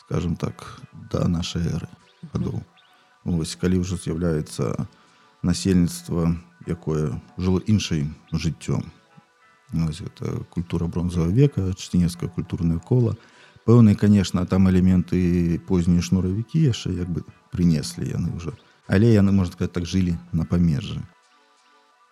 скажем 0.03 0.36
так 0.36 0.82
да 1.11 1.28
нашай 1.28 1.62
эры 1.62 1.88
гадоў. 2.34 2.62
Ось 3.24 3.55
калі 3.55 3.82
ўжо 3.82 3.96
з'яўляецца 3.96 4.86
насельніцтва 5.42 6.34
якое 6.66 7.20
жыло 7.38 7.60
іншай 7.66 8.08
жыццём 8.32 8.90
Вось 9.72 10.02
гэта 10.04 10.44
культура 10.52 10.86
бронзавого 10.86 11.32
века 11.32 11.72
чцінецкае 11.72 12.28
культурнае 12.28 12.78
кола. 12.78 13.16
Пэўныя 13.64 13.96
конечно 13.96 14.44
там 14.44 14.68
элементы 14.68 15.58
позні 15.66 16.02
шнуравікі 16.02 16.60
яшчэ 16.60 16.92
як 16.92 17.08
бы 17.08 17.24
принеслі 17.50 18.04
яны 18.04 18.36
ўжо. 18.36 18.52
Але 18.86 19.08
яны 19.08 19.32
можна 19.32 19.52
сказать 19.52 19.72
так 19.72 19.86
жылі 19.86 20.18
на 20.32 20.44
памежжы. 20.44 21.00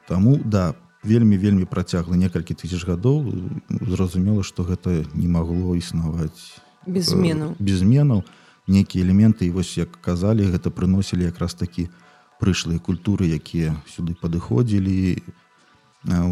Таму 0.08 0.40
да 0.40 0.72
вельмі 1.04 1.36
вельмі 1.36 1.68
працяглы 1.68 2.16
некалькі 2.16 2.56
тысяч 2.56 2.80
гадоў 2.88 3.28
зразумела 3.68 4.40
што 4.42 4.64
гэта 4.64 5.04
не 5.12 5.28
магло 5.28 5.76
існаваць 5.76 6.64
без 6.86 7.12
зменаў. 7.12 7.52
э, 7.52 7.56
без 7.60 7.84
зменаў. 7.84 8.24
Нейкія 8.68 9.04
элементы 9.04 9.44
і 9.44 9.50
вось 9.50 9.76
як 9.76 10.00
казалі 10.00 10.48
гэта 10.48 10.70
прыносілі 10.70 11.28
якраз 11.28 11.54
такі 11.54 11.90
прышлыя 12.40 12.80
культуры 12.80 13.28
якія 13.28 13.76
сюды 13.86 14.16
падыходзілі. 14.16 15.22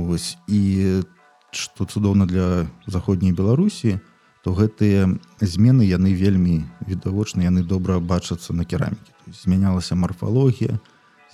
Ось 0.08 0.36
і 0.48 1.04
што 1.52 1.84
цудоўна 1.84 2.26
для 2.26 2.66
заходняй 2.86 3.32
беларусі 3.32 4.00
то 4.44 4.54
гэтыя 4.56 5.08
змены 5.40 5.84
яны 5.84 6.14
вельмі 6.16 6.64
відавочна 6.86 7.44
яны 7.44 7.62
добра 7.62 8.00
бачацца 8.00 8.56
на 8.56 8.64
керамікі. 8.64 9.12
Змянялася 9.28 9.94
марфалогія 9.94 10.80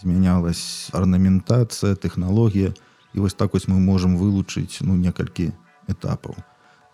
змянялась 0.05 0.91
арнаментацыя 0.93 1.95
тэхналогія. 1.97 2.75
І 3.15 3.21
вось 3.21 3.35
так 3.35 3.55
вось 3.55 3.69
мы 3.69 3.79
можемм 3.79 4.19
вылучыць 4.19 4.83
ну 4.83 4.97
некалькі 4.99 5.53
этапаў. 5.89 6.35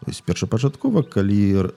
Першапачаткова 0.05 1.03
калі 1.03 1.73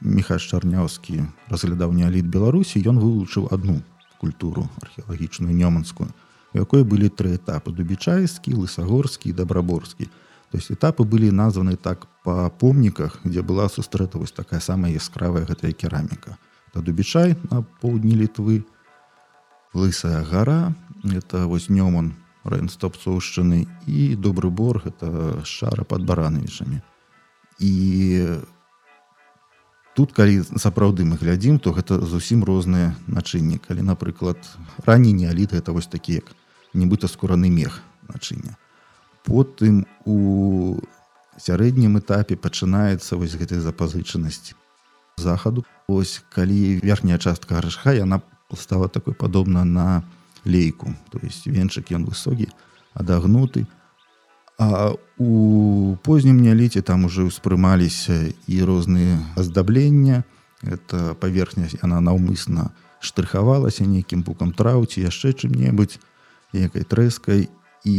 міха 0.00 0.38
чарняўскі 0.38 1.26
разглядаў 1.52 1.92
неаліт 1.92 2.26
беларусі 2.26 2.82
ён 2.88 2.98
вылучыў 2.98 3.48
одну 3.52 3.82
культуру 4.18 4.68
археалагічную 4.82 5.54
нёманскую 5.54 6.10
у 6.54 6.58
якой 6.58 6.84
былі 6.84 7.08
тры 7.08 7.36
этапы 7.36 7.72
дубічайскі 7.72 8.54
лысагорскі 8.54 9.32
дабраборскі 9.32 10.08
то 10.50 10.56
есть 10.56 10.70
этапы 10.70 11.04
былі 11.04 11.30
названы 11.30 11.76
так 11.76 12.06
па 12.24 12.48
помніках 12.48 13.20
дзе 13.24 13.42
была 13.42 13.68
сустрэта 13.68 14.18
вось 14.18 14.32
такая 14.32 14.60
самая 14.60 14.92
яскравая 14.92 15.44
гэтая 15.44 15.72
кераміка. 15.72 16.36
Та 16.72 16.80
дубічай 16.80 17.36
на 17.50 17.64
поўдні 17.80 18.16
літвы 18.16 18.64
лысая 19.74 20.24
гора 20.24 20.74
это 21.04 21.44
вось 21.46 21.68
нёман 21.68 22.16
рэнстопцоўшчыны 22.44 23.68
і 23.86 24.16
добры 24.16 24.48
борг 24.48 24.88
это 24.88 25.44
шара 25.44 25.84
под 25.84 26.04
баранавічамі 26.08 26.80
і 27.60 27.72
тут 29.98 30.14
калі 30.14 30.46
сапраўды 30.54 31.02
мы 31.02 31.18
глядзім 31.18 31.58
то 31.58 31.74
гэта 31.74 31.98
зусім 31.98 32.46
розныя 32.46 32.94
начынні. 33.10 33.58
Калі 33.58 33.82
напрыклад 33.82 34.38
ранні 34.86 35.10
неаліты 35.10 35.58
это 35.58 35.74
вось 35.74 35.90
такі 35.90 36.22
як 36.22 36.30
нібыта 36.70 37.10
скураны 37.10 37.50
мех 37.50 37.82
начыння. 38.06 38.54
Потым 39.26 39.90
у 40.06 40.78
сярэднім 41.34 41.98
этапе 41.98 42.38
пачынаецца 42.38 43.18
вось 43.18 43.34
гэтай 43.34 43.58
запазычанасць 43.58 44.54
захаду. 45.18 45.66
Ось 45.90 46.22
калі 46.30 46.78
верхняя 46.78 47.18
частка 47.18 47.58
гарышха 47.58 47.90
яна 47.90 48.22
стала 48.54 48.86
такой 48.86 49.18
падобна 49.18 49.64
на 49.64 50.04
лейку. 50.46 50.94
То 51.10 51.18
есть 51.26 51.50
венчык 51.50 51.90
ён 51.90 52.06
высокі 52.06 52.46
адагнуты 52.94 53.66
А 54.58 54.94
у 55.18 55.96
познім 56.02 56.42
неаліце 56.42 56.82
там 56.82 57.06
уже 57.06 57.22
ўспрымаліся 57.22 58.34
і 58.50 58.56
розныя 58.66 59.22
аздаблення 59.38 60.26
это 60.66 61.14
паверхня 61.14 61.70
яна 61.70 62.02
наўмысна 62.02 62.74
штрыхавалася 62.98 63.86
нейкім 63.86 64.26
пукам 64.26 64.50
траўці 64.50 65.06
яшчэ 65.06 65.30
чым-небудзь 65.38 66.02
якай 66.50 66.82
трэскай 66.82 67.46
і 67.86 67.96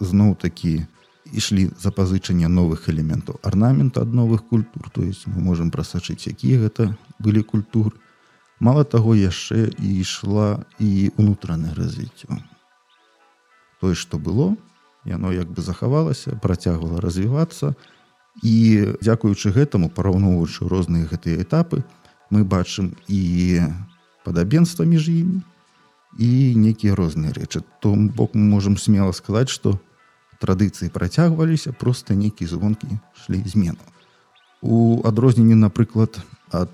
зноў 0.00 0.40
такі 0.40 0.88
ішлі 1.36 1.68
запазычання 1.76 2.48
новых 2.48 2.88
элементаў 2.88 3.36
арнамент 3.44 4.00
ад 4.00 4.08
новых 4.16 4.48
культур 4.48 4.88
то 4.88 5.04
есть 5.04 5.28
мы 5.28 5.44
можемм 5.44 5.68
прасачыць 5.68 6.24
якія 6.32 6.64
гэта 6.64 6.96
былі 7.20 7.44
культуры. 7.44 8.00
Мало 8.60 8.84
таго 8.84 9.12
яшчэ 9.12 9.68
і 9.76 9.88
ішла 10.00 10.64
і 10.80 11.12
унутранае 11.20 11.76
развіццё 11.76 12.40
тое 13.80 13.92
што 13.92 14.16
было 14.16 14.56
яно 15.04 15.32
як 15.32 15.48
бы 15.48 15.62
захавалася 15.62 16.36
працягвала 16.42 17.00
развівацца 17.00 17.74
і 18.42 18.96
дзякуючы 19.00 19.52
гэтаму 19.52 19.88
параўноўваючы 19.88 20.68
розныя 20.68 21.08
гэтыя 21.08 21.40
этапы 21.42 21.82
мы 22.30 22.44
бачым 22.44 22.94
і 23.08 23.60
падабенства 24.24 24.84
між 24.84 25.08
імі 25.08 25.40
і 26.18 26.54
нейкія 26.56 26.94
розныя 26.94 27.32
рэчы. 27.32 27.62
То 27.80 27.94
бок 27.94 28.34
мы 28.34 28.44
можемм 28.44 28.76
смела 28.76 29.12
сказаць 29.12 29.48
што 29.48 29.80
традыцыі 30.40 30.92
працягваліся 30.92 31.72
просто 31.72 32.14
нейкія 32.14 32.48
звонкі 32.48 33.00
шлі 33.24 33.42
змену. 33.46 33.80
У 34.60 35.00
адрозненні 35.04 35.54
напрыклад 35.54 36.20
ад 36.52 36.70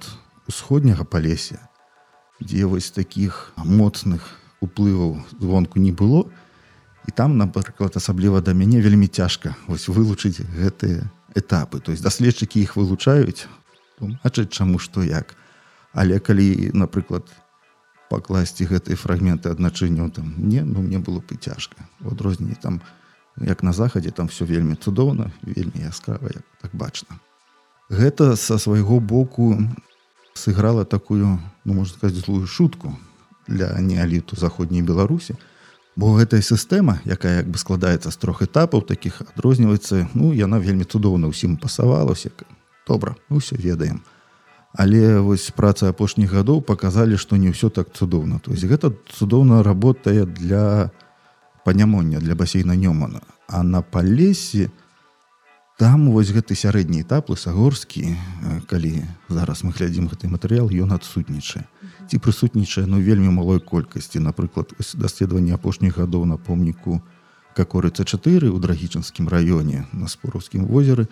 усходняга 0.49 1.05
палеся 1.05 1.63
дзе 2.43 2.67
вось 2.67 2.91
таких 2.91 3.53
моцных 3.57 4.43
уплываў 4.61 5.23
звонку 5.39 5.79
не 5.79 5.93
было 5.93 6.27
то 6.27 6.46
і 7.07 7.11
там 7.11 7.39
напрыклад 7.39 7.97
асабліва 7.97 8.41
да 8.41 8.53
мяне 8.53 8.81
вельмі 8.81 9.07
цяжка 9.07 9.55
вось 9.67 9.89
вылучыць 9.89 10.43
гэтыя 10.43 11.07
этапы 11.35 11.81
то 11.81 11.93
есть 11.93 12.03
даследчыкі 12.03 12.61
іх 12.61 12.77
вылучаюць 12.77 13.47
тлумачыць 13.99 14.51
чаму 14.53 14.79
што 14.79 15.03
як? 15.03 15.35
Але 15.93 16.19
калі 16.21 16.71
напрыклад 16.75 17.31
пакласці 18.11 18.67
гэтыя 18.71 18.97
фрагменты 18.99 19.51
адначынняў 19.51 20.11
там 20.11 20.35
не 20.37 20.63
ну 20.63 20.83
мне 20.83 20.99
было 20.99 21.21
бы 21.21 21.37
цяжка 21.41 21.89
у 22.01 22.11
адрозненні 22.11 22.59
там 22.61 22.81
як 23.41 23.63
на 23.63 23.73
захадзе 23.73 24.11
там 24.11 24.29
все 24.29 24.45
вельмі 24.45 24.75
цудоўна 24.75 25.31
вельмі 25.43 25.87
яскрава 25.87 26.31
як 26.35 26.45
так 26.63 26.75
бачна. 26.75 27.19
Гэта 27.89 28.37
са 28.37 28.59
свайго 28.59 29.01
боку 29.01 29.59
сыграла 30.35 30.85
такую 30.85 31.39
ну 31.65 31.75
можна 31.75 31.95
сказать 31.95 32.17
злую 32.17 32.47
шутку 32.47 32.97
для 33.47 33.79
неаліту 33.81 34.37
заходняй 34.37 34.83
беларусі 34.83 35.37
Бо 35.97 36.13
гэтая 36.13 36.45
сістэма, 36.45 37.01
якая 37.09 37.41
як 37.41 37.49
бы 37.49 37.57
складаецца 37.57 38.13
з 38.13 38.17
трох 38.21 38.45
этапаў 38.45 38.85
такіх 38.85 39.25
адрозніваецца, 39.25 40.13
ну 40.13 40.37
яна 40.37 40.61
вельмі 40.61 40.85
цудоўна 40.85 41.33
ўсім 41.33 41.57
пасавалася. 41.57 42.31
добра, 42.87 43.17
ўсё 43.31 43.57
ведаем. 43.57 44.05
Але 44.77 45.19
вось 45.25 45.51
праца 45.51 45.89
апошніх 45.89 46.31
гадоў 46.31 46.61
паказалі, 46.61 47.17
што 47.17 47.41
не 47.41 47.49
ўсё 47.49 47.73
так 47.73 47.97
цудоўна. 47.97 48.39
То 48.45 48.53
есть 48.53 48.69
гэта 48.69 48.93
цудоўна 49.09 49.65
работае 49.65 50.27
для 50.27 50.93
панямоння 51.65 52.21
для 52.21 52.35
басейна 52.37 52.77
Нёмана. 52.77 53.25
А 53.49 53.63
на 53.63 53.81
палесе, 53.81 54.71
там 55.77 56.09
вось 56.11 56.33
гэты 56.33 56.57
сярэдні 56.57 57.05
этап 57.05 57.29
лысагорскі 57.29 58.17
калі 58.65 59.05
зараз 59.29 59.61
мы 59.61 59.77
глядзім 59.77 60.09
гэты 60.09 60.25
матэрыял 60.33 60.73
ён 60.73 60.97
адсутнічае. 60.97 61.69
Ці 62.09 62.17
прысутнічае 62.17 62.89
ну 62.89 62.97
вельмі 62.97 63.29
малой 63.29 63.61
колькасці. 63.61 64.25
Напрыклад 64.25 64.73
даследаванне 64.97 65.53
апошніх 65.53 66.01
гадоў 66.01 66.25
на 66.25 66.41
помніку 66.41 67.05
какорыца 67.53 68.09
4 68.09 68.49
у 68.49 68.59
драгічанскім 68.59 69.29
раёне 69.29 69.85
на 69.93 70.09
спораўскім 70.09 70.65
возеры. 70.65 71.09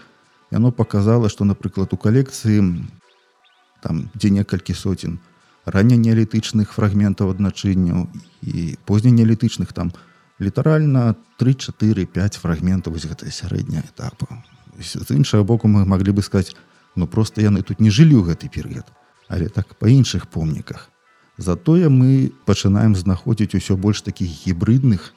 Яно 0.50 0.72
показала 0.72 1.28
что 1.28 1.44
напрыклад 1.44 1.92
у 1.92 2.00
калекцыі 2.00 2.88
там 3.84 4.08
дзе 4.16 4.32
некалькі 4.32 4.72
соцень 4.72 5.20
ранне 5.68 6.00
неалітычных 6.00 6.72
фрагментаў 6.72 7.36
адначынняў 7.36 8.08
і 8.40 8.80
позня 8.88 9.12
неалітычных 9.12 9.76
там 9.76 9.92
літаральна 10.40 11.16
3-4-5 11.36 12.40
фрагментаў 12.40 12.96
вось 12.96 13.04
гэтая 13.04 13.28
сярэдняя 13.28 13.84
этапа 13.84 14.40
з 14.80 15.10
іншага 15.10 15.42
боку 15.42 15.68
мы 15.68 15.84
маглі 15.86 16.12
бы 16.12 16.22
сказаць 16.22 16.56
ну 16.96 17.06
просто 17.06 17.40
яны 17.40 17.62
тут 17.62 17.80
не 17.80 17.90
жылі 17.90 18.20
ў 18.20 18.34
гэты 18.34 18.48
перыяд 18.48 18.86
але 19.28 19.48
так 19.48 19.74
па 19.78 19.88
іншых 19.88 20.26
помніках 20.26 20.90
затое 21.38 21.88
мы 21.88 22.32
пачынаем 22.46 22.94
знаходзіць 22.94 23.54
усё 23.54 23.76
больш 23.76 24.02
такіх 24.02 24.28
гібридных 24.28 25.12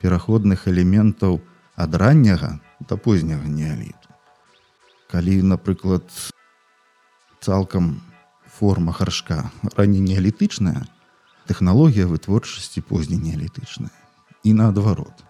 пераходных 0.00 0.68
элементаў 0.68 1.40
ад 1.76 1.94
ранняга 1.94 2.60
да 2.80 2.96
позняга 2.96 3.48
неаліту. 3.48 4.10
Калі 5.10 5.42
напрыклад 5.42 6.04
цалкам 7.40 8.02
форма 8.46 8.92
харшка 8.92 9.50
раней 9.76 10.00
неалітычная 10.00 10.86
тэхналогія 11.46 12.06
вытворчасці 12.10 12.82
позняй 12.82 13.22
неалітычная. 13.22 13.94
І 14.42 14.52
наадварот. 14.54 15.24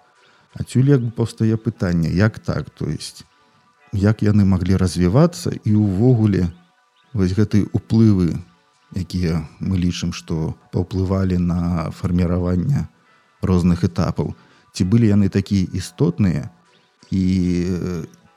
Адсюль 0.54 0.88
як 0.88 1.00
бы 1.04 1.10
паўстае 1.10 1.56
пытанне 1.56 2.08
як 2.08 2.38
так? 2.38 2.70
То 2.70 2.88
есть 2.88 3.24
як 3.96 4.22
яны 4.22 4.44
маглі 4.44 4.76
развівацца 4.76 5.56
і 5.64 5.72
ўвогуле 5.74 6.52
вось 7.16 7.32
гэты 7.32 7.64
уплывы 7.72 8.36
якія 8.94 9.42
мы 9.60 9.80
лічым 9.80 10.12
што 10.12 10.54
паўплывалі 10.72 11.40
на 11.40 11.90
фарміраванне 11.90 12.86
розных 13.42 13.84
этапаў. 13.84 14.34
Ці 14.72 14.84
былі 14.84 15.08
яны 15.08 15.28
такія 15.28 15.66
істотныя 15.72 16.50
і, 17.10 17.22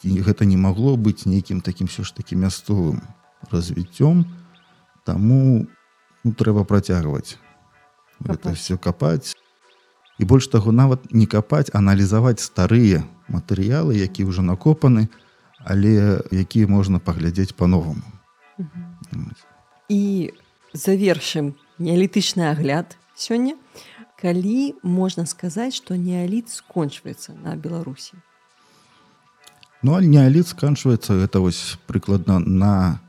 гэта 0.03 0.45
не 0.47 0.55
магло 0.55 0.95
быць 0.95 1.28
нейкім 1.28 1.60
такім 1.62 1.88
все 1.88 2.03
ж 2.03 2.16
таки 2.16 2.36
мясцовым 2.36 3.03
развіццём. 3.51 4.24
Таму 5.03 5.68
ну, 6.24 6.32
трэба 6.32 6.64
працягваць 6.64 7.38
гэта 8.20 8.53
все 8.55 8.78
капаць. 8.78 9.36
І 10.20 10.26
больш 10.28 10.47
таго 10.47 10.72
нават 10.72 11.12
не 11.16 11.26
капаць 11.26 11.72
аналізаваць 11.74 12.43
старыя 12.43 13.03
матэрыялы 13.28 13.95
які 13.95 14.28
ўжо 14.28 14.43
накопаны 14.43 15.07
але 15.66 16.22
якія 16.32 16.68
можна 16.68 16.99
паглядзець 16.99 17.51
по-новаму 17.51 18.03
і 19.89 20.32
завершым 20.74 21.55
неалітычны 21.80 22.45
агляд 22.53 22.95
сёння. 23.16 23.57
Калі 24.20 24.76
можна 24.84 25.26
сказаць 25.26 25.80
што 25.80 25.95
неаліт 25.95 26.51
скончваецца 26.51 27.34
на 27.34 27.55
беларусі? 27.55 28.20
Ну 29.82 29.99
неаліт 29.99 30.47
сканчваецца 30.47 31.18
это 31.24 31.39
вось 31.39 31.80
прыкладна 31.88 32.39
на 32.39 32.99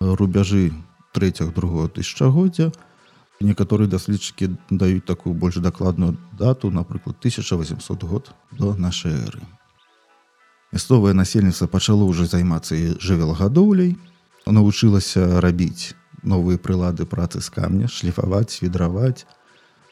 рубяжы 0.00 0.74
трэцяг 1.14 1.54
другого 1.54 1.88
тысячагоддзя. 1.88 2.72
Некаторыя 3.40 3.88
даследчыкі 3.90 4.54
даюць 4.70 5.06
такую 5.06 5.34
больш 5.34 5.56
дакладную 5.58 6.18
дату 6.38 6.70
напрыклад 6.70 7.16
1800 7.18 8.02
год 8.02 8.34
до 8.50 8.74
нашай 8.74 9.14
эры 9.14 9.42
мясцовае 10.72 11.14
насельніцтва 11.14 11.68
пачало 11.68 12.08
ўжо 12.08 12.26
займацца 12.26 12.76
і 12.76 12.96
жывелагадоўляй 12.98 13.96
навучылася 14.46 15.40
рабіць 15.44 15.94
новыя 16.22 16.58
прылады 16.58 17.06
працы 17.06 17.40
з 17.44 17.48
камня 17.52 17.86
шліфаваць 17.88 18.50
свідраваць 18.56 19.26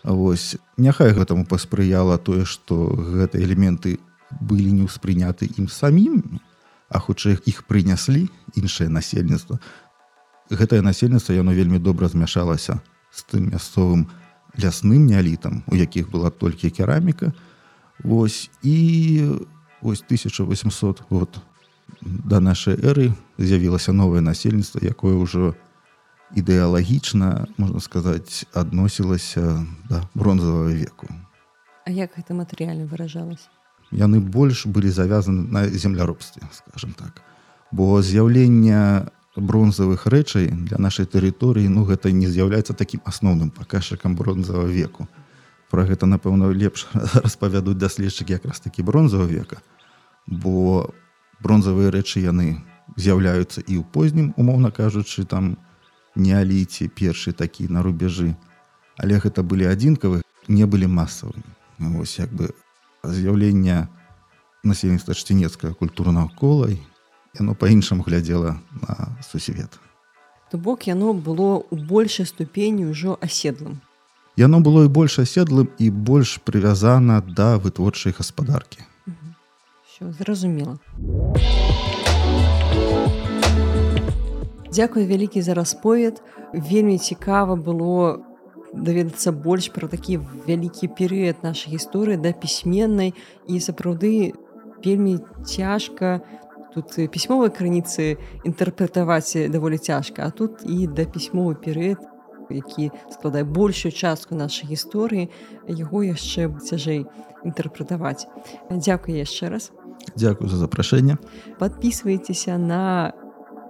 Вось 0.02 0.56
няхай 0.80 1.12
гэтаму 1.12 1.44
паспрыяла 1.44 2.16
тое 2.16 2.48
што 2.48 2.88
гэты 2.96 3.44
элементы 3.44 3.98
былі 4.40 4.72
не 4.72 4.88
ўспрыняты 4.88 5.44
ім 5.60 5.68
самім 5.68 6.40
а 6.88 6.98
хутчэй 6.98 7.36
іх 7.44 7.68
прыняслі 7.68 8.24
іншае 8.56 8.88
насельніцтва. 8.88 9.60
Гэтае 10.50 10.80
насельніцтва 10.80 11.36
яно 11.36 11.52
вельмі 11.52 11.78
добра 11.78 12.08
змяшалася 12.08 12.80
з 13.12 13.20
тым 13.28 13.52
мясцовым 13.52 14.08
лясным 14.56 15.04
неалітам 15.04 15.62
у 15.68 15.76
якіх 15.76 16.08
была 16.08 16.32
толькі 16.32 16.72
кераміка. 16.72 17.36
Вось 18.00 18.48
і 18.64 19.36
ось 19.82 20.02
1800 20.02 21.02
год 21.10 21.40
да 22.02 22.40
нашай 22.40 22.74
эры 22.74 23.12
з'явілася 23.38 23.92
новае 23.92 24.20
насельніцтва 24.20 24.80
якое 24.84 25.14
ўжо 25.16 25.54
ідэалагічна 26.36 27.50
можна 27.58 27.80
сказаць 27.80 28.46
адносілася 28.54 29.66
да 29.88 30.06
бронзавага 30.14 30.70
веку 30.70 31.08
А 31.86 31.90
як 31.90 32.14
гэта 32.14 32.34
матэрыяльна 32.34 32.86
выражалася 32.86 33.50
яны 33.90 34.20
больш 34.20 34.66
былі 34.66 34.90
завязаны 34.90 35.42
на 35.50 35.66
земляробстве 35.66 36.42
скажем 36.52 36.92
так. 36.92 37.22
Бо 37.70 38.02
з'яўлення 38.02 39.10
бронзавых 39.36 40.06
рэчай 40.06 40.50
для 40.50 40.78
нашай 40.78 41.06
тэрыторыі 41.06 41.68
ну 41.70 41.84
гэта 41.84 42.10
не 42.10 42.26
з'яўляецца 42.26 42.74
такім 42.74 43.00
асноўным 43.04 43.50
паказчыкам 43.50 44.16
бронзавага 44.16 44.66
веку 44.66 45.06
про 45.70 45.86
гэта 45.86 46.06
напэўна 46.06 46.50
лепш 46.52 46.86
распавядуць 47.24 47.78
даследчык 47.78 48.30
якраз 48.30 48.60
такі 48.60 48.82
бронзавага 48.82 49.30
века 49.30 49.62
бо 50.26 50.90
бронзавыя 51.40 51.94
рэчы 51.94 52.24
яны 52.26 52.60
з'яўляюцца 52.96 53.62
і 53.62 53.80
ў 53.80 53.84
познім 53.94 54.34
умоўна 54.36 54.70
кажучы 54.74 55.24
там 55.24 55.56
неаліце 56.16 56.90
першы 56.90 57.32
такі 57.32 57.70
на 57.70 57.82
рубежы 57.86 58.34
але 58.98 59.22
гэта 59.22 59.46
былі 59.46 59.70
адзінкавы 59.70 60.22
не 60.48 60.66
былі 60.66 60.90
масавымі 60.90 61.94
вось 61.96 62.18
як 62.18 62.34
бы 62.34 62.52
з'яўлення 63.04 63.88
насельніцтва 64.64 65.14
чцінецкая 65.14 65.72
культурнага 65.72 66.28
колай 66.36 66.80
яно 67.38 67.54
па-іншаму 67.54 68.02
глядзела 68.02 68.58
на 68.72 69.16
сусвет. 69.22 69.78
То 70.50 70.58
бок 70.58 70.86
яно 70.86 71.14
было 71.14 71.62
ў 71.62 71.78
большай 71.86 72.26
ступені 72.26 72.90
ўжо 72.90 73.14
аседлым. 73.22 73.78
Яно 74.40 74.62
было 74.64 74.86
і 74.86 74.88
больш 74.88 75.18
аседлым 75.20 75.68
і 75.76 75.90
больш 75.92 76.38
прывязана 76.40 77.20
да 77.20 77.60
вытворчай 77.60 78.14
гаспадаркі. 78.16 78.80
Зразумела. 80.00 80.78
Дзякуй 84.72 85.04
вялікі 85.04 85.42
за 85.44 85.52
расповед. 85.52 86.22
Вельмі 86.54 86.96
цікава 86.96 87.52
было 87.52 88.24
даведацца 88.72 89.28
больш 89.32 89.68
пра 89.76 89.92
такі 89.92 90.16
вялікі 90.48 90.88
перыяд 90.96 91.44
нашай 91.44 91.76
гісторыі 91.76 92.16
да 92.16 92.32
пісьменнай 92.32 93.12
і 93.44 93.60
сапраўды 93.60 94.32
вельмі 94.80 95.18
цяжка 95.44 96.22
тут 96.72 96.96
пісьмовай 97.12 97.52
крыніцы 97.52 98.16
інтэрпрэтаваць 98.48 99.36
даволі 99.52 99.76
цяжка 99.76 100.24
а 100.24 100.30
тут 100.30 100.64
і 100.64 100.86
да 100.86 101.04
пісьмовы 101.04 101.60
перыяд 101.60 102.00
які 102.54 102.90
складае 103.10 103.44
большую 103.44 103.92
частку 103.92 104.34
нашай 104.34 104.70
гісторыі 104.70 105.30
яго 105.68 106.02
яшчэ 106.02 106.50
цяжэй 106.60 107.06
інтэрпрэтаваць 107.44 108.26
Дякую 108.70 109.16
яшчэ 109.16 109.48
раз. 109.48 109.72
Дякую 110.16 110.48
за 110.48 110.56
запрашэнне 110.56 111.18
подписывайтеся 111.58 112.58
на 112.58 113.12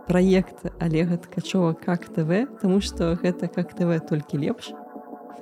праект 0.07 0.67
олега 0.81 1.17
ткачова 1.17 1.73
как 1.73 2.09
тв 2.09 2.49
тому 2.61 2.81
что 2.81 3.15
гэта 3.15 3.49
как 3.49 3.75
тв 3.75 4.01
толькі 4.09 4.39
лепш 4.39 4.73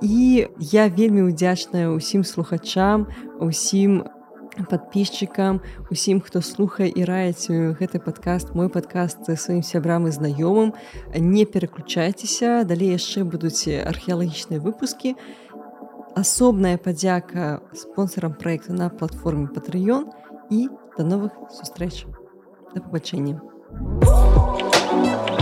і 0.03 0.47
я 0.59 0.89
вельмі 0.89 1.23
удзячная 1.29 1.91
ўсім 1.91 2.25
слухачам 2.25 3.09
усім 3.41 4.05
у 4.05 4.18
подписчикам 4.67 5.61
усім 5.91 6.21
хто 6.21 6.43
слухае 6.43 6.89
і 6.91 7.05
раіць 7.05 7.49
гэты 7.51 8.03
подкаст 8.03 8.55
мой 8.55 8.69
подкаст 8.69 9.29
сваім 9.29 9.63
сябрам 9.63 10.09
і 10.09 10.13
знаёмым. 10.15 10.75
Не 11.15 11.45
пераключайцеся 11.45 12.65
далей 12.65 12.95
яшчэ 12.97 13.25
будуць 13.25 13.69
археалагічныя 13.69 14.61
выпускі. 14.61 15.15
Асобная 16.19 16.79
падзяка 16.79 17.61
спонсорам 17.75 18.35
проекта 18.35 18.73
на 18.73 18.91
платформе 18.91 19.47
патрыён 19.47 20.11
і 20.51 20.69
да 20.99 21.05
новых 21.05 21.33
сустрэч. 21.51 22.07
Да 22.75 22.81
пабачэння. 22.81 23.41
Thank 24.89 25.31
you. 25.31 25.38